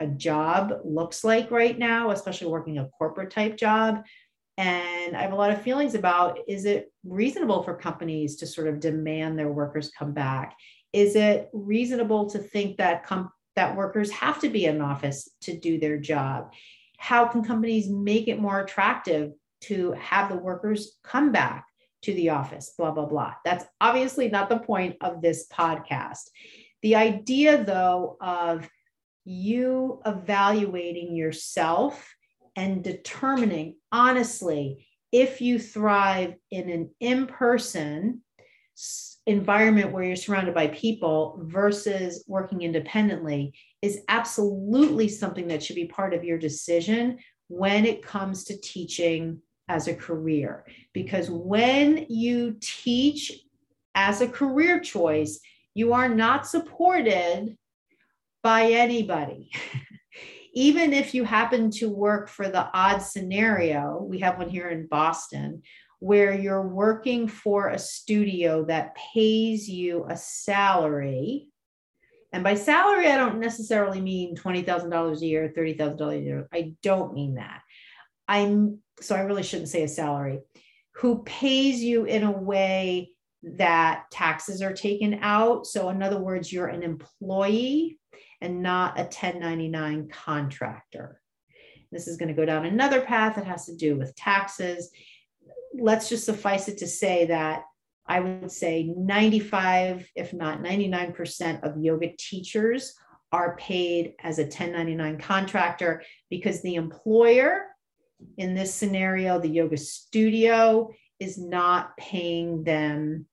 a 0.00 0.06
job 0.06 0.72
looks 0.84 1.22
like 1.24 1.50
right 1.50 1.78
now, 1.78 2.10
especially 2.10 2.48
working 2.48 2.78
a 2.78 2.88
corporate 2.88 3.30
type 3.30 3.56
job. 3.56 4.02
And 4.56 5.16
I 5.16 5.22
have 5.22 5.32
a 5.32 5.36
lot 5.36 5.52
of 5.52 5.62
feelings 5.62 5.94
about 5.94 6.38
is 6.48 6.64
it 6.64 6.92
reasonable 7.04 7.62
for 7.62 7.74
companies 7.74 8.36
to 8.36 8.46
sort 8.46 8.68
of 8.68 8.80
demand 8.80 9.38
their 9.38 9.52
workers 9.52 9.90
come 9.96 10.12
back? 10.12 10.56
Is 10.92 11.16
it 11.16 11.48
reasonable 11.52 12.28
to 12.30 12.38
think 12.38 12.78
that 12.78 13.04
com- 13.04 13.30
that 13.56 13.76
workers 13.76 14.10
have 14.10 14.40
to 14.40 14.48
be 14.48 14.66
in 14.66 14.80
office 14.80 15.28
to 15.42 15.56
do 15.56 15.78
their 15.78 15.98
job? 15.98 16.50
how 17.00 17.26
can 17.26 17.42
companies 17.42 17.88
make 17.88 18.28
it 18.28 18.38
more 18.38 18.60
attractive 18.60 19.32
to 19.62 19.92
have 19.92 20.28
the 20.28 20.36
workers 20.36 20.98
come 21.02 21.32
back 21.32 21.66
to 22.02 22.12
the 22.12 22.28
office, 22.28 22.74
blah, 22.76 22.90
blah, 22.90 23.06
blah. 23.06 23.32
That's 23.42 23.64
obviously 23.80 24.28
not 24.28 24.50
the 24.50 24.58
point 24.58 24.96
of 25.00 25.22
this 25.22 25.46
podcast. 25.48 26.28
The 26.82 26.96
idea, 26.96 27.64
though, 27.64 28.18
of 28.20 28.68
you 29.24 30.00
evaluating 30.06 31.14
yourself 31.14 32.14
and 32.56 32.82
determining 32.82 33.76
honestly 33.92 34.86
if 35.12 35.40
you 35.40 35.58
thrive 35.58 36.34
in 36.50 36.70
an 36.70 36.90
in 37.00 37.26
person 37.26 38.22
environment 39.26 39.92
where 39.92 40.02
you're 40.02 40.16
surrounded 40.16 40.54
by 40.54 40.68
people 40.68 41.40
versus 41.44 42.24
working 42.26 42.62
independently 42.62 43.52
is 43.82 44.00
absolutely 44.08 45.08
something 45.08 45.46
that 45.48 45.62
should 45.62 45.76
be 45.76 45.86
part 45.86 46.14
of 46.14 46.24
your 46.24 46.38
decision 46.38 47.18
when 47.48 47.84
it 47.84 48.02
comes 48.02 48.44
to 48.44 48.60
teaching 48.60 49.40
as 49.68 49.88
a 49.88 49.94
career. 49.94 50.64
Because 50.92 51.30
when 51.30 52.06
you 52.08 52.56
teach 52.60 53.32
as 53.94 54.20
a 54.20 54.28
career 54.28 54.80
choice, 54.80 55.40
you 55.74 55.92
are 55.92 56.08
not 56.08 56.46
supported 56.46 57.56
by 58.42 58.70
anybody. 58.72 59.50
Even 60.52 60.92
if 60.92 61.14
you 61.14 61.24
happen 61.24 61.70
to 61.70 61.88
work 61.88 62.28
for 62.28 62.48
the 62.48 62.68
odd 62.74 62.98
scenario, 62.98 64.02
we 64.02 64.18
have 64.18 64.38
one 64.38 64.48
here 64.48 64.68
in 64.68 64.86
Boston, 64.86 65.62
where 66.00 66.34
you're 66.34 66.66
working 66.66 67.28
for 67.28 67.68
a 67.68 67.78
studio 67.78 68.64
that 68.64 68.96
pays 69.14 69.68
you 69.68 70.06
a 70.08 70.16
salary. 70.16 71.46
And 72.32 72.42
by 72.42 72.54
salary, 72.54 73.08
I 73.08 73.16
don't 73.16 73.38
necessarily 73.38 74.00
mean 74.00 74.34
$20,000 74.34 75.20
a 75.20 75.26
year, 75.26 75.52
$30,000 75.56 76.12
a 76.12 76.18
year. 76.18 76.48
I 76.52 76.74
don't 76.82 77.14
mean 77.14 77.34
that. 77.34 77.60
I'm 78.26 78.78
so 79.00 79.14
I 79.16 79.20
really 79.20 79.42
shouldn't 79.42 79.68
say 79.68 79.82
a 79.82 79.88
salary, 79.88 80.40
who 80.96 81.22
pays 81.24 81.82
you 81.82 82.04
in 82.04 82.22
a 82.22 82.30
way 82.30 83.10
that 83.42 84.04
taxes 84.10 84.62
are 84.62 84.72
taken 84.72 85.20
out. 85.22 85.66
So, 85.66 85.88
in 85.88 86.02
other 86.02 86.20
words, 86.20 86.52
you're 86.52 86.66
an 86.66 86.82
employee 86.82 87.99
and 88.40 88.62
not 88.62 88.98
a 88.98 89.02
1099 89.02 90.08
contractor. 90.08 91.20
This 91.92 92.06
is 92.06 92.16
going 92.16 92.28
to 92.28 92.34
go 92.34 92.44
down 92.44 92.66
another 92.66 93.00
path 93.00 93.36
that 93.36 93.46
has 93.46 93.66
to 93.66 93.74
do 93.74 93.96
with 93.96 94.14
taxes. 94.14 94.90
Let's 95.74 96.08
just 96.08 96.24
suffice 96.24 96.68
it 96.68 96.78
to 96.78 96.86
say 96.86 97.26
that 97.26 97.64
I 98.06 98.20
would 98.20 98.50
say 98.50 98.92
95, 98.96 100.08
if 100.16 100.32
not 100.32 100.62
99% 100.62 101.62
of 101.62 101.82
yoga 101.82 102.10
teachers 102.18 102.94
are 103.32 103.56
paid 103.56 104.14
as 104.22 104.38
a 104.38 104.42
1099 104.42 105.18
contractor 105.18 106.02
because 106.28 106.62
the 106.62 106.74
employer 106.74 107.66
in 108.36 108.54
this 108.54 108.74
scenario, 108.74 109.38
the 109.38 109.48
yoga 109.48 109.76
studio 109.76 110.90
is 111.18 111.38
not 111.38 111.96
paying 111.96 112.64
them 112.64 113.26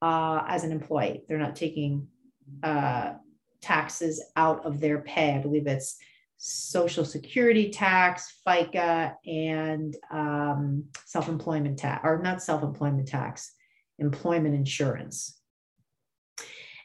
uh, 0.00 0.44
as 0.46 0.64
an 0.64 0.72
employee. 0.72 1.24
They're 1.28 1.38
not 1.38 1.56
taking 1.56 2.08
uh, 2.62 3.14
taxes 3.62 4.22
out 4.36 4.66
of 4.66 4.80
their 4.80 4.98
pay. 5.00 5.34
I 5.34 5.38
believe 5.38 5.66
it's 5.66 5.96
social 6.36 7.04
security 7.04 7.70
tax, 7.70 8.34
FICA, 8.46 9.14
and 9.26 9.96
um, 10.10 10.84
self 11.06 11.28
employment 11.28 11.78
tax, 11.78 12.00
or 12.04 12.20
not 12.20 12.42
self 12.42 12.62
employment 12.62 13.08
tax, 13.08 13.52
employment 13.98 14.54
insurance. 14.54 15.38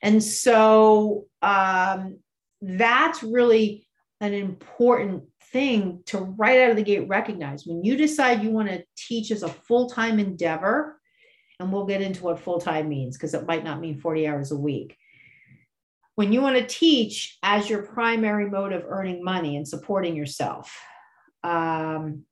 And 0.01 0.23
so 0.23 1.25
um, 1.41 2.19
that's 2.61 3.23
really 3.23 3.87
an 4.21 4.33
important 4.33 5.23
thing 5.51 6.03
to 6.05 6.19
right 6.19 6.59
out 6.61 6.71
of 6.71 6.75
the 6.75 6.83
gate 6.83 7.07
recognize 7.07 7.65
when 7.65 7.83
you 7.83 7.95
decide 7.95 8.43
you 8.43 8.51
want 8.51 8.67
to 8.67 8.83
teach 8.95 9.31
as 9.31 9.43
a 9.43 9.47
full-time 9.47 10.19
endeavor 10.19 10.99
and 11.59 11.71
we'll 11.71 11.85
get 11.85 12.01
into 12.01 12.23
what 12.23 12.39
full-time 12.39 12.89
means 12.89 13.17
because 13.17 13.33
it 13.33 13.47
might 13.47 13.63
not 13.63 13.79
mean 13.79 13.99
40 13.99 14.27
hours 14.27 14.51
a 14.51 14.57
week 14.57 14.97
when 16.17 16.33
you 16.33 16.41
want 16.41 16.57
to 16.57 16.65
teach 16.65 17.37
as 17.41 17.69
your 17.69 17.83
primary 17.83 18.49
mode 18.49 18.73
of 18.73 18.83
earning 18.85 19.23
money 19.23 19.55
and 19.55 19.67
supporting 19.67 20.15
yourself 20.15 20.77
um, 21.43 22.23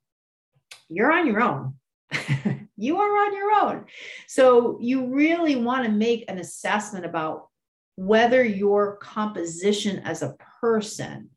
you're 0.88 1.12
on 1.12 1.26
your 1.26 1.40
own 1.40 1.74
you 2.76 2.98
are 2.98 3.26
on 3.26 3.34
your 3.34 3.52
own 3.52 3.84
so 4.28 4.78
you 4.80 5.14
really 5.14 5.56
want 5.56 5.84
to 5.84 5.90
make 5.90 6.24
an 6.28 6.38
assessment 6.38 7.04
about 7.04 7.48
whether 7.96 8.44
your 8.44 8.98
composition 8.98 10.00
as 10.00 10.22
a 10.22 10.36
person 10.60 11.30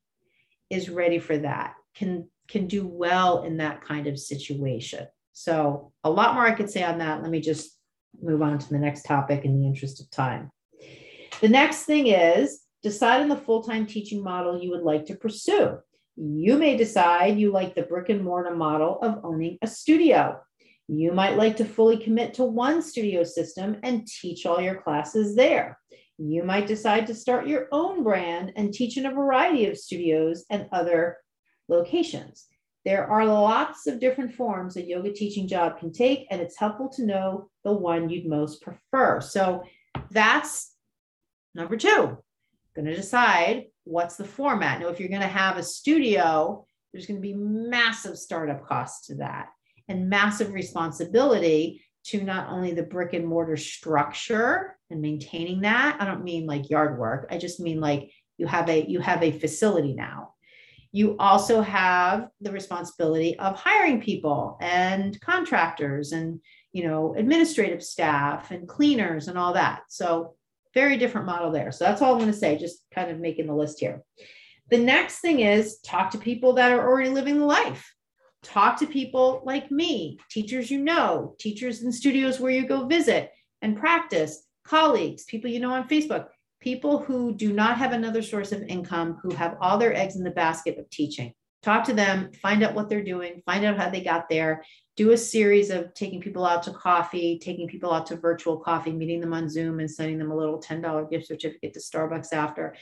is 0.69 0.89
ready 0.89 1.17
for 1.19 1.37
that, 1.37 1.73
can 1.95 2.27
can 2.47 2.67
do 2.67 2.87
well 2.87 3.43
in 3.43 3.57
that 3.57 3.81
kind 3.81 4.07
of 4.07 4.19
situation. 4.19 5.07
So 5.33 5.91
a 6.03 6.09
lot 6.09 6.33
more 6.33 6.45
I 6.45 6.53
could 6.53 6.69
say 6.69 6.83
on 6.83 6.99
that. 6.99 7.21
Let 7.21 7.31
me 7.31 7.39
just 7.39 7.77
move 8.21 8.41
on 8.41 8.57
to 8.57 8.69
the 8.69 8.79
next 8.79 9.03
topic 9.03 9.45
in 9.45 9.59
the 9.59 9.67
interest 9.67 10.01
of 10.01 10.09
time. 10.09 10.51
The 11.41 11.47
next 11.49 11.85
thing 11.85 12.07
is 12.07 12.63
decide 12.83 13.21
on 13.21 13.29
the 13.29 13.37
full-time 13.37 13.85
teaching 13.85 14.21
model 14.21 14.61
you 14.61 14.71
would 14.71 14.83
like 14.83 15.05
to 15.05 15.15
pursue. 15.15 15.77
You 16.17 16.57
may 16.57 16.75
decide 16.75 17.39
you 17.39 17.51
like 17.51 17.75
the 17.75 17.83
brick 17.83 18.09
and 18.09 18.23
mortar 18.23 18.53
model 18.53 18.99
of 19.01 19.23
owning 19.23 19.57
a 19.61 19.67
studio. 19.67 20.37
You 20.89 21.13
might 21.13 21.37
like 21.37 21.55
to 21.57 21.65
fully 21.65 21.97
commit 21.97 22.33
to 22.35 22.43
one 22.43 22.81
studio 22.81 23.23
system 23.23 23.77
and 23.83 24.05
teach 24.05 24.45
all 24.45 24.59
your 24.59 24.81
classes 24.81 25.35
there. 25.35 25.79
You 26.17 26.43
might 26.43 26.67
decide 26.67 27.07
to 27.07 27.15
start 27.15 27.47
your 27.47 27.67
own 27.71 28.03
brand 28.03 28.51
and 28.57 28.73
teach 28.73 28.97
in 28.97 29.05
a 29.05 29.13
variety 29.13 29.67
of 29.67 29.77
studios 29.77 30.45
and 30.49 30.67
other 30.73 31.17
locations. 31.69 32.47
There 32.83 33.07
are 33.07 33.25
lots 33.25 33.87
of 33.87 34.01
different 34.01 34.33
forms 34.33 34.75
a 34.75 34.85
yoga 34.85 35.13
teaching 35.13 35.47
job 35.47 35.79
can 35.79 35.93
take, 35.93 36.27
and 36.31 36.41
it's 36.41 36.57
helpful 36.57 36.89
to 36.95 37.05
know 37.05 37.49
the 37.63 37.71
one 37.71 38.09
you'd 38.09 38.27
most 38.27 38.61
prefer. 38.61 39.21
So 39.21 39.63
that's 40.11 40.75
number 41.53 41.77
two. 41.77 42.17
Going 42.75 42.85
to 42.85 42.95
decide 42.95 43.65
what's 43.83 44.15
the 44.15 44.25
format. 44.25 44.79
Now, 44.79 44.89
if 44.89 44.99
you're 44.99 45.09
going 45.09 45.21
to 45.21 45.27
have 45.27 45.57
a 45.57 45.63
studio, 45.63 46.65
there's 46.93 47.05
going 47.05 47.17
to 47.17 47.27
be 47.27 47.33
massive 47.33 48.17
startup 48.17 48.65
costs 48.65 49.07
to 49.07 49.15
that 49.15 49.49
and 49.87 50.09
massive 50.09 50.53
responsibility 50.53 51.83
to 52.05 52.23
not 52.23 52.49
only 52.49 52.73
the 52.73 52.83
brick 52.83 53.13
and 53.13 53.27
mortar 53.27 53.57
structure 53.57 54.77
and 54.89 55.01
maintaining 55.01 55.61
that 55.61 55.97
i 55.99 56.05
don't 56.05 56.23
mean 56.23 56.45
like 56.45 56.69
yard 56.69 56.97
work 56.97 57.27
i 57.29 57.37
just 57.37 57.59
mean 57.59 57.79
like 57.79 58.11
you 58.37 58.47
have 58.47 58.69
a 58.69 58.85
you 58.87 58.99
have 58.99 59.21
a 59.21 59.37
facility 59.37 59.93
now 59.93 60.33
you 60.91 61.15
also 61.19 61.61
have 61.61 62.29
the 62.41 62.51
responsibility 62.51 63.37
of 63.37 63.55
hiring 63.55 64.01
people 64.01 64.57
and 64.61 65.19
contractors 65.21 66.13
and 66.13 66.39
you 66.71 66.87
know 66.87 67.13
administrative 67.15 67.83
staff 67.83 68.51
and 68.51 68.67
cleaners 68.67 69.27
and 69.27 69.37
all 69.37 69.53
that 69.53 69.81
so 69.89 70.35
very 70.73 70.97
different 70.97 71.27
model 71.27 71.51
there. 71.51 71.71
So 71.71 71.85
that's 71.85 72.01
all 72.01 72.13
i'm 72.13 72.19
going 72.19 72.31
to 72.31 72.37
say 72.37 72.57
just 72.57 72.85
kind 72.93 73.11
of 73.11 73.19
making 73.19 73.47
the 73.47 73.55
list 73.55 73.79
here. 73.79 74.03
The 74.69 74.77
next 74.77 75.19
thing 75.19 75.39
is 75.39 75.79
talk 75.79 76.11
to 76.11 76.17
people 76.17 76.53
that 76.53 76.71
are 76.71 76.87
already 76.87 77.09
living 77.09 77.39
the 77.39 77.45
life. 77.45 77.91
Talk 78.43 78.79
to 78.79 78.87
people 78.87 79.41
like 79.45 79.71
me 79.71 80.19
teachers 80.29 80.71
you 80.71 80.79
know 80.79 81.35
teachers 81.39 81.83
in 81.83 81.91
studios 81.91 82.39
where 82.39 82.51
you 82.51 82.67
go 82.67 82.85
visit 82.85 83.31
and 83.61 83.77
practice 83.77 84.45
colleagues, 84.65 85.23
people 85.25 85.49
you 85.49 85.59
know 85.59 85.73
on 85.73 85.87
Facebook, 85.87 86.27
people 86.59 86.99
who 86.99 87.33
do 87.35 87.51
not 87.51 87.77
have 87.77 87.91
another 87.91 88.21
source 88.21 88.51
of 88.51 88.61
income, 88.63 89.17
who 89.23 89.33
have 89.33 89.57
all 89.59 89.77
their 89.77 89.95
eggs 89.95 90.15
in 90.15 90.23
the 90.23 90.31
basket 90.31 90.77
of 90.77 90.89
teaching. 90.89 91.33
Talk 91.61 91.83
to 91.85 91.93
them, 91.93 92.31
find 92.41 92.63
out 92.63 92.73
what 92.73 92.89
they're 92.89 93.03
doing, 93.03 93.41
find 93.45 93.65
out 93.65 93.77
how 93.77 93.89
they 93.89 94.01
got 94.01 94.29
there, 94.29 94.63
do 94.95 95.11
a 95.11 95.17
series 95.17 95.69
of 95.69 95.93
taking 95.93 96.21
people 96.21 96.45
out 96.45 96.63
to 96.63 96.71
coffee, 96.71 97.39
taking 97.39 97.67
people 97.67 97.91
out 97.91 98.05
to 98.07 98.15
virtual 98.15 98.57
coffee, 98.57 98.91
meeting 98.91 99.19
them 99.19 99.33
on 99.33 99.49
Zoom 99.49 99.79
and 99.79 99.89
sending 99.89 100.17
them 100.17 100.31
a 100.31 100.35
little 100.35 100.59
$10 100.59 101.09
gift 101.09 101.27
certificate 101.27 101.73
to 101.73 101.79
Starbucks 101.79 102.33
after. 102.33 102.75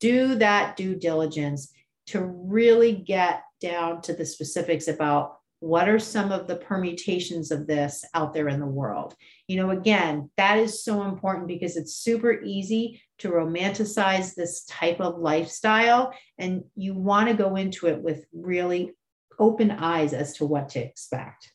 Do 0.00 0.34
that 0.36 0.76
due 0.76 0.94
diligence 0.94 1.72
to 2.06 2.20
really 2.24 2.92
get 2.92 3.42
down 3.60 4.02
to 4.02 4.12
the 4.12 4.26
specifics 4.26 4.88
about 4.88 5.38
what 5.60 5.88
are 5.88 5.98
some 5.98 6.30
of 6.30 6.46
the 6.46 6.56
permutations 6.56 7.50
of 7.50 7.66
this 7.66 8.04
out 8.12 8.34
there 8.34 8.48
in 8.48 8.60
the 8.60 8.66
world 8.66 9.14
you 9.48 9.56
know 9.56 9.70
again 9.70 10.30
that 10.36 10.58
is 10.58 10.84
so 10.84 11.04
important 11.04 11.48
because 11.48 11.78
it's 11.78 11.94
super 11.94 12.42
easy 12.42 13.00
to 13.18 13.30
romanticize 13.30 14.34
this 14.34 14.64
type 14.64 15.00
of 15.00 15.18
lifestyle 15.18 16.12
and 16.38 16.64
you 16.74 16.94
want 16.94 17.28
to 17.28 17.34
go 17.34 17.56
into 17.56 17.86
it 17.86 18.02
with 18.02 18.24
really 18.32 18.92
open 19.38 19.70
eyes 19.70 20.12
as 20.12 20.34
to 20.34 20.44
what 20.44 20.68
to 20.70 20.80
expect. 20.80 21.52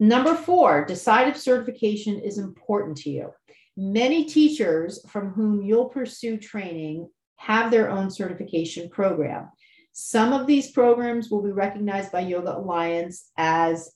Number 0.00 0.34
four 0.34 0.84
decide 0.84 1.28
if 1.28 1.36
certification 1.36 2.20
is 2.20 2.38
important 2.38 2.96
to 2.98 3.10
you. 3.10 3.30
Many 3.76 4.24
teachers 4.24 5.04
from 5.08 5.30
whom 5.30 5.62
you'll 5.62 5.88
pursue 5.88 6.36
training 6.36 7.08
have 7.36 7.70
their 7.70 7.90
own 7.90 8.10
certification 8.10 8.88
program. 8.88 9.48
Some 9.92 10.32
of 10.32 10.46
these 10.46 10.70
programs 10.70 11.30
will 11.30 11.42
be 11.42 11.52
recognized 11.52 12.12
by 12.12 12.20
Yoga 12.20 12.56
Alliance 12.56 13.30
as 13.36 13.92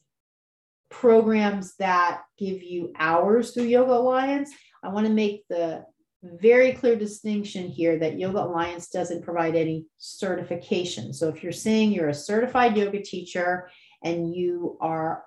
programs 0.89 1.75
that 1.77 2.23
give 2.39 2.63
you 2.63 2.93
hours 2.99 3.53
through 3.53 3.65
Yoga 3.65 3.93
Alliance. 3.93 4.53
I 4.83 4.89
want 4.89 5.07
to 5.07 5.13
make 5.13 5.45
the 5.49 5.85
very 6.23 6.73
clear 6.73 6.97
distinction 6.97 7.67
here 7.67 7.99
that 7.99 8.19
Yoga 8.19 8.43
Alliance 8.43 8.89
doesn't 8.89 9.25
provide 9.25 9.57
any 9.57 9.87
certification. 9.99 11.13
So 11.13 11.29
if 11.29 11.43
you're 11.43 11.53
saying 11.53 11.93
you're 11.93 12.11
a 12.11 12.15
certified 12.15 12.77
yoga 12.77 13.03
teacher 13.03 13.69
and 14.05 14.33
you 14.35 14.79
are 14.81 15.25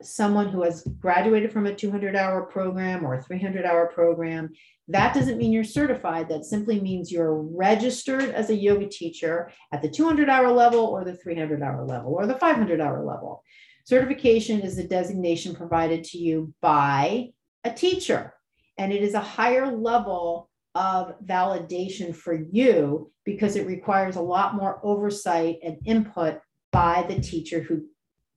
someone 0.00 0.48
who 0.48 0.62
has 0.62 0.84
graduated 1.00 1.52
from 1.52 1.66
a 1.66 1.74
200 1.74 2.14
hour 2.14 2.42
program 2.42 3.04
or 3.04 3.14
a 3.14 3.22
300 3.22 3.64
hour 3.64 3.86
program, 3.86 4.50
that 4.86 5.12
doesn't 5.12 5.38
mean 5.38 5.52
you're 5.52 5.64
certified. 5.64 6.28
That 6.28 6.44
simply 6.44 6.80
means 6.80 7.10
you're 7.10 7.42
registered 7.42 8.30
as 8.30 8.50
a 8.50 8.54
yoga 8.54 8.88
teacher 8.88 9.50
at 9.72 9.82
the 9.82 9.90
200 9.90 10.28
hour 10.28 10.50
level 10.52 10.86
or 10.86 11.04
the 11.04 11.16
300 11.16 11.62
hour 11.62 11.84
level 11.84 12.14
or 12.14 12.26
the 12.26 12.38
500 12.38 12.80
hour 12.80 13.04
level. 13.04 13.42
Certification 13.84 14.60
is 14.60 14.78
a 14.78 14.86
designation 14.86 15.54
provided 15.54 16.04
to 16.04 16.18
you 16.18 16.54
by 16.60 17.30
a 17.64 17.72
teacher, 17.72 18.34
and 18.78 18.92
it 18.92 19.02
is 19.02 19.14
a 19.14 19.20
higher 19.20 19.76
level 19.76 20.48
of 20.74 21.14
validation 21.24 22.14
for 22.14 22.34
you 22.34 23.10
because 23.24 23.56
it 23.56 23.66
requires 23.66 24.16
a 24.16 24.22
lot 24.22 24.54
more 24.54 24.80
oversight 24.82 25.58
and 25.62 25.76
input 25.84 26.38
by 26.70 27.04
the 27.08 27.20
teacher 27.20 27.60
who 27.60 27.84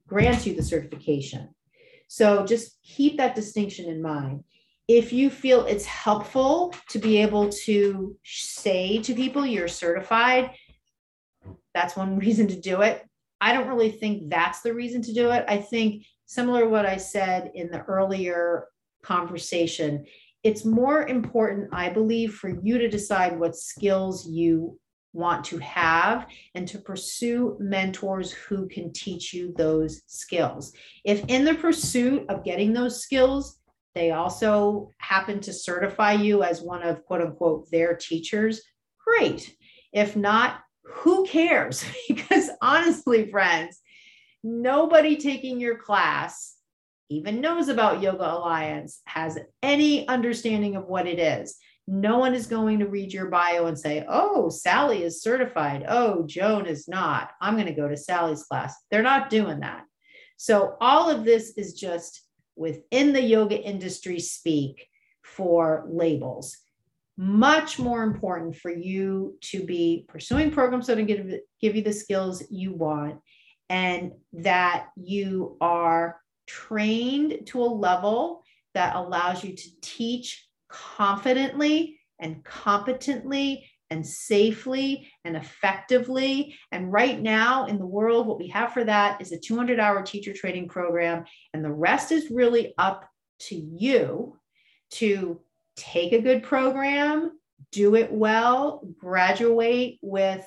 grants 0.08 0.46
you 0.46 0.56
the 0.56 0.64
certification. 0.64 1.50
So 2.08 2.46
just 2.46 2.80
keep 2.84 3.18
that 3.18 3.36
distinction 3.36 3.90
in 3.90 4.02
mind. 4.02 4.44
If 4.88 5.14
you 5.14 5.30
feel 5.30 5.66
it's 5.66 5.86
helpful 5.86 6.74
to 6.90 7.00
be 7.00 7.18
able 7.18 7.50
to 7.66 8.18
say 8.26 9.02
to 9.04 9.14
people 9.14 9.46
you're 9.46 9.68
certified, 9.68 10.52
that's 11.74 11.96
one 11.96 12.18
reason 12.26 12.48
to 12.48 12.60
do 12.60 12.82
it. 12.82 13.06
I 13.40 13.54
don't 13.54 13.68
really 13.68 13.92
think 13.92 14.30
that's 14.30 14.62
the 14.62 14.74
reason 14.74 15.02
to 15.04 15.14
do 15.14 15.32
it. 15.32 15.46
I 15.48 15.58
think 15.58 16.06
similar 16.26 16.62
to 16.62 16.70
what 16.70 16.86
I 16.86 16.98
said 16.98 17.52
in 17.56 17.72
the 17.72 17.82
earlier 17.84 18.68
conversation, 19.04 20.06
it's 20.44 20.66
more 20.66 21.08
important, 21.08 21.70
I 21.72 21.90
believe, 21.90 22.34
for 22.34 22.50
you 22.50 22.78
to 22.78 22.90
decide 22.90 23.40
what 23.40 23.56
skills 23.56 24.28
you 24.28 24.80
want 25.14 25.44
to 25.44 25.58
have 25.58 26.28
and 26.56 26.68
to 26.68 26.80
pursue 26.80 27.58
mentors 27.60 28.32
who 28.32 28.68
can 28.68 28.94
teach 28.94 29.34
you 29.34 29.54
those 29.58 30.02
skills. 30.08 30.74
If 31.04 31.24
in 31.28 31.46
the 31.46 31.56
pursuit 31.56 32.26
of 32.30 32.44
getting 32.44 32.74
those 32.74 33.02
skills, 33.02 33.60
they 33.94 34.12
also 34.12 34.90
happen 35.00 35.42
to 35.42 35.54
certify 35.54 36.14
you 36.14 36.44
as 36.44 36.62
one 36.62 36.82
of 36.82 37.04
quote 37.04 37.22
unquote 37.22 37.70
their 37.72 37.96
teachers, 37.96 38.62
great. 39.06 39.56
If 39.92 40.16
not, 40.16 40.62
who 40.86 41.26
cares? 41.26 41.84
because 42.08 42.50
honestly, 42.62 43.30
friends, 43.30 43.80
nobody 44.44 45.18
taking 45.18 45.60
your 45.60 45.78
class 45.78 46.56
even 47.12 47.42
knows 47.42 47.68
about 47.68 48.02
Yoga 48.02 48.32
Alliance, 48.32 49.02
has 49.06 49.38
any 49.62 50.08
understanding 50.08 50.76
of 50.76 50.86
what 50.86 51.08
it 51.08 51.20
is. 51.20 51.58
No 51.88 52.20
one 52.20 52.34
is 52.34 52.48
going 52.48 52.80
to 52.80 52.88
read 52.88 53.12
your 53.12 53.28
bio 53.28 53.66
and 53.66 53.78
say, 53.78 54.06
oh, 54.08 54.50
Sally 54.50 55.04
is 55.04 55.22
certified. 55.22 55.84
Oh, 55.88 56.26
Joan 56.26 56.66
is 56.66 56.88
not. 56.88 57.32
I'm 57.42 57.56
going 57.56 57.68
to 57.68 57.74
go 57.74 57.88
to 57.88 57.98
Sally's 57.98 58.44
class. 58.44 58.76
They're 58.90 59.02
not 59.02 59.30
doing 59.30 59.60
that. 59.60 59.84
So, 60.38 60.78
all 60.80 61.10
of 61.10 61.26
this 61.26 61.54
is 61.58 61.74
just 61.74 62.24
within 62.56 63.12
the 63.14 63.22
yoga 63.22 63.62
industry 63.62 64.20
speak 64.20 64.88
for 65.24 65.86
labels. 65.90 66.58
Much 67.18 67.78
more 67.78 68.04
important 68.04 68.56
for 68.56 68.72
you 68.72 69.38
to 69.42 69.66
be 69.66 70.06
pursuing 70.08 70.50
programs 70.50 70.88
that 70.88 70.98
are 70.98 71.04
going 71.04 71.30
to 71.30 71.40
give 71.60 71.76
you 71.76 71.84
the 71.84 71.94
skills 71.94 72.44
you 72.50 72.74
want 72.74 73.20
and 73.70 74.12
that 74.34 74.88
you 74.96 75.58
are 75.62 76.21
trained 76.52 77.48
to 77.48 77.62
a 77.62 77.66
level 77.66 78.44
that 78.74 78.96
allows 78.96 79.44
you 79.44 79.56
to 79.56 79.70
teach 79.82 80.48
confidently 80.70 82.00
and 82.20 82.44
competently 82.44 83.66
and 83.90 84.06
safely 84.06 85.10
and 85.26 85.36
effectively. 85.36 86.58
And 86.72 86.92
right 86.92 87.20
now 87.20 87.66
in 87.66 87.78
the 87.78 87.86
world, 87.86 88.28
what 88.28 88.40
we 88.40 88.48
have 88.50 88.74
for 88.74 88.84
that 88.84 89.22
is 89.22 89.32
a 89.32 89.40
200 89.40 89.80
hour 89.80 90.02
teacher 90.02 90.34
training 90.34 90.68
program. 90.68 91.26
And 91.54 91.64
the 91.64 91.72
rest 91.72 92.12
is 92.12 92.32
really 92.32 92.74
up 92.78 93.08
to 93.42 93.56
you 93.56 94.38
to 94.92 95.42
take 95.78 96.12
a 96.14 96.22
good 96.22 96.44
program, 96.44 97.32
do 97.72 97.96
it 97.96 98.12
well, 98.12 98.88
graduate 98.98 100.00
with 100.02 100.46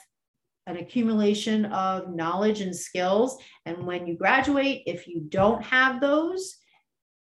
an 0.67 0.79
accumulation 0.79 1.67
of 1.67 2.15
knowledge 2.15 2.61
and 2.61 2.75
skills. 2.75 3.39
And 3.67 3.87
when 3.87 4.07
you 4.07 4.17
graduate, 4.17 4.83
if 4.87 5.07
you 5.07 5.21
don't 5.29 5.63
have 5.63 6.01
those, 6.01 6.57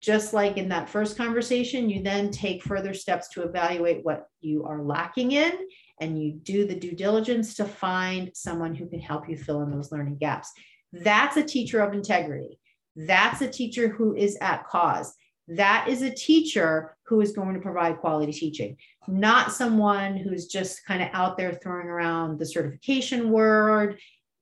just 0.01 0.33
like 0.33 0.57
in 0.57 0.69
that 0.69 0.89
first 0.89 1.17
conversation, 1.17 1.89
you 1.89 2.03
then 2.03 2.29
take 2.29 2.61
further 2.61 2.93
steps 2.93 3.29
to 3.29 3.43
evaluate 3.43 4.03
what 4.03 4.27
you 4.41 4.65
are 4.65 4.83
lacking 4.83 5.31
in 5.31 5.53
and 6.01 6.21
you 6.21 6.33
do 6.33 6.65
the 6.67 6.75
due 6.75 6.91
diligence 6.91 7.53
to 7.55 7.65
find 7.65 8.29
someone 8.33 8.75
who 8.75 8.85
can 8.87 8.99
help 8.99 9.29
you 9.29 9.37
fill 9.37 9.61
in 9.61 9.71
those 9.71 9.91
learning 9.91 10.17
gaps. 10.17 10.51
That's 10.91 11.37
a 11.37 11.43
teacher 11.43 11.79
of 11.79 11.93
integrity. 11.93 12.59
That's 12.95 13.41
a 13.41 13.47
teacher 13.47 13.87
who 13.87 14.13
is 14.15 14.37
at 14.41 14.67
cause. 14.67 15.13
That 15.47 15.87
is 15.89 16.01
a 16.01 16.13
teacher 16.13 16.95
who 17.03 17.21
is 17.21 17.33
going 17.33 17.55
to 17.55 17.59
provide 17.59 17.99
quality 17.99 18.31
teaching, 18.31 18.77
not 19.07 19.51
someone 19.51 20.15
who's 20.15 20.47
just 20.47 20.85
kind 20.85 21.03
of 21.03 21.09
out 21.13 21.37
there 21.37 21.53
throwing 21.53 21.87
around 21.87 22.39
the 22.39 22.45
certification 22.45 23.29
word, 23.29 23.99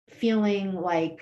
feeling 0.09 0.73
like 0.73 1.21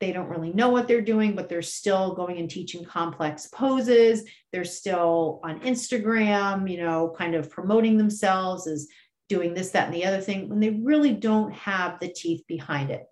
they 0.00 0.12
don't 0.12 0.28
really 0.28 0.52
know 0.52 0.70
what 0.70 0.88
they're 0.88 1.00
doing, 1.00 1.34
but 1.34 1.48
they're 1.48 1.62
still 1.62 2.14
going 2.14 2.38
and 2.38 2.50
teaching 2.50 2.84
complex 2.84 3.46
poses. 3.46 4.24
They're 4.52 4.64
still 4.64 5.40
on 5.44 5.60
Instagram, 5.60 6.70
you 6.70 6.78
know, 6.78 7.14
kind 7.16 7.34
of 7.34 7.50
promoting 7.50 7.96
themselves 7.96 8.66
as 8.66 8.88
doing 9.28 9.54
this, 9.54 9.70
that, 9.70 9.86
and 9.86 9.94
the 9.94 10.04
other 10.04 10.20
thing 10.20 10.48
when 10.48 10.60
they 10.60 10.70
really 10.70 11.12
don't 11.12 11.52
have 11.54 12.00
the 12.00 12.08
teeth 12.08 12.42
behind 12.46 12.90
it. 12.90 13.04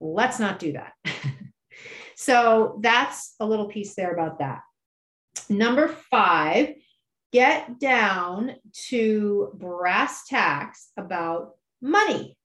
Let's 0.00 0.38
not 0.38 0.58
do 0.58 0.72
that. 0.72 0.92
so 2.16 2.78
that's 2.82 3.34
a 3.40 3.46
little 3.46 3.66
piece 3.66 3.94
there 3.94 4.12
about 4.12 4.38
that. 4.38 4.60
Number 5.50 5.88
five, 5.88 6.74
get 7.32 7.78
down 7.78 8.54
to 8.88 9.50
brass 9.54 10.26
tacks 10.26 10.92
about 10.96 11.56
money. 11.82 12.36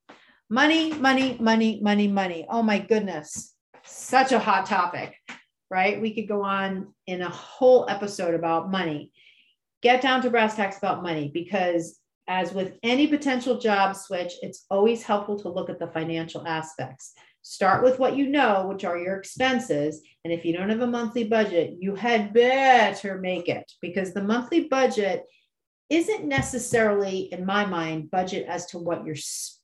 Money, 0.50 0.94
money, 0.94 1.38
money, 1.40 1.80
money, 1.82 2.08
money. 2.08 2.46
Oh 2.50 2.62
my 2.62 2.80
goodness 2.80 3.56
such 3.86 4.32
a 4.32 4.40
hot 4.40 4.66
topic, 4.66 5.16
right? 5.70 6.02
We 6.02 6.14
could 6.14 6.28
go 6.28 6.42
on 6.42 6.94
in 7.08 7.22
a 7.22 7.30
whole 7.30 7.86
episode 7.90 8.34
about 8.34 8.72
money. 8.72 9.12
Get 9.82 10.02
down 10.02 10.22
to 10.24 10.30
brass 10.30 10.56
tacks 10.56 10.78
about 10.78 11.04
money 11.04 11.30
because, 11.34 12.00
as 12.28 12.54
with 12.54 12.78
any 12.82 13.08
potential 13.08 13.60
job 13.60 13.96
switch, 13.96 14.34
it's 14.42 14.66
always 14.70 15.04
helpful 15.04 15.40
to 15.40 15.50
look 15.50 15.70
at 15.70 15.80
the 15.80 15.88
financial 15.88 16.46
aspects. 16.48 17.14
Start 17.48 17.84
with 17.84 18.00
what 18.00 18.18
you 18.18 18.28
know, 18.28 18.66
which 18.66 18.84
are 18.86 18.98
your 18.98 19.18
expenses. 19.18 20.02
And 20.24 20.34
if 20.34 20.44
you 20.44 20.52
don't 20.52 20.70
have 20.70 20.82
a 20.82 20.88
monthly 20.88 21.26
budget, 21.26 21.76
you 21.80 21.94
had 21.94 22.34
better 22.34 23.20
make 23.20 23.48
it 23.50 23.72
because 23.84 24.16
the 24.16 24.24
monthly 24.24 24.62
budget 24.62 25.26
isn't 25.92 26.26
necessarily 26.26 27.32
in 27.32 27.46
my 27.46 27.64
mind 27.64 28.10
budget 28.10 28.48
as 28.48 28.66
to 28.66 28.80
what 28.80 29.06
you're 29.06 29.16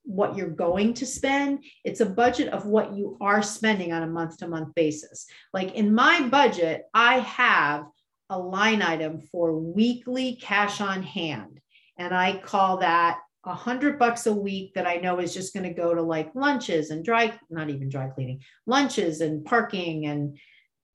what 0.04 0.38
you're 0.38 0.52
going 0.52 0.94
to 0.94 1.06
spend 1.08 1.64
it's 1.84 2.02
a 2.02 2.06
budget 2.06 2.50
of 2.50 2.68
what 2.68 2.96
you 2.96 3.18
are 3.20 3.42
spending 3.42 3.92
on 3.92 4.04
a 4.04 4.08
month 4.08 4.38
to 4.38 4.48
month 4.48 4.74
basis 4.76 5.26
like 5.52 5.74
in 5.74 5.92
my 5.92 6.22
budget 6.30 6.84
i 6.94 7.18
have 7.22 7.86
a 8.30 8.38
line 8.38 8.84
item 8.84 9.20
for 9.32 9.58
weekly 9.58 10.36
cash 10.36 10.80
on 10.80 11.02
hand 11.02 11.60
and 11.98 12.14
i 12.14 12.38
call 12.38 12.78
that 12.78 13.18
a 13.46 13.54
hundred 13.56 13.98
bucks 13.98 14.28
a 14.28 14.34
week 14.34 14.74
that 14.76 14.86
I 14.86 14.98
know 14.98 15.20
is 15.20 15.34
just 15.34 15.54
going 15.54 15.64
to 15.64 15.74
go 15.74 15.94
to 15.94 16.02
like 16.02 16.34
lunches 16.36 16.92
and 16.92 17.04
dry, 17.04 17.34
not 17.50 17.70
even 17.70 17.90
dry 17.90 18.08
cleaning, 18.08 18.42
lunches 18.68 19.22
and 19.22 19.44
parking 19.44 20.06
and 20.06 20.38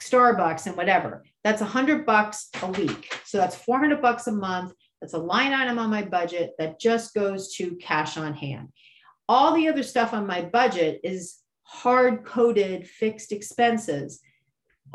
Starbucks 0.03 0.67
and 0.67 0.77
whatever. 0.77 1.25
That's 1.43 1.63
a 1.63 1.67
hundred 1.67 2.07
bucks 2.07 2.49
a 2.63 2.71
week. 2.71 3.19
So 3.25 3.39
that's 3.39 3.57
400 3.57 4.01
bucks 4.01 4.27
a 4.27 4.33
month. 4.33 4.73
That's 5.01 5.15
a 5.15 5.19
line 5.19 5.53
item 5.53 5.79
on 5.79 5.91
my 5.91 6.03
budget 6.03 6.53
that 6.59 6.81
just 6.81 7.15
goes 7.15 7.55
to 7.57 7.77
cash 7.77 8.17
on 8.17 8.35
hand. 8.35 8.69
All 9.29 9.55
the 9.55 9.69
other 9.69 9.83
stuff 9.83 10.13
on 10.13 10.27
my 10.27 10.43
budget 10.43 11.01
is 11.03 11.39
hard 11.65 12.25
coded 12.25 12.87
fixed 12.87 13.33
expenses. 13.33 14.21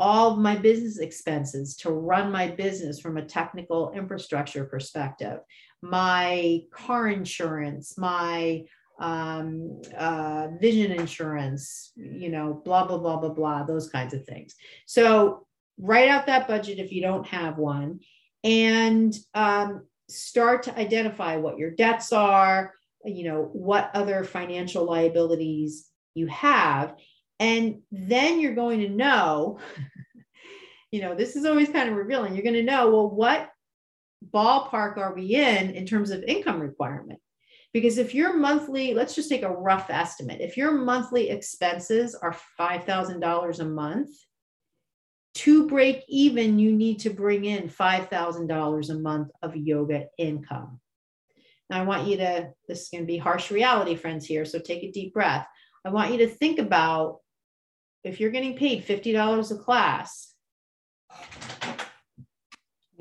All 0.00 0.36
my 0.36 0.56
business 0.56 0.98
expenses 0.98 1.76
to 1.78 1.90
run 1.90 2.32
my 2.32 2.48
business 2.48 2.98
from 2.98 3.18
a 3.18 3.24
technical 3.24 3.92
infrastructure 3.92 4.64
perspective, 4.64 5.40
my 5.82 6.62
car 6.72 7.08
insurance, 7.08 7.98
my 7.98 8.64
um, 9.00 9.82
uh, 9.98 10.48
vision 10.60 10.92
insurance, 10.92 11.92
you 11.96 12.30
know, 12.30 12.62
blah, 12.64 12.86
blah, 12.86 12.98
blah, 12.98 13.16
blah, 13.16 13.30
blah, 13.30 13.64
those 13.64 13.90
kinds 13.90 14.14
of 14.14 14.24
things. 14.24 14.54
So 14.86 15.46
write 15.78 16.08
out 16.08 16.26
that 16.26 16.46
budget 16.46 16.78
if 16.78 16.92
you 16.92 17.02
don't 17.02 17.26
have 17.26 17.58
one 17.58 18.00
and 18.44 19.14
um, 19.34 19.86
start 20.08 20.62
to 20.64 20.78
identify 20.78 21.36
what 21.36 21.58
your 21.58 21.70
debts 21.70 22.12
are, 22.12 22.72
you 23.04 23.24
know, 23.24 23.50
what 23.52 23.90
other 23.94 24.22
financial 24.22 24.84
liabilities 24.84 25.88
you 26.14 26.28
have. 26.28 26.94
And 27.40 27.80
then 27.90 28.38
you're 28.38 28.54
going 28.54 28.80
to 28.80 28.88
know, 28.88 29.58
you 30.92 31.00
know, 31.00 31.14
this 31.14 31.34
is 31.34 31.44
always 31.44 31.70
kind 31.70 31.88
of 31.88 31.96
revealing. 31.96 32.34
You're 32.34 32.44
going 32.44 32.54
to 32.54 32.62
know, 32.62 32.90
well, 32.90 33.10
what 33.10 33.50
ballpark 34.32 34.98
are 34.98 35.14
we 35.14 35.34
in 35.34 35.70
in 35.70 35.86
terms 35.86 36.10
of 36.10 36.22
income 36.24 36.60
requirement? 36.60 37.20
Because 37.72 37.96
if 37.96 38.14
your 38.14 38.36
monthly, 38.36 38.92
let's 38.92 39.14
just 39.14 39.30
take 39.30 39.42
a 39.42 39.50
rough 39.50 39.88
estimate. 39.88 40.40
If 40.40 40.56
your 40.56 40.72
monthly 40.72 41.30
expenses 41.30 42.14
are 42.14 42.36
$5,000 42.58 43.60
a 43.60 43.64
month, 43.64 44.10
to 45.34 45.66
break 45.66 46.04
even, 46.08 46.58
you 46.58 46.72
need 46.72 47.00
to 47.00 47.10
bring 47.10 47.46
in 47.46 47.68
$5,000 47.68 48.90
a 48.90 48.94
month 48.94 49.30
of 49.40 49.56
yoga 49.56 50.06
income. 50.18 50.78
Now, 51.70 51.80
I 51.80 51.84
want 51.84 52.06
you 52.06 52.18
to, 52.18 52.50
this 52.68 52.82
is 52.82 52.88
going 52.90 53.04
to 53.04 53.06
be 53.06 53.16
harsh 53.16 53.50
reality, 53.50 53.94
friends, 53.94 54.26
here. 54.26 54.44
So 54.44 54.58
take 54.58 54.82
a 54.82 54.92
deep 54.92 55.14
breath. 55.14 55.46
I 55.86 55.90
want 55.90 56.12
you 56.12 56.18
to 56.18 56.28
think 56.28 56.58
about 56.58 57.20
if 58.04 58.20
you're 58.20 58.30
getting 58.30 58.56
paid 58.56 58.84
$50 58.84 59.50
a 59.50 59.56
class. 59.56 60.34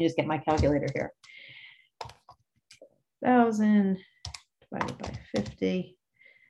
Me 0.01 0.07
just 0.07 0.17
get 0.17 0.25
my 0.25 0.39
calculator 0.39 0.87
here. 0.95 1.13
Thousand 3.23 3.99
divided 4.71 4.97
by 4.97 5.11
50. 5.35 5.95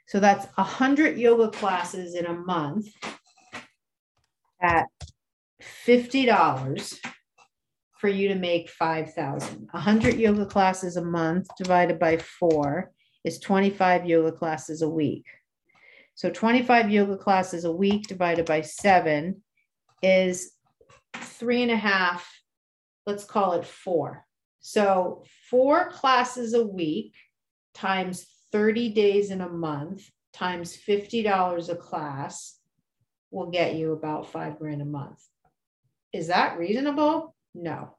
So 0.08 0.22
that's 0.22 0.46
100 0.56 1.18
yoga 1.18 1.50
classes 1.50 2.16
in 2.16 2.28
a 2.28 2.34
month 2.34 2.88
at 4.62 4.86
$50 5.86 6.98
for 7.98 8.08
you 8.08 8.30
to 8.30 8.36
make 8.36 8.70
5,000. 8.70 9.68
100 9.70 10.16
yoga 10.16 10.46
classes 10.46 10.96
a 10.96 11.04
month 11.04 11.48
divided 11.58 12.00
by 12.00 12.16
four 12.18 12.94
is 13.26 13.40
25 13.40 14.06
yoga 14.06 14.32
classes 14.32 14.82
a 14.82 14.90
week. 14.90 15.26
So 16.16 16.30
25 16.30 16.90
yoga 16.90 17.18
classes 17.18 17.66
a 17.66 17.72
week 17.72 18.08
divided 18.08 18.46
by 18.46 18.62
seven 18.62 19.44
is 20.02 20.54
three 21.16 21.64
and 21.64 21.72
a 21.72 21.76
half, 21.76 22.41
let's 23.06 23.24
call 23.24 23.54
it 23.54 23.66
four. 23.66 24.26
So 24.60 25.24
four 25.50 25.90
classes 25.90 26.54
a 26.54 26.66
week 26.66 27.16
times 27.74 28.26
30 28.52 28.90
days 28.90 29.32
in 29.32 29.42
a 29.42 29.50
month 29.50 30.10
times 30.34 30.78
$50 30.78 31.70
a 31.70 31.76
class 31.76 32.58
will 33.32 33.50
get 33.50 33.76
you 33.76 33.94
about 33.94 34.32
five 34.32 34.60
grand 34.60 34.82
a 34.82 34.86
month. 34.86 35.22
Is 36.14 36.28
that 36.28 36.58
reasonable? 36.58 37.36
No. 37.56 37.98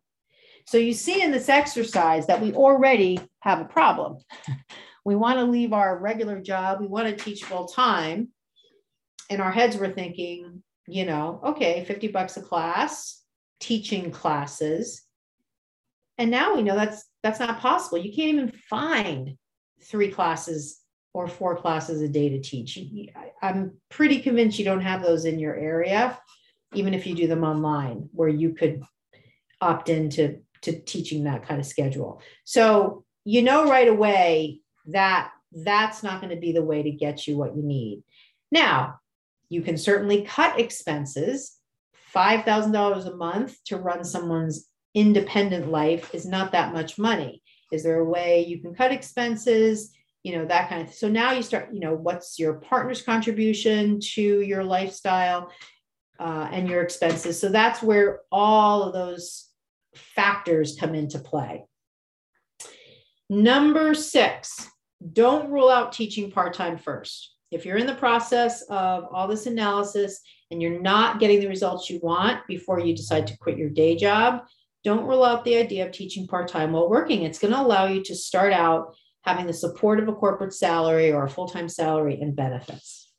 So 0.67 0.79
you 0.79 0.93
see 0.93 1.23
in 1.23 1.33
this 1.33 1.49
exercise 1.49 2.27
that 2.27 2.41
we 2.41 2.53
already 2.53 3.19
have 3.41 3.61
a 3.61 3.65
problem. 3.65 4.19
we 5.05 5.17
want 5.17 5.39
to 5.39 5.45
leave 5.45 5.73
our 5.73 5.99
regular 5.99 6.41
job, 6.41 6.81
we 6.81 6.87
want 6.87 7.09
to 7.09 7.25
teach 7.25 7.45
full 7.45 7.67
time. 7.67 8.29
And 9.31 9.41
our 9.41 9.51
heads, 9.51 9.77
we're 9.77 9.93
thinking, 9.93 10.63
you 10.87 11.07
know, 11.07 11.41
okay, 11.45 11.85
50 11.87 12.09
bucks 12.09 12.37
a 12.37 12.43
class, 12.43 13.22
teaching 13.63 14.11
classes. 14.11 15.03
And 16.19 16.31
now 16.31 16.55
we 16.55 16.63
know 16.63 16.75
that's 16.75 17.05
that's 17.23 17.41
not 17.41 17.61
possible. 17.61 17.99
You 17.99 18.13
can't 18.13 18.35
even 18.35 18.53
find 18.69 19.39
three 19.83 20.11
classes 20.11 20.81
or 21.15 21.29
four 21.29 21.57
classes 21.57 22.03
a 22.03 22.09
day 22.09 22.29
to 22.31 22.41
teach. 22.41 22.79
I'm 23.43 23.75
pretty 23.89 24.21
convinced 24.21 24.59
you 24.59 24.65
don't 24.65 24.81
have 24.81 25.03
those 25.03 25.25
in 25.25 25.39
your 25.39 25.55
area, 25.55 26.19
even 26.75 26.93
if 26.93 27.07
you 27.07 27.15
do 27.15 27.27
them 27.27 27.45
online, 27.45 28.09
where 28.13 28.29
you 28.29 28.55
could 28.55 28.83
opt 29.61 29.89
into 29.89 30.41
to 30.63 30.81
teaching 30.81 31.25
that 31.25 31.47
kind 31.47 31.61
of 31.61 31.67
schedule. 31.67 32.21
So 32.45 33.05
you 33.25 33.43
know 33.43 33.69
right 33.69 33.89
away 33.89 34.61
that 34.87 35.31
that's 35.53 36.03
not 36.03 36.21
going 36.21 36.35
to 36.35 36.41
be 36.41 36.53
the 36.53 36.65
way 36.65 36.83
to 36.83 36.91
get 36.91 37.27
you 37.27 37.37
what 37.37 37.57
you 37.57 37.63
need. 37.63 38.03
Now, 38.51 39.01
you 39.49 39.63
can 39.63 39.77
certainly 39.77 40.23
cut 40.23 40.59
expenses. 40.59 41.59
$5,000 42.15 43.07
a 43.07 43.17
month 43.17 43.57
to 43.65 43.77
run 43.77 44.05
someone's 44.05 44.69
independent 44.95 45.69
life 45.69 46.15
is 46.15 46.27
not 46.27 46.53
that 46.53 46.73
much 46.73 46.99
money. 46.99 47.43
Is 47.73 47.83
there 47.83 48.01
a 48.01 48.05
way 48.05 48.45
you 48.47 48.61
can 48.61 48.75
cut 48.75 48.93
expenses? 48.93 49.93
You 50.23 50.37
know, 50.37 50.45
that 50.45 50.69
kind 50.69 50.87
of 50.87 50.95
so 50.95 51.09
now 51.09 51.33
you 51.33 51.43
start, 51.43 51.71
you 51.73 51.81
know, 51.81 51.95
what's 51.95 52.39
your 52.39 52.55
partner's 52.55 53.03
contribution 53.03 53.99
to 54.15 54.41
your 54.41 54.63
lifestyle 54.63 55.51
uh, 56.21 56.49
and 56.53 56.69
your 56.69 56.83
expenses? 56.83 57.41
So 57.41 57.49
that's 57.49 57.83
where 57.83 58.21
all 58.31 58.83
of 58.83 58.93
those 58.93 59.49
factors 59.95 60.77
come 60.79 60.95
into 60.95 61.19
play. 61.19 61.65
Number 63.29 63.95
six, 63.95 64.69
don't 65.13 65.51
rule 65.51 65.71
out 65.71 65.93
teaching 65.93 66.31
part 66.31 66.55
time 66.55 66.79
first. 66.79 67.32
If 67.53 67.67
you're 67.67 67.77
in 67.77 67.87
the 67.87 67.95
process 67.95 68.63
of 68.63 69.05
all 69.13 69.29
this 69.29 69.45
analysis 69.45 70.23
and 70.51 70.63
you're 70.63 70.81
not 70.81 71.21
getting 71.21 71.39
the 71.39 71.49
results 71.49 71.91
you 71.91 72.01
want 72.03 72.47
before 72.47 72.81
you 72.81 72.97
decide 72.97 73.27
to 73.27 73.37
quit 73.37 73.59
your 73.59 73.69
day 73.69 73.95
job, 73.95 74.45
don't 74.85 75.07
rule 75.07 75.23
out 75.23 75.45
the 75.45 75.57
idea 75.57 75.85
of 75.85 75.93
teaching 75.93 76.27
part 76.27 76.49
time 76.49 76.73
while 76.73 76.89
working. 76.89 77.25
It's 77.25 77.39
going 77.39 77.53
to 77.53 77.61
allow 77.61 77.87
you 77.87 78.03
to 78.05 78.17
start 78.17 78.55
out 78.55 78.95
having 79.25 79.47
the 79.47 79.53
support 79.53 80.01
of 80.01 80.09
a 80.09 80.15
corporate 80.15 80.55
salary 80.55 81.13
or 81.13 81.25
a 81.25 81.31
full 81.31 81.47
time 81.47 81.69
salary 81.69 82.19
and 82.23 82.35
benefits. 82.35 83.11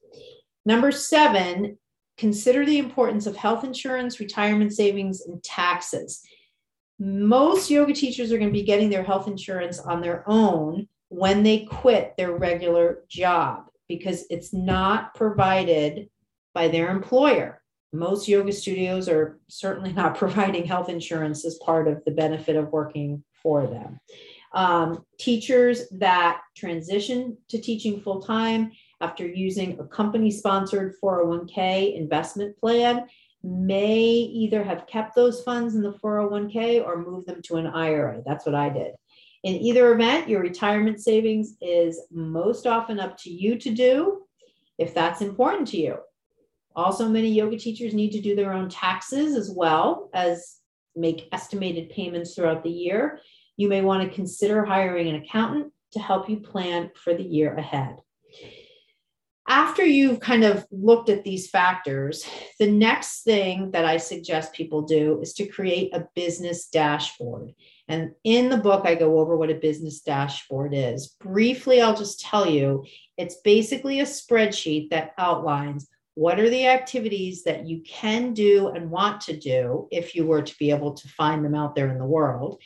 Number 0.66 0.92
seven, 0.92 1.78
consider 2.18 2.66
the 2.66 2.80
importance 2.80 3.28
of 3.28 3.36
health 3.36 3.64
insurance, 3.64 4.20
retirement 4.20 4.74
savings, 4.74 5.22
and 5.22 5.44
taxes. 5.44 6.22
Most 6.98 7.70
yoga 7.70 7.94
teachers 7.94 8.32
are 8.32 8.40
going 8.40 8.50
to 8.50 8.60
be 8.60 8.64
getting 8.64 8.90
their 8.90 9.04
health 9.04 9.28
insurance 9.28 9.78
on 9.78 10.02
their 10.02 10.24
own 10.28 10.88
when 11.10 11.44
they 11.44 11.66
quit 11.66 12.16
their 12.18 12.32
regular 12.36 13.04
job 13.08 13.66
because 13.88 14.26
it's 14.30 14.54
not 14.54 15.14
provided 15.14 16.10
by 16.54 16.68
their 16.68 16.90
employer 16.90 17.64
most 17.94 18.28
yoga 18.28 18.52
studios 18.52 19.08
are 19.08 19.40
certainly 19.48 19.94
not 19.94 20.16
providing 20.18 20.66
health 20.66 20.90
insurance 20.90 21.46
as 21.46 21.60
part 21.60 21.88
of 21.88 22.04
the 22.06 22.12
benefit 22.12 22.56
of 22.56 22.72
working 22.72 23.24
for 23.42 23.68
them. 23.68 24.00
Um, 24.54 25.04
teachers 25.20 25.90
that 25.92 26.42
transition 26.56 27.38
to 27.50 27.60
teaching 27.60 28.02
full 28.02 28.22
time 28.22 28.72
after 29.02 29.28
using 29.28 29.80
a 29.80 29.88
company 29.88 30.30
sponsored 30.30 30.96
401k 31.04 31.98
investment 31.98 32.58
plan 32.58 33.08
may 33.44 34.00
either 34.00 34.64
have 34.64 34.88
kept 34.88 35.16
those 35.16 35.42
funds 35.42 35.76
in 35.76 35.82
the 35.82 35.94
401k 35.94 36.86
or 36.86 37.04
moved 37.04 37.28
them 37.28 37.42
to 37.44 37.58
an 37.58 37.68
IRA. 37.68 38.22
That's 38.26 38.46
what 38.46 38.56
I 38.56 38.70
did. 38.70 38.94
In 39.44 39.56
either 39.56 39.94
event, 39.94 40.30
your 40.30 40.42
retirement 40.42 41.02
savings 41.02 41.56
is 41.62 42.02
most 42.12 42.66
often 42.66 43.00
up 43.00 43.18
to 43.20 43.30
you 43.30 43.58
to 43.60 43.72
do 43.72 44.22
if 44.78 44.94
that's 44.94 45.22
important 45.22 45.68
to 45.70 45.78
you. 45.78 45.98
Also, 46.76 47.08
many 47.08 47.30
yoga 47.30 47.58
teachers 47.58 47.94
need 47.94 48.12
to 48.12 48.22
do 48.22 48.36
their 48.36 48.54
own 48.54 48.70
taxes 48.70 49.36
as 49.36 49.52
well 49.52 50.10
as 50.14 50.58
make 50.96 51.28
estimated 51.32 51.90
payments 51.90 52.34
throughout 52.34 52.64
the 52.64 52.70
year. 52.70 53.20
You 53.58 53.68
may 53.68 53.82
want 53.82 54.04
to 54.04 54.16
consider 54.16 54.66
hiring 54.66 55.10
an 55.10 55.16
accountant 55.16 55.72
to 55.92 56.00
help 56.00 56.30
you 56.30 56.38
plan 56.38 56.90
for 56.96 57.14
the 57.14 57.24
year 57.24 57.54
ahead. 57.56 57.98
After 59.48 59.84
you've 59.84 60.22
kind 60.22 60.46
of 60.46 60.66
looked 60.72 61.10
at 61.10 61.26
these 61.26 61.50
factors, 61.50 62.26
the 62.60 62.72
next 62.72 63.24
thing 63.24 63.72
that 63.72 63.84
I 63.84 63.98
suggest 63.98 64.54
people 64.54 64.84
do 64.84 65.20
is 65.22 65.34
to 65.34 65.46
create 65.46 65.94
a 65.94 66.08
business 66.16 66.70
dashboard. 66.70 67.54
And 67.90 68.12
in 68.24 68.50
the 68.50 68.58
book, 68.58 68.86
I 68.86 68.96
go 68.96 69.20
over 69.20 69.36
what 69.36 69.50
a 69.50 69.56
business 69.56 70.00
dashboard 70.00 70.74
is. 70.74 71.16
Briefly, 71.20 71.82
I'll 71.82 71.96
just 71.96 72.22
tell 72.22 72.50
you 72.50 72.86
it's 73.18 73.42
basically 73.44 74.00
a 74.00 74.06
spreadsheet 74.06 74.90
that 74.92 75.12
outlines 75.18 75.90
what 76.16 76.40
are 76.40 76.50
the 76.50 76.68
activities 76.68 77.44
that 77.44 77.68
you 77.68 77.82
can 77.82 78.34
do 78.34 78.70
and 78.70 78.92
want 78.92 79.22
to 79.22 79.36
do 79.36 79.88
if 79.92 80.16
you 80.16 80.26
were 80.26 80.44
to 80.44 80.58
be 80.58 80.70
able 80.70 80.94
to 80.94 81.08
find 81.10 81.44
them 81.44 81.56
out 81.56 81.76
there 81.76 81.90
in 81.90 81.98
the 81.98 82.06
world? 82.06 82.62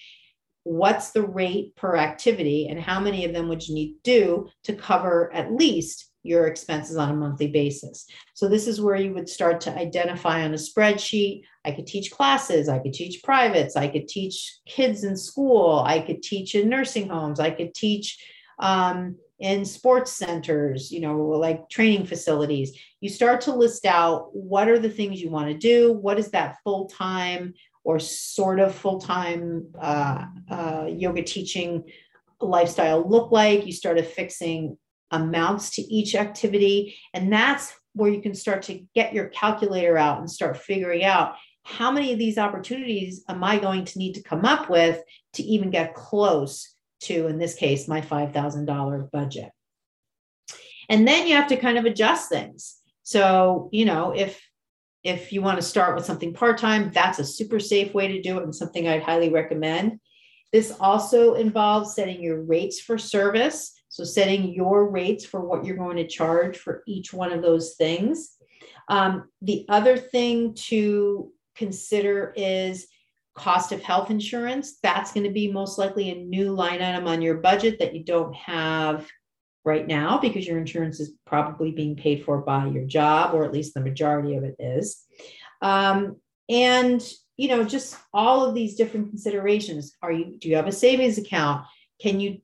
What's 0.64 1.12
the 1.12 1.24
rate 1.24 1.76
per 1.78 1.96
activity, 1.96 2.68
and 2.68 2.78
how 2.80 3.00
many 3.00 3.24
of 3.24 3.34
them 3.34 3.48
would 3.48 3.66
you 3.66 3.74
need 3.74 3.94
to 3.94 4.00
do 4.04 4.50
to 4.66 4.74
cover 4.74 5.34
at 5.34 5.54
least 5.54 6.12
your 6.28 6.48
expenses 6.48 6.98
on 6.98 7.10
a 7.10 7.16
monthly 7.16 7.48
basis? 7.48 8.06
So, 8.34 8.48
this 8.48 8.68
is 8.68 8.82
where 8.82 8.98
you 8.98 9.14
would 9.14 9.30
start 9.30 9.62
to 9.62 9.78
identify 9.78 10.44
on 10.44 10.54
a 10.54 10.58
spreadsheet. 10.58 11.44
I 11.66 11.72
could 11.72 11.88
teach 11.88 12.12
classes, 12.12 12.70
I 12.70 12.80
could 12.80 12.94
teach 12.94 13.24
privates, 13.24 13.76
I 13.76 13.88
could 13.88 14.08
teach 14.08 14.60
kids 14.66 15.04
in 15.04 15.16
school, 15.18 15.84
I 15.86 16.00
could 16.00 16.22
teach 16.22 16.54
in 16.56 16.70
nursing 16.70 17.10
homes, 17.10 17.40
I 17.40 17.52
could 17.52 17.74
teach. 17.74 18.24
Um, 18.60 19.18
in 19.40 19.66
sports 19.66 20.14
centers, 20.14 20.92
you 20.92 21.00
know, 21.00 21.16
like 21.16 21.70
training 21.70 22.08
facilities, 22.08 22.76
you 23.02 23.10
start 23.10 23.42
to 23.42 23.54
list 23.54 23.86
out 23.86 24.36
what 24.36 24.68
are 24.68 24.80
the 24.80 24.90
things 24.90 25.22
you 25.22 25.30
want 25.30 25.48
to 25.48 25.58
do, 25.58 25.94
what 25.94 26.18
is 26.18 26.32
that 26.32 26.58
full 26.64 26.88
time 26.88 27.54
or 27.84 28.00
sort 28.00 28.60
of 28.60 28.76
full 28.76 29.00
time 29.00 29.68
uh, 29.80 30.26
uh, 30.50 30.88
yoga 30.90 31.24
teaching 31.24 31.84
lifestyle 32.42 33.08
look 33.08 33.32
like. 33.32 33.66
You 33.66 33.72
start 33.72 33.98
affixing 33.98 34.78
amounts 35.12 35.72
to 35.72 35.82
each 35.82 36.16
activity, 36.16 36.98
and 37.14 37.32
that's 37.32 37.74
where 37.94 38.12
you 38.12 38.22
can 38.22 38.36
start 38.36 38.62
to 38.64 38.86
get 38.94 39.14
your 39.14 39.28
calculator 39.28 39.98
out 39.98 40.20
and 40.20 40.30
start 40.30 40.58
figuring 40.58 41.04
out 41.04 41.36
how 41.64 41.92
many 41.92 42.14
of 42.14 42.20
these 42.20 42.38
opportunities 42.38 43.24
am 43.28 43.44
I 43.44 43.58
going 43.58 43.86
to 43.86 44.00
need 44.00 44.14
to 44.14 44.24
come 44.24 44.46
up 44.46 44.70
with 44.70 45.02
to 45.34 45.44
even 45.44 45.70
get 45.70 45.96
close 45.96 46.74
to, 47.02 47.28
in 47.28 47.38
this 47.38 47.56
case, 47.56 47.88
my 47.88 48.02
$5,000 48.02 49.12
budget. 49.12 49.52
And 50.90 51.08
then 51.08 51.28
you 51.28 51.36
have 51.36 51.48
to 51.50 51.58
kind 51.58 51.78
of 51.78 51.86
adjust 51.86 52.30
things. 52.30 52.78
So, 53.04 53.70
you 53.72 53.86
know, 53.86 54.12
if 54.16 54.40
if 55.08 55.32
you 55.32 55.42
want 55.42 55.58
to 55.58 55.66
start 55.66 55.96
with 55.96 56.06
something 56.06 56.34
part-time, 56.34 56.92
that's 56.94 57.20
a 57.20 57.24
super 57.24 57.60
safe 57.60 57.94
way 57.94 58.10
to 58.10 58.22
do 58.22 58.38
it 58.38 58.44
and 58.44 58.54
something 58.54 58.88
I'd 58.88 59.04
highly 59.04 59.30
recommend. 59.30 60.00
This 60.52 60.72
also 60.80 61.36
involves 61.36 61.96
setting 61.96 62.22
your 62.22 62.42
rates 62.42 62.80
for 62.80 62.98
service. 62.98 63.77
So, 63.98 64.04
setting 64.04 64.54
your 64.54 64.92
rates 64.92 65.26
for 65.26 65.42
what 65.42 65.66
you're 65.66 65.76
going 65.76 65.98
to 65.98 66.06
charge 66.06 66.60
for 66.60 66.84
each 66.86 67.12
one 67.12 67.32
of 67.32 67.42
those 67.42 67.74
things. 67.78 68.36
Um, 68.90 69.30
the 69.42 69.66
other 69.70 69.98
thing 69.98 70.54
to 70.68 71.32
consider 71.56 72.32
is 72.38 72.86
cost 73.34 73.72
of 73.72 73.82
health 73.82 74.12
insurance. 74.12 74.78
That's 74.84 75.12
going 75.14 75.24
to 75.24 75.34
be 75.34 75.52
most 75.52 75.80
likely 75.80 76.12
a 76.12 76.16
new 76.16 76.52
line 76.52 76.80
item 76.80 77.08
on 77.08 77.24
your 77.24 77.38
budget 77.38 77.80
that 77.80 77.96
you 77.96 78.04
don't 78.04 78.36
have 78.36 79.08
right 79.66 79.88
now 79.88 80.20
because 80.20 80.46
your 80.46 80.60
insurance 80.60 81.00
is 81.00 81.14
probably 81.26 81.72
being 81.72 81.96
paid 81.96 82.24
for 82.24 82.38
by 82.38 82.68
your 82.68 82.86
job, 82.86 83.34
or 83.34 83.46
at 83.46 83.52
least 83.52 83.74
the 83.74 83.82
majority 83.82 84.36
of 84.36 84.44
it 84.44 84.58
is. 84.60 85.06
Um, 85.64 86.18
and 86.48 87.02
you 87.36 87.48
know, 87.48 87.64
just 87.64 87.98
all 88.14 88.46
of 88.46 88.54
these 88.54 88.76
different 88.76 89.10
considerations. 89.10 89.96
Are 90.04 90.12
you 90.12 90.38
do 90.38 90.50
you 90.50 90.56
have 90.56 90.68
a 90.68 90.72
savings 90.72 91.18
account? 91.18 91.66
Can 92.00 92.20
you 92.20 92.42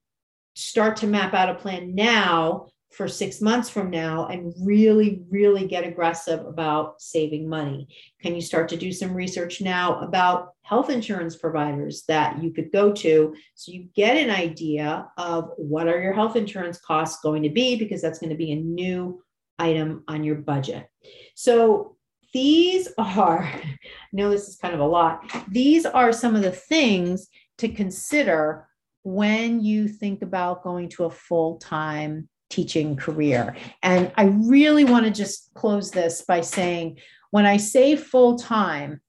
start 0.53 0.97
to 0.97 1.07
map 1.07 1.33
out 1.33 1.49
a 1.49 1.55
plan 1.55 1.95
now 1.95 2.67
for 2.91 3.07
six 3.07 3.41
months 3.41 3.69
from 3.69 3.89
now 3.89 4.27
and 4.27 4.53
really, 4.61 5.23
really 5.29 5.65
get 5.65 5.83
aggressive 5.83 6.45
about 6.45 7.01
saving 7.01 7.49
money? 7.49 7.87
Can 8.21 8.35
you 8.35 8.41
start 8.41 8.69
to 8.69 8.77
do 8.77 8.91
some 8.91 9.13
research 9.13 9.61
now 9.61 9.99
about 9.99 10.49
health 10.61 10.89
insurance 10.89 11.35
providers 11.35 12.03
that 12.07 12.41
you 12.41 12.53
could 12.53 12.71
go 12.71 12.93
to 12.93 13.35
so 13.55 13.71
you 13.71 13.87
get 13.95 14.15
an 14.15 14.29
idea 14.29 15.07
of 15.17 15.49
what 15.57 15.87
are 15.87 16.01
your 16.01 16.13
health 16.13 16.35
insurance 16.35 16.79
costs 16.79 17.21
going 17.21 17.43
to 17.43 17.49
be 17.49 17.75
because 17.75 18.01
that's 18.01 18.19
going 18.19 18.29
to 18.29 18.35
be 18.35 18.51
a 18.51 18.57
new 18.57 19.23
item 19.59 20.03
on 20.07 20.23
your 20.23 20.35
budget. 20.35 20.87
So 21.35 21.97
these 22.33 22.89
are, 22.97 23.43
I 23.53 23.77
know 24.11 24.29
this 24.29 24.47
is 24.47 24.57
kind 24.57 24.73
of 24.73 24.79
a 24.79 24.85
lot, 24.85 25.23
these 25.49 25.85
are 25.85 26.11
some 26.11 26.35
of 26.35 26.43
the 26.43 26.51
things 26.51 27.27
to 27.59 27.69
consider 27.69 28.67
when 29.03 29.63
you 29.63 29.87
think 29.87 30.21
about 30.21 30.63
going 30.63 30.89
to 30.89 31.05
a 31.05 31.09
full 31.09 31.57
time 31.57 32.29
teaching 32.49 32.95
career. 32.95 33.55
And 33.81 34.11
I 34.15 34.25
really 34.25 34.85
want 34.85 35.05
to 35.05 35.11
just 35.11 35.51
close 35.55 35.91
this 35.91 36.21
by 36.21 36.41
saying 36.41 36.99
when 37.31 37.45
I 37.45 37.57
say 37.57 37.95
full 37.95 38.37
time, 38.37 39.01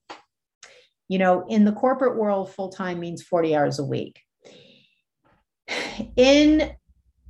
you 1.07 1.19
know, 1.19 1.45
in 1.47 1.63
the 1.63 1.71
corporate 1.71 2.17
world, 2.17 2.51
full 2.51 2.69
time 2.69 2.99
means 2.99 3.21
40 3.21 3.55
hours 3.55 3.79
a 3.79 3.83
week. 3.83 4.19
In 6.15 6.71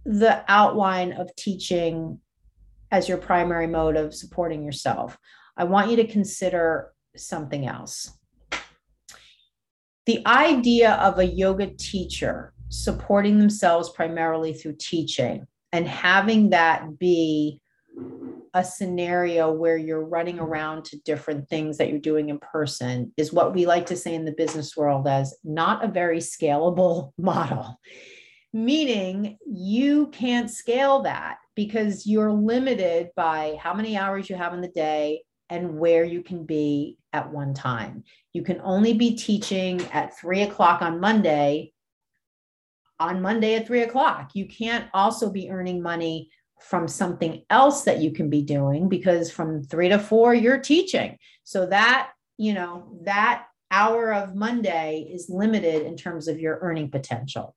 the 0.06 0.44
outline 0.48 1.14
of 1.14 1.36
teaching 1.36 2.20
as 2.92 3.10
your 3.10 3.18
primary 3.18 3.68
mode 3.68 3.98
of 3.98 4.16
supporting 4.16 4.64
yourself, 4.64 5.18
I 5.58 5.66
want 5.66 5.90
you 5.90 5.98
to 5.98 6.08
consider 6.08 6.94
something 7.18 7.68
else. 7.68 8.18
The 10.06 10.26
idea 10.26 10.94
of 10.94 11.20
a 11.20 11.26
yoga 11.26 11.68
teacher 11.68 12.54
supporting 12.70 13.38
themselves 13.38 13.90
primarily 13.90 14.54
through 14.54 14.76
teaching 14.80 15.46
and 15.72 15.88
having 15.88 16.50
that 16.52 16.98
be 17.00 17.60
a 18.54 18.64
scenario 18.64 19.52
where 19.52 19.76
you're 19.76 20.06
running 20.06 20.40
around 20.40 20.86
to 20.86 20.98
different 21.00 21.50
things 21.50 21.78
that 21.78 21.90
you're 21.90 22.00
doing 22.00 22.30
in 22.30 22.40
person 22.40 23.12
is 23.18 23.34
what 23.34 23.54
we 23.54 23.66
like 23.66 23.86
to 23.86 23.98
say 23.98 24.16
in 24.16 24.24
the 24.24 24.32
business 24.32 24.78
world 24.78 25.08
as 25.08 25.36
not 25.44 25.84
a 25.84 25.90
very 25.90 26.20
scalable 26.20 27.12
model. 27.18 27.78
Meaning 28.54 29.38
you 29.46 30.08
can't 30.08 30.50
scale 30.50 31.02
that 31.02 31.38
because 31.56 32.08
you're 32.08 32.32
limited 32.32 33.10
by 33.18 33.58
how 33.62 33.74
many 33.74 33.98
hours 33.98 34.30
you 34.30 34.38
have 34.38 34.54
in 34.54 34.62
the 34.62 34.70
day 34.70 35.24
and 35.50 35.78
where 35.78 36.06
you 36.06 36.24
can 36.24 36.46
be 36.46 36.98
at 37.12 37.32
one 37.32 37.54
time. 37.54 38.06
You 38.32 38.44
can 38.44 38.62
only 38.62 38.94
be 38.94 39.16
teaching 39.16 39.82
at 39.92 40.18
three 40.18 40.44
o'clock 40.44 40.82
on 40.82 41.02
Monday 41.02 41.74
on 43.00 43.22
Monday 43.22 43.56
at 43.56 43.68
three 43.68 43.84
o'clock. 43.84 44.32
You 44.34 44.46
can't 44.48 44.88
also 44.94 45.30
be 45.30 45.50
earning 45.50 45.82
money 45.82 46.30
from 46.62 46.88
something 46.88 47.44
else 47.50 47.84
that 47.84 48.00
you 48.00 48.12
can 48.12 48.30
be 48.30 48.42
doing 48.42 48.90
because 48.90 49.32
from 49.32 49.64
three 49.64 49.90
to 49.90 50.00
four, 50.00 50.34
you're 50.34 50.60
teaching. 50.60 51.18
So 51.44 51.66
that, 51.68 52.12
you 52.38 52.54
know, 52.54 52.98
that 53.04 53.46
hour 53.72 54.14
of 54.14 54.36
Monday 54.36 55.10
is 55.12 55.30
limited 55.30 55.86
in 55.86 55.98
terms 55.98 56.28
of 56.28 56.40
your 56.40 56.60
earning 56.62 56.90
potential. 56.90 57.56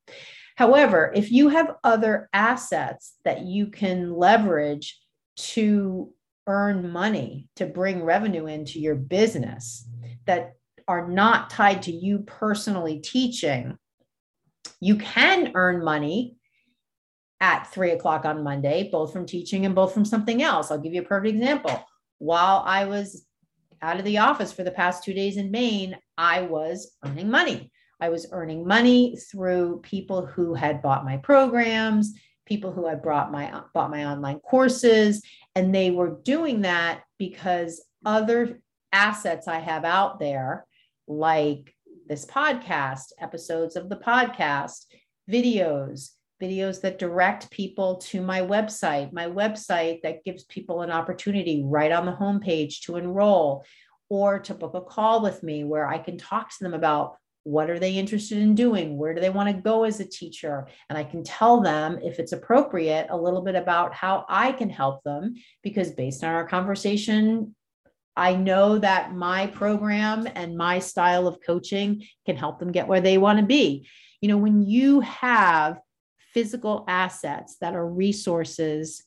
However, 0.56 1.12
if 1.14 1.30
you 1.30 1.50
have 1.50 1.76
other 1.84 2.28
assets 2.32 3.14
that 3.24 3.42
you 3.42 3.68
can 3.68 4.12
leverage 4.12 4.98
to 5.36 6.12
earn 6.48 6.90
money, 6.90 7.46
to 7.56 7.66
bring 7.66 8.02
revenue 8.02 8.46
into 8.46 8.80
your 8.80 8.96
business 8.96 9.88
that 10.26 10.54
are 10.88 11.06
not 11.06 11.50
tied 11.50 11.82
to 11.82 11.92
you 11.92 12.20
personally 12.20 12.98
teaching, 12.98 13.78
you 14.80 14.96
can 14.96 15.52
earn 15.54 15.84
money 15.84 16.36
at 17.40 17.64
three 17.72 17.92
o'clock 17.92 18.24
on 18.24 18.42
Monday, 18.42 18.88
both 18.90 19.12
from 19.12 19.26
teaching 19.26 19.64
and 19.64 19.74
both 19.74 19.92
from 19.92 20.04
something 20.04 20.42
else. 20.42 20.70
I'll 20.70 20.80
give 20.80 20.94
you 20.94 21.02
a 21.02 21.04
perfect 21.04 21.34
example. 21.34 21.84
While 22.18 22.62
I 22.66 22.84
was 22.86 23.24
out 23.80 23.98
of 23.98 24.04
the 24.04 24.18
office 24.18 24.52
for 24.52 24.64
the 24.64 24.72
past 24.72 25.04
two 25.04 25.14
days 25.14 25.36
in 25.36 25.50
Maine, 25.50 25.96
I 26.16 26.42
was 26.42 26.96
earning 27.04 27.30
money. 27.30 27.70
I 28.00 28.08
was 28.08 28.26
earning 28.32 28.66
money 28.66 29.16
through 29.30 29.80
people 29.82 30.26
who 30.26 30.54
had 30.54 30.82
bought 30.82 31.04
my 31.04 31.16
programs, 31.16 32.14
people 32.46 32.72
who 32.72 32.86
had 32.86 33.02
brought 33.02 33.32
my 33.32 33.62
bought 33.74 33.90
my 33.90 34.06
online 34.06 34.40
courses, 34.40 35.22
and 35.54 35.74
they 35.74 35.90
were 35.90 36.20
doing 36.24 36.62
that 36.62 37.02
because 37.18 37.84
other 38.04 38.60
assets 38.92 39.48
I 39.48 39.58
have 39.58 39.84
out 39.84 40.18
there, 40.18 40.64
like 41.06 41.74
this 42.08 42.24
podcast, 42.24 43.12
episodes 43.20 43.76
of 43.76 43.88
the 43.88 43.96
podcast, 43.96 44.86
videos, 45.30 46.10
videos 46.42 46.80
that 46.80 46.98
direct 46.98 47.50
people 47.50 47.96
to 47.96 48.22
my 48.22 48.40
website, 48.40 49.12
my 49.12 49.26
website 49.26 50.00
that 50.02 50.24
gives 50.24 50.44
people 50.44 50.82
an 50.82 50.90
opportunity 50.90 51.62
right 51.64 51.92
on 51.92 52.06
the 52.06 52.12
homepage 52.12 52.80
to 52.82 52.96
enroll 52.96 53.64
or 54.08 54.38
to 54.38 54.54
book 54.54 54.74
a 54.74 54.80
call 54.80 55.22
with 55.22 55.42
me 55.42 55.64
where 55.64 55.86
I 55.86 55.98
can 55.98 56.16
talk 56.16 56.50
to 56.50 56.64
them 56.64 56.74
about 56.74 57.16
what 57.44 57.70
are 57.70 57.78
they 57.78 57.94
interested 57.94 58.36
in 58.36 58.54
doing 58.54 58.98
where 58.98 59.14
do 59.14 59.22
they 59.22 59.30
want 59.30 59.48
to 59.48 59.62
go 59.62 59.84
as 59.84 60.00
a 60.00 60.04
teacher 60.04 60.66
and 60.90 60.98
i 60.98 61.04
can 61.04 61.24
tell 61.24 61.62
them 61.62 61.98
if 62.02 62.18
it's 62.18 62.32
appropriate 62.32 63.06
a 63.08 63.16
little 63.16 63.40
bit 63.40 63.54
about 63.54 63.94
how 63.94 64.26
i 64.28 64.52
can 64.52 64.68
help 64.68 65.02
them 65.02 65.34
because 65.62 65.92
based 65.92 66.22
on 66.22 66.34
our 66.34 66.46
conversation 66.46 67.54
I 68.18 68.34
know 68.34 68.78
that 68.78 69.14
my 69.14 69.46
program 69.46 70.26
and 70.34 70.56
my 70.56 70.80
style 70.80 71.28
of 71.28 71.38
coaching 71.46 72.04
can 72.26 72.36
help 72.36 72.58
them 72.58 72.72
get 72.72 72.88
where 72.88 73.00
they 73.00 73.16
want 73.16 73.38
to 73.38 73.46
be. 73.46 73.86
You 74.20 74.28
know, 74.28 74.36
when 74.36 74.66
you 74.66 75.00
have 75.02 75.78
physical 76.34 76.84
assets 76.88 77.58
that 77.60 77.76
are 77.76 77.88
resources 77.88 79.04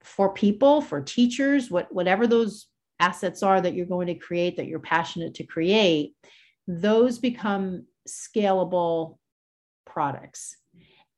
for 0.00 0.32
people, 0.32 0.80
for 0.80 1.02
teachers, 1.02 1.70
what, 1.70 1.94
whatever 1.94 2.26
those 2.26 2.68
assets 3.00 3.42
are 3.42 3.60
that 3.60 3.74
you're 3.74 3.84
going 3.84 4.06
to 4.06 4.14
create, 4.14 4.56
that 4.56 4.66
you're 4.66 4.78
passionate 4.78 5.34
to 5.34 5.44
create, 5.44 6.14
those 6.66 7.18
become 7.18 7.84
scalable 8.08 9.18
products. 9.84 10.56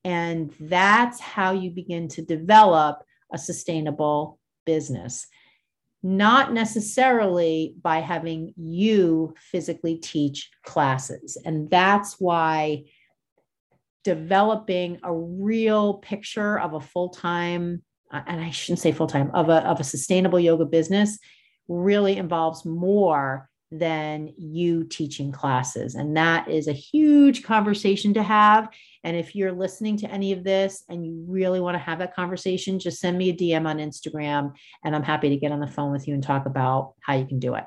And 0.03 0.53
that's 0.59 1.20
how 1.20 1.53
you 1.53 1.70
begin 1.70 2.09
to 2.09 2.22
develop 2.22 3.05
a 3.32 3.38
sustainable 3.38 4.40
business 4.64 5.28
not 6.07 6.53
necessarily 6.53 7.75
by 7.83 7.99
having 7.99 8.55
you 8.57 9.35
physically 9.39 9.97
teach 9.97 10.51
classes. 10.65 11.37
And 11.45 11.69
that's 11.69 12.21
why 12.21 12.85
developing 14.05 15.01
a 15.03 15.13
real 15.13 15.95
picture 15.95 16.61
of 16.61 16.75
a 16.75 16.81
full 16.81 17.09
time, 17.09 17.83
uh, 18.13 18.21
and 18.25 18.41
I 18.41 18.51
shouldn't 18.51 18.79
say 18.79 18.93
full 18.93 19.09
time, 19.09 19.33
of 19.35 19.49
a, 19.49 19.67
of 19.67 19.81
a 19.81 19.85
sustainable 19.85 20.39
yoga 20.39 20.65
business 20.65 21.19
really 21.67 22.17
involves 22.17 22.65
more 22.65 23.51
than 23.71 24.33
you 24.39 24.85
teaching 24.85 25.33
classes. 25.33 25.95
And 25.95 26.17
that 26.17 26.49
is 26.49 26.69
a 26.69 26.73
huge 26.73 27.43
conversation 27.43 28.14
to 28.14 28.23
have. 28.23 28.69
And 29.05 29.17
if 29.17 29.35
you're 29.35 29.53
listening 29.53 29.97
to 29.99 30.11
any 30.11 30.33
of 30.33 30.45
this 30.45 30.85
and 30.89 31.05
you 31.05 31.25
really 31.29 31.61
want 31.61 31.75
to 31.75 31.83
have 31.83 31.99
that 31.99 32.14
conversation, 32.14 32.79
just 32.79 33.01
send 33.01 33.19
me 33.19 33.31
a 33.31 33.35
DM 33.35 33.67
on 33.67 33.79
Instagram 33.79 34.53
and 34.85 34.95
I'm 34.95 35.03
happy 35.03 35.29
to 35.31 35.37
get 35.37 35.53
on 35.53 35.61
the 35.61 35.67
phone 35.67 35.93
with 35.93 36.07
you 36.07 36.14
and 36.14 36.23
talk 36.23 36.47
about 36.47 36.95
how 37.01 37.14
you 37.14 37.27
can 37.27 37.39
do 37.39 37.55
it. 37.55 37.64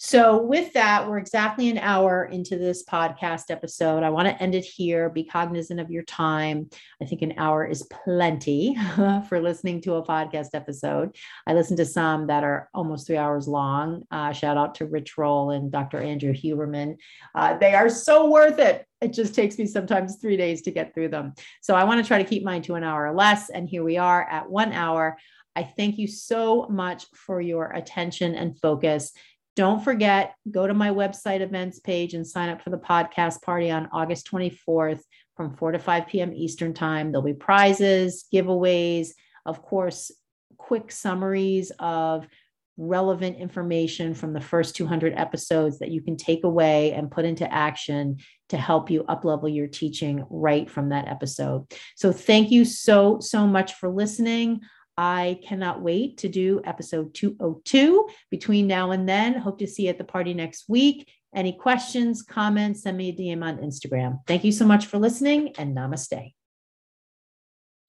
So, 0.00 0.40
with 0.40 0.72
that, 0.74 1.08
we're 1.08 1.18
exactly 1.18 1.68
an 1.70 1.78
hour 1.78 2.26
into 2.26 2.56
this 2.56 2.84
podcast 2.84 3.50
episode. 3.50 4.04
I 4.04 4.10
want 4.10 4.28
to 4.28 4.40
end 4.40 4.54
it 4.54 4.64
here. 4.64 5.10
Be 5.10 5.24
cognizant 5.24 5.80
of 5.80 5.90
your 5.90 6.04
time. 6.04 6.70
I 7.02 7.04
think 7.04 7.22
an 7.22 7.34
hour 7.36 7.66
is 7.66 7.82
plenty 8.04 8.76
for 9.28 9.40
listening 9.40 9.80
to 9.82 9.94
a 9.94 10.06
podcast 10.06 10.50
episode. 10.54 11.16
I 11.48 11.54
listen 11.54 11.76
to 11.78 11.84
some 11.84 12.28
that 12.28 12.44
are 12.44 12.70
almost 12.72 13.08
three 13.08 13.16
hours 13.16 13.48
long. 13.48 14.04
Uh, 14.12 14.32
shout 14.32 14.56
out 14.56 14.76
to 14.76 14.86
Rich 14.86 15.18
Roll 15.18 15.50
and 15.50 15.72
Dr. 15.72 15.98
Andrew 15.98 16.32
Huberman. 16.32 16.94
Uh, 17.34 17.58
they 17.58 17.74
are 17.74 17.88
so 17.88 18.30
worth 18.30 18.60
it. 18.60 18.86
It 19.00 19.12
just 19.12 19.34
takes 19.34 19.58
me 19.58 19.66
sometimes 19.66 20.18
three 20.20 20.36
days 20.36 20.62
to 20.62 20.70
get 20.70 20.94
through 20.94 21.08
them. 21.08 21.34
So, 21.60 21.74
I 21.74 21.82
want 21.82 22.00
to 22.00 22.06
try 22.06 22.22
to 22.22 22.28
keep 22.28 22.44
mine 22.44 22.62
to 22.62 22.76
an 22.76 22.84
hour 22.84 23.04
or 23.04 23.14
less. 23.14 23.50
And 23.50 23.68
here 23.68 23.82
we 23.82 23.96
are 23.96 24.22
at 24.30 24.48
one 24.48 24.72
hour. 24.72 25.18
I 25.56 25.64
thank 25.64 25.98
you 25.98 26.06
so 26.06 26.68
much 26.68 27.06
for 27.14 27.40
your 27.40 27.72
attention 27.72 28.36
and 28.36 28.56
focus. 28.60 29.12
Don't 29.58 29.82
forget, 29.82 30.36
go 30.48 30.68
to 30.68 30.72
my 30.72 30.90
website 30.90 31.40
events 31.40 31.80
page 31.80 32.14
and 32.14 32.24
sign 32.24 32.48
up 32.48 32.62
for 32.62 32.70
the 32.70 32.78
podcast 32.78 33.42
party 33.42 33.72
on 33.72 33.88
August 33.90 34.30
24th 34.30 35.00
from 35.36 35.56
4 35.56 35.72
to 35.72 35.80
5 35.80 36.06
p.m. 36.06 36.32
Eastern 36.32 36.72
Time. 36.72 37.10
There'll 37.10 37.24
be 37.24 37.32
prizes, 37.32 38.26
giveaways, 38.32 39.08
of 39.44 39.60
course, 39.60 40.12
quick 40.58 40.92
summaries 40.92 41.72
of 41.80 42.28
relevant 42.76 43.36
information 43.38 44.14
from 44.14 44.32
the 44.32 44.40
first 44.40 44.76
200 44.76 45.12
episodes 45.16 45.80
that 45.80 45.90
you 45.90 46.02
can 46.02 46.16
take 46.16 46.44
away 46.44 46.92
and 46.92 47.10
put 47.10 47.24
into 47.24 47.52
action 47.52 48.18
to 48.50 48.56
help 48.56 48.92
you 48.92 49.02
uplevel 49.08 49.52
your 49.52 49.66
teaching 49.66 50.24
right 50.30 50.70
from 50.70 50.90
that 50.90 51.08
episode. 51.08 51.66
So 51.96 52.12
thank 52.12 52.52
you 52.52 52.64
so 52.64 53.18
so 53.18 53.44
much 53.44 53.74
for 53.74 53.88
listening. 53.88 54.60
I 54.98 55.38
cannot 55.46 55.80
wait 55.80 56.18
to 56.18 56.28
do 56.28 56.60
episode 56.64 57.14
202 57.14 58.08
between 58.30 58.66
now 58.66 58.90
and 58.90 59.08
then. 59.08 59.34
Hope 59.34 59.60
to 59.60 59.66
see 59.68 59.84
you 59.84 59.90
at 59.90 59.98
the 59.98 60.02
party 60.02 60.34
next 60.34 60.64
week. 60.68 61.08
Any 61.32 61.52
questions, 61.52 62.22
comments, 62.22 62.82
send 62.82 62.96
me 62.96 63.10
a 63.10 63.12
DM 63.12 63.44
on 63.44 63.58
Instagram. 63.58 64.18
Thank 64.26 64.42
you 64.42 64.50
so 64.50 64.66
much 64.66 64.86
for 64.86 64.98
listening 64.98 65.54
and 65.56 65.76
namaste. 65.76 66.32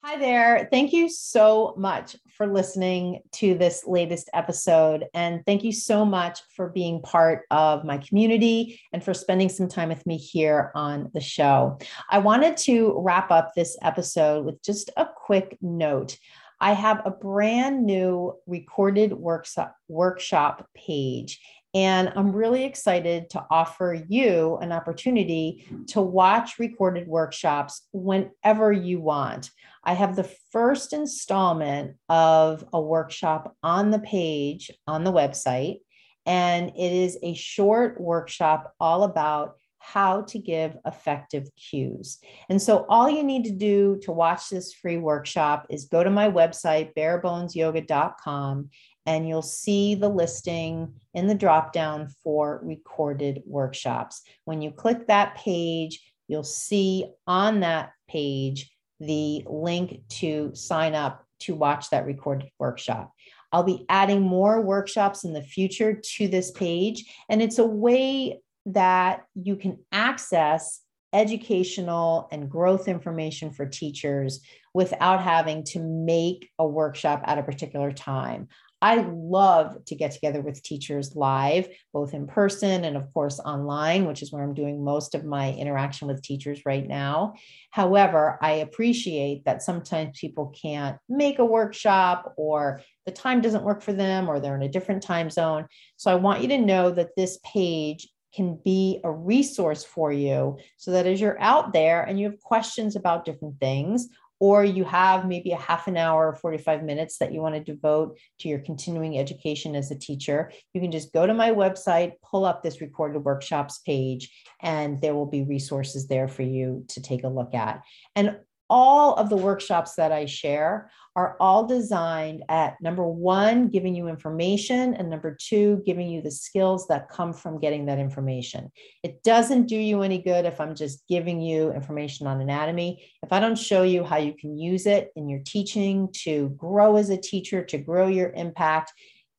Hi 0.03 0.17
there. 0.17 0.69
Thank 0.71 0.93
you 0.93 1.09
so 1.09 1.73
much 1.77 2.15
for 2.37 2.47
listening 2.47 3.21
to 3.33 3.55
this 3.55 3.85
latest 3.85 4.29
episode. 4.33 5.05
And 5.13 5.43
thank 5.45 5.63
you 5.63 5.73
so 5.73 6.05
much 6.05 6.39
for 6.55 6.69
being 6.69 7.01
part 7.01 7.41
of 7.51 7.83
my 7.83 7.97
community 7.97 8.79
and 8.93 9.03
for 9.03 9.13
spending 9.13 9.49
some 9.49 9.67
time 9.67 9.89
with 9.89 10.05
me 10.05 10.15
here 10.15 10.71
on 10.73 11.09
the 11.13 11.19
show. 11.19 11.79
I 12.09 12.19
wanted 12.19 12.55
to 12.57 12.93
wrap 12.99 13.29
up 13.29 13.53
this 13.55 13.77
episode 13.81 14.45
with 14.45 14.61
just 14.63 14.89
a 14.95 15.05
quick 15.05 15.57
note. 15.59 16.17
I 16.61 16.73
have 16.73 17.01
a 17.05 17.11
brand 17.11 17.85
new 17.85 18.33
recorded 18.45 19.13
workshop, 19.13 19.75
workshop 19.87 20.67
page. 20.75 21.39
And 21.75 22.11
I'm 22.15 22.31
really 22.31 22.63
excited 22.63 23.29
to 23.29 23.45
offer 23.51 24.03
you 24.07 24.57
an 24.57 24.71
opportunity 24.71 25.67
to 25.89 26.01
watch 26.01 26.57
recorded 26.57 27.07
workshops 27.07 27.87
whenever 27.93 28.71
you 28.71 28.99
want. 28.99 29.51
I 29.83 29.93
have 29.93 30.15
the 30.15 30.29
first 30.51 30.93
installment 30.93 31.95
of 32.09 32.65
a 32.73 32.81
workshop 32.81 33.55
on 33.61 33.91
the 33.91 33.99
page 33.99 34.71
on 34.87 35.03
the 35.03 35.13
website, 35.13 35.81
and 36.25 36.69
it 36.69 36.91
is 36.91 37.19
a 37.21 37.35
short 37.35 38.01
workshop 38.01 38.73
all 38.79 39.03
about 39.03 39.58
how 39.93 40.21
to 40.21 40.37
give 40.37 40.77
effective 40.85 41.49
cues. 41.55 42.19
And 42.49 42.61
so, 42.61 42.85
all 42.89 43.09
you 43.09 43.23
need 43.23 43.43
to 43.45 43.51
do 43.51 43.99
to 44.03 44.11
watch 44.11 44.49
this 44.49 44.73
free 44.73 44.97
workshop 44.97 45.65
is 45.69 45.85
go 45.85 46.03
to 46.03 46.09
my 46.09 46.29
website, 46.29 46.93
barebonesyoga.com, 46.95 48.69
and 49.05 49.27
you'll 49.27 49.41
see 49.41 49.95
the 49.95 50.09
listing 50.09 50.93
in 51.13 51.27
the 51.27 51.35
dropdown 51.35 52.11
for 52.23 52.61
recorded 52.63 53.41
workshops. 53.45 54.21
When 54.45 54.61
you 54.61 54.71
click 54.71 55.07
that 55.07 55.35
page, 55.35 55.99
you'll 56.27 56.43
see 56.43 57.05
on 57.25 57.61
that 57.61 57.91
page 58.07 58.71
the 58.99 59.43
link 59.47 60.01
to 60.09 60.51
sign 60.53 60.93
up 60.93 61.25
to 61.41 61.55
watch 61.55 61.89
that 61.89 62.05
recorded 62.05 62.49
workshop. 62.59 63.11
I'll 63.51 63.63
be 63.63 63.85
adding 63.89 64.21
more 64.21 64.61
workshops 64.61 65.23
in 65.23 65.33
the 65.33 65.41
future 65.41 65.99
to 66.17 66.27
this 66.27 66.51
page, 66.51 67.11
and 67.29 67.41
it's 67.41 67.57
a 67.57 67.65
way 67.65 68.39
that 68.73 69.23
you 69.35 69.55
can 69.55 69.79
access 69.91 70.81
educational 71.11 72.27
and 72.31 72.49
growth 72.49 72.87
information 72.87 73.51
for 73.51 73.65
teachers 73.65 74.41
without 74.73 75.21
having 75.23 75.63
to 75.63 75.79
make 75.79 76.49
a 76.59 76.67
workshop 76.67 77.21
at 77.25 77.39
a 77.39 77.43
particular 77.43 77.91
time. 77.91 78.47
I 78.81 79.05
love 79.11 79.83
to 79.85 79.95
get 79.95 80.11
together 80.11 80.39
with 80.39 80.63
teachers 80.63 81.13
live, 81.13 81.67
both 81.91 82.13
in 82.13 82.27
person 82.27 82.85
and, 82.85 82.95
of 82.95 83.13
course, 83.13 83.39
online, 83.39 84.05
which 84.05 84.21
is 84.21 84.31
where 84.31 84.41
I'm 84.41 84.53
doing 84.53 84.83
most 84.83 85.15
of 85.15 85.25
my 85.25 85.51
interaction 85.51 86.07
with 86.07 86.21
teachers 86.21 86.61
right 86.65 86.87
now. 86.87 87.33
However, 87.71 88.39
I 88.41 88.51
appreciate 88.51 89.43
that 89.43 89.61
sometimes 89.61 90.17
people 90.19 90.55
can't 90.61 90.97
make 91.09 91.39
a 91.39 91.45
workshop 91.45 92.33
or 92.37 92.81
the 93.05 93.11
time 93.11 93.41
doesn't 93.41 93.65
work 93.65 93.81
for 93.81 93.91
them 93.91 94.29
or 94.29 94.39
they're 94.39 94.55
in 94.55 94.63
a 94.63 94.69
different 94.69 95.03
time 95.03 95.29
zone. 95.29 95.65
So 95.97 96.09
I 96.09 96.15
want 96.15 96.41
you 96.41 96.47
to 96.49 96.57
know 96.57 96.89
that 96.91 97.17
this 97.17 97.37
page 97.43 98.07
can 98.33 98.59
be 98.63 98.99
a 99.03 99.11
resource 99.11 99.83
for 99.83 100.11
you 100.11 100.57
so 100.77 100.91
that 100.91 101.07
as 101.07 101.19
you're 101.19 101.39
out 101.41 101.73
there 101.73 102.03
and 102.03 102.19
you 102.19 102.29
have 102.29 102.39
questions 102.41 102.95
about 102.95 103.25
different 103.25 103.59
things 103.59 104.07
or 104.39 104.63
you 104.63 104.85
have 104.85 105.27
maybe 105.27 105.51
a 105.51 105.57
half 105.57 105.87
an 105.87 105.97
hour 105.97 106.27
or 106.27 106.35
45 106.35 106.83
minutes 106.83 107.17
that 107.17 107.33
you 107.33 107.41
want 107.41 107.55
to 107.55 107.73
devote 107.73 108.17
to 108.39 108.47
your 108.47 108.59
continuing 108.59 109.17
education 109.17 109.75
as 109.75 109.91
a 109.91 109.99
teacher, 109.99 110.51
you 110.73 110.79
can 110.79 110.91
just 110.91 111.11
go 111.11 111.27
to 111.27 111.33
my 111.33 111.51
website, 111.51 112.13
pull 112.23 112.45
up 112.45 112.63
this 112.63 112.79
recorded 112.79 113.19
workshops 113.19 113.79
page, 113.79 114.31
and 114.61 115.01
there 115.01 115.13
will 115.13 115.25
be 115.25 115.43
resources 115.43 116.07
there 116.07 116.29
for 116.29 116.43
you 116.43 116.85
to 116.87 117.01
take 117.01 117.23
a 117.25 117.29
look 117.29 117.53
at. 117.53 117.81
And 118.15 118.37
all 118.69 119.15
of 119.15 119.29
the 119.29 119.37
workshops 119.37 119.95
that 119.95 120.11
I 120.11 120.25
share 120.25 120.91
are 121.15 121.35
all 121.39 121.65
designed 121.65 122.43
at 122.49 122.81
number 122.81 123.05
one, 123.05 123.67
giving 123.67 123.95
you 123.95 124.07
information, 124.07 124.93
and 124.93 125.09
number 125.09 125.35
two, 125.39 125.81
giving 125.85 126.07
you 126.07 126.21
the 126.21 126.31
skills 126.31 126.87
that 126.87 127.09
come 127.09 127.33
from 127.33 127.59
getting 127.59 127.87
that 127.87 127.99
information. 127.99 128.71
It 129.03 129.23
doesn't 129.23 129.65
do 129.65 129.75
you 129.75 130.01
any 130.01 130.19
good 130.19 130.45
if 130.45 130.61
I'm 130.61 130.75
just 130.75 131.05
giving 131.07 131.41
you 131.41 131.71
information 131.73 132.27
on 132.27 132.39
anatomy. 132.39 133.03
If 133.23 133.33
I 133.33 133.39
don't 133.39 133.57
show 133.57 133.83
you 133.83 134.03
how 134.03 134.17
you 134.17 134.33
can 134.33 134.57
use 134.57 134.85
it 134.85 135.11
in 135.15 135.27
your 135.27 135.41
teaching 135.45 136.09
to 136.23 136.49
grow 136.49 136.95
as 136.95 137.09
a 137.09 137.17
teacher, 137.17 137.63
to 137.65 137.77
grow 137.77 138.07
your 138.07 138.31
impact, 138.31 138.93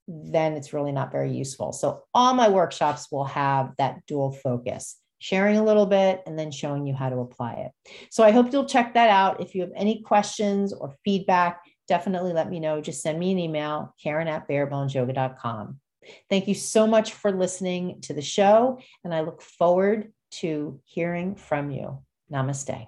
then 0.08 0.54
it's 0.54 0.72
really 0.72 0.92
not 0.92 1.12
very 1.12 1.32
useful. 1.32 1.72
So, 1.72 2.02
all 2.12 2.34
my 2.34 2.48
workshops 2.48 3.08
will 3.12 3.26
have 3.26 3.72
that 3.78 4.04
dual 4.06 4.32
focus 4.32 4.99
sharing 5.20 5.56
a 5.56 5.64
little 5.64 5.86
bit, 5.86 6.22
and 6.26 6.38
then 6.38 6.50
showing 6.50 6.86
you 6.86 6.94
how 6.94 7.08
to 7.08 7.20
apply 7.20 7.52
it. 7.52 7.72
So 8.10 8.24
I 8.24 8.32
hope 8.32 8.52
you'll 8.52 8.66
check 8.66 8.94
that 8.94 9.10
out. 9.10 9.40
If 9.40 9.54
you 9.54 9.60
have 9.60 9.72
any 9.76 10.02
questions 10.02 10.72
or 10.72 10.96
feedback, 11.04 11.62
definitely 11.86 12.32
let 12.32 12.50
me 12.50 12.58
know. 12.58 12.80
Just 12.80 13.02
send 13.02 13.18
me 13.18 13.30
an 13.30 13.38
email, 13.38 13.94
Karen 14.02 14.28
at 14.28 14.48
barebonesyoga.com. 14.48 15.78
Thank 16.28 16.48
you 16.48 16.54
so 16.54 16.86
much 16.86 17.12
for 17.12 17.30
listening 17.30 18.00
to 18.02 18.14
the 18.14 18.22
show, 18.22 18.80
and 19.04 19.14
I 19.14 19.20
look 19.20 19.42
forward 19.42 20.12
to 20.32 20.80
hearing 20.84 21.34
from 21.34 21.70
you. 21.70 21.98
Namaste. 22.32 22.86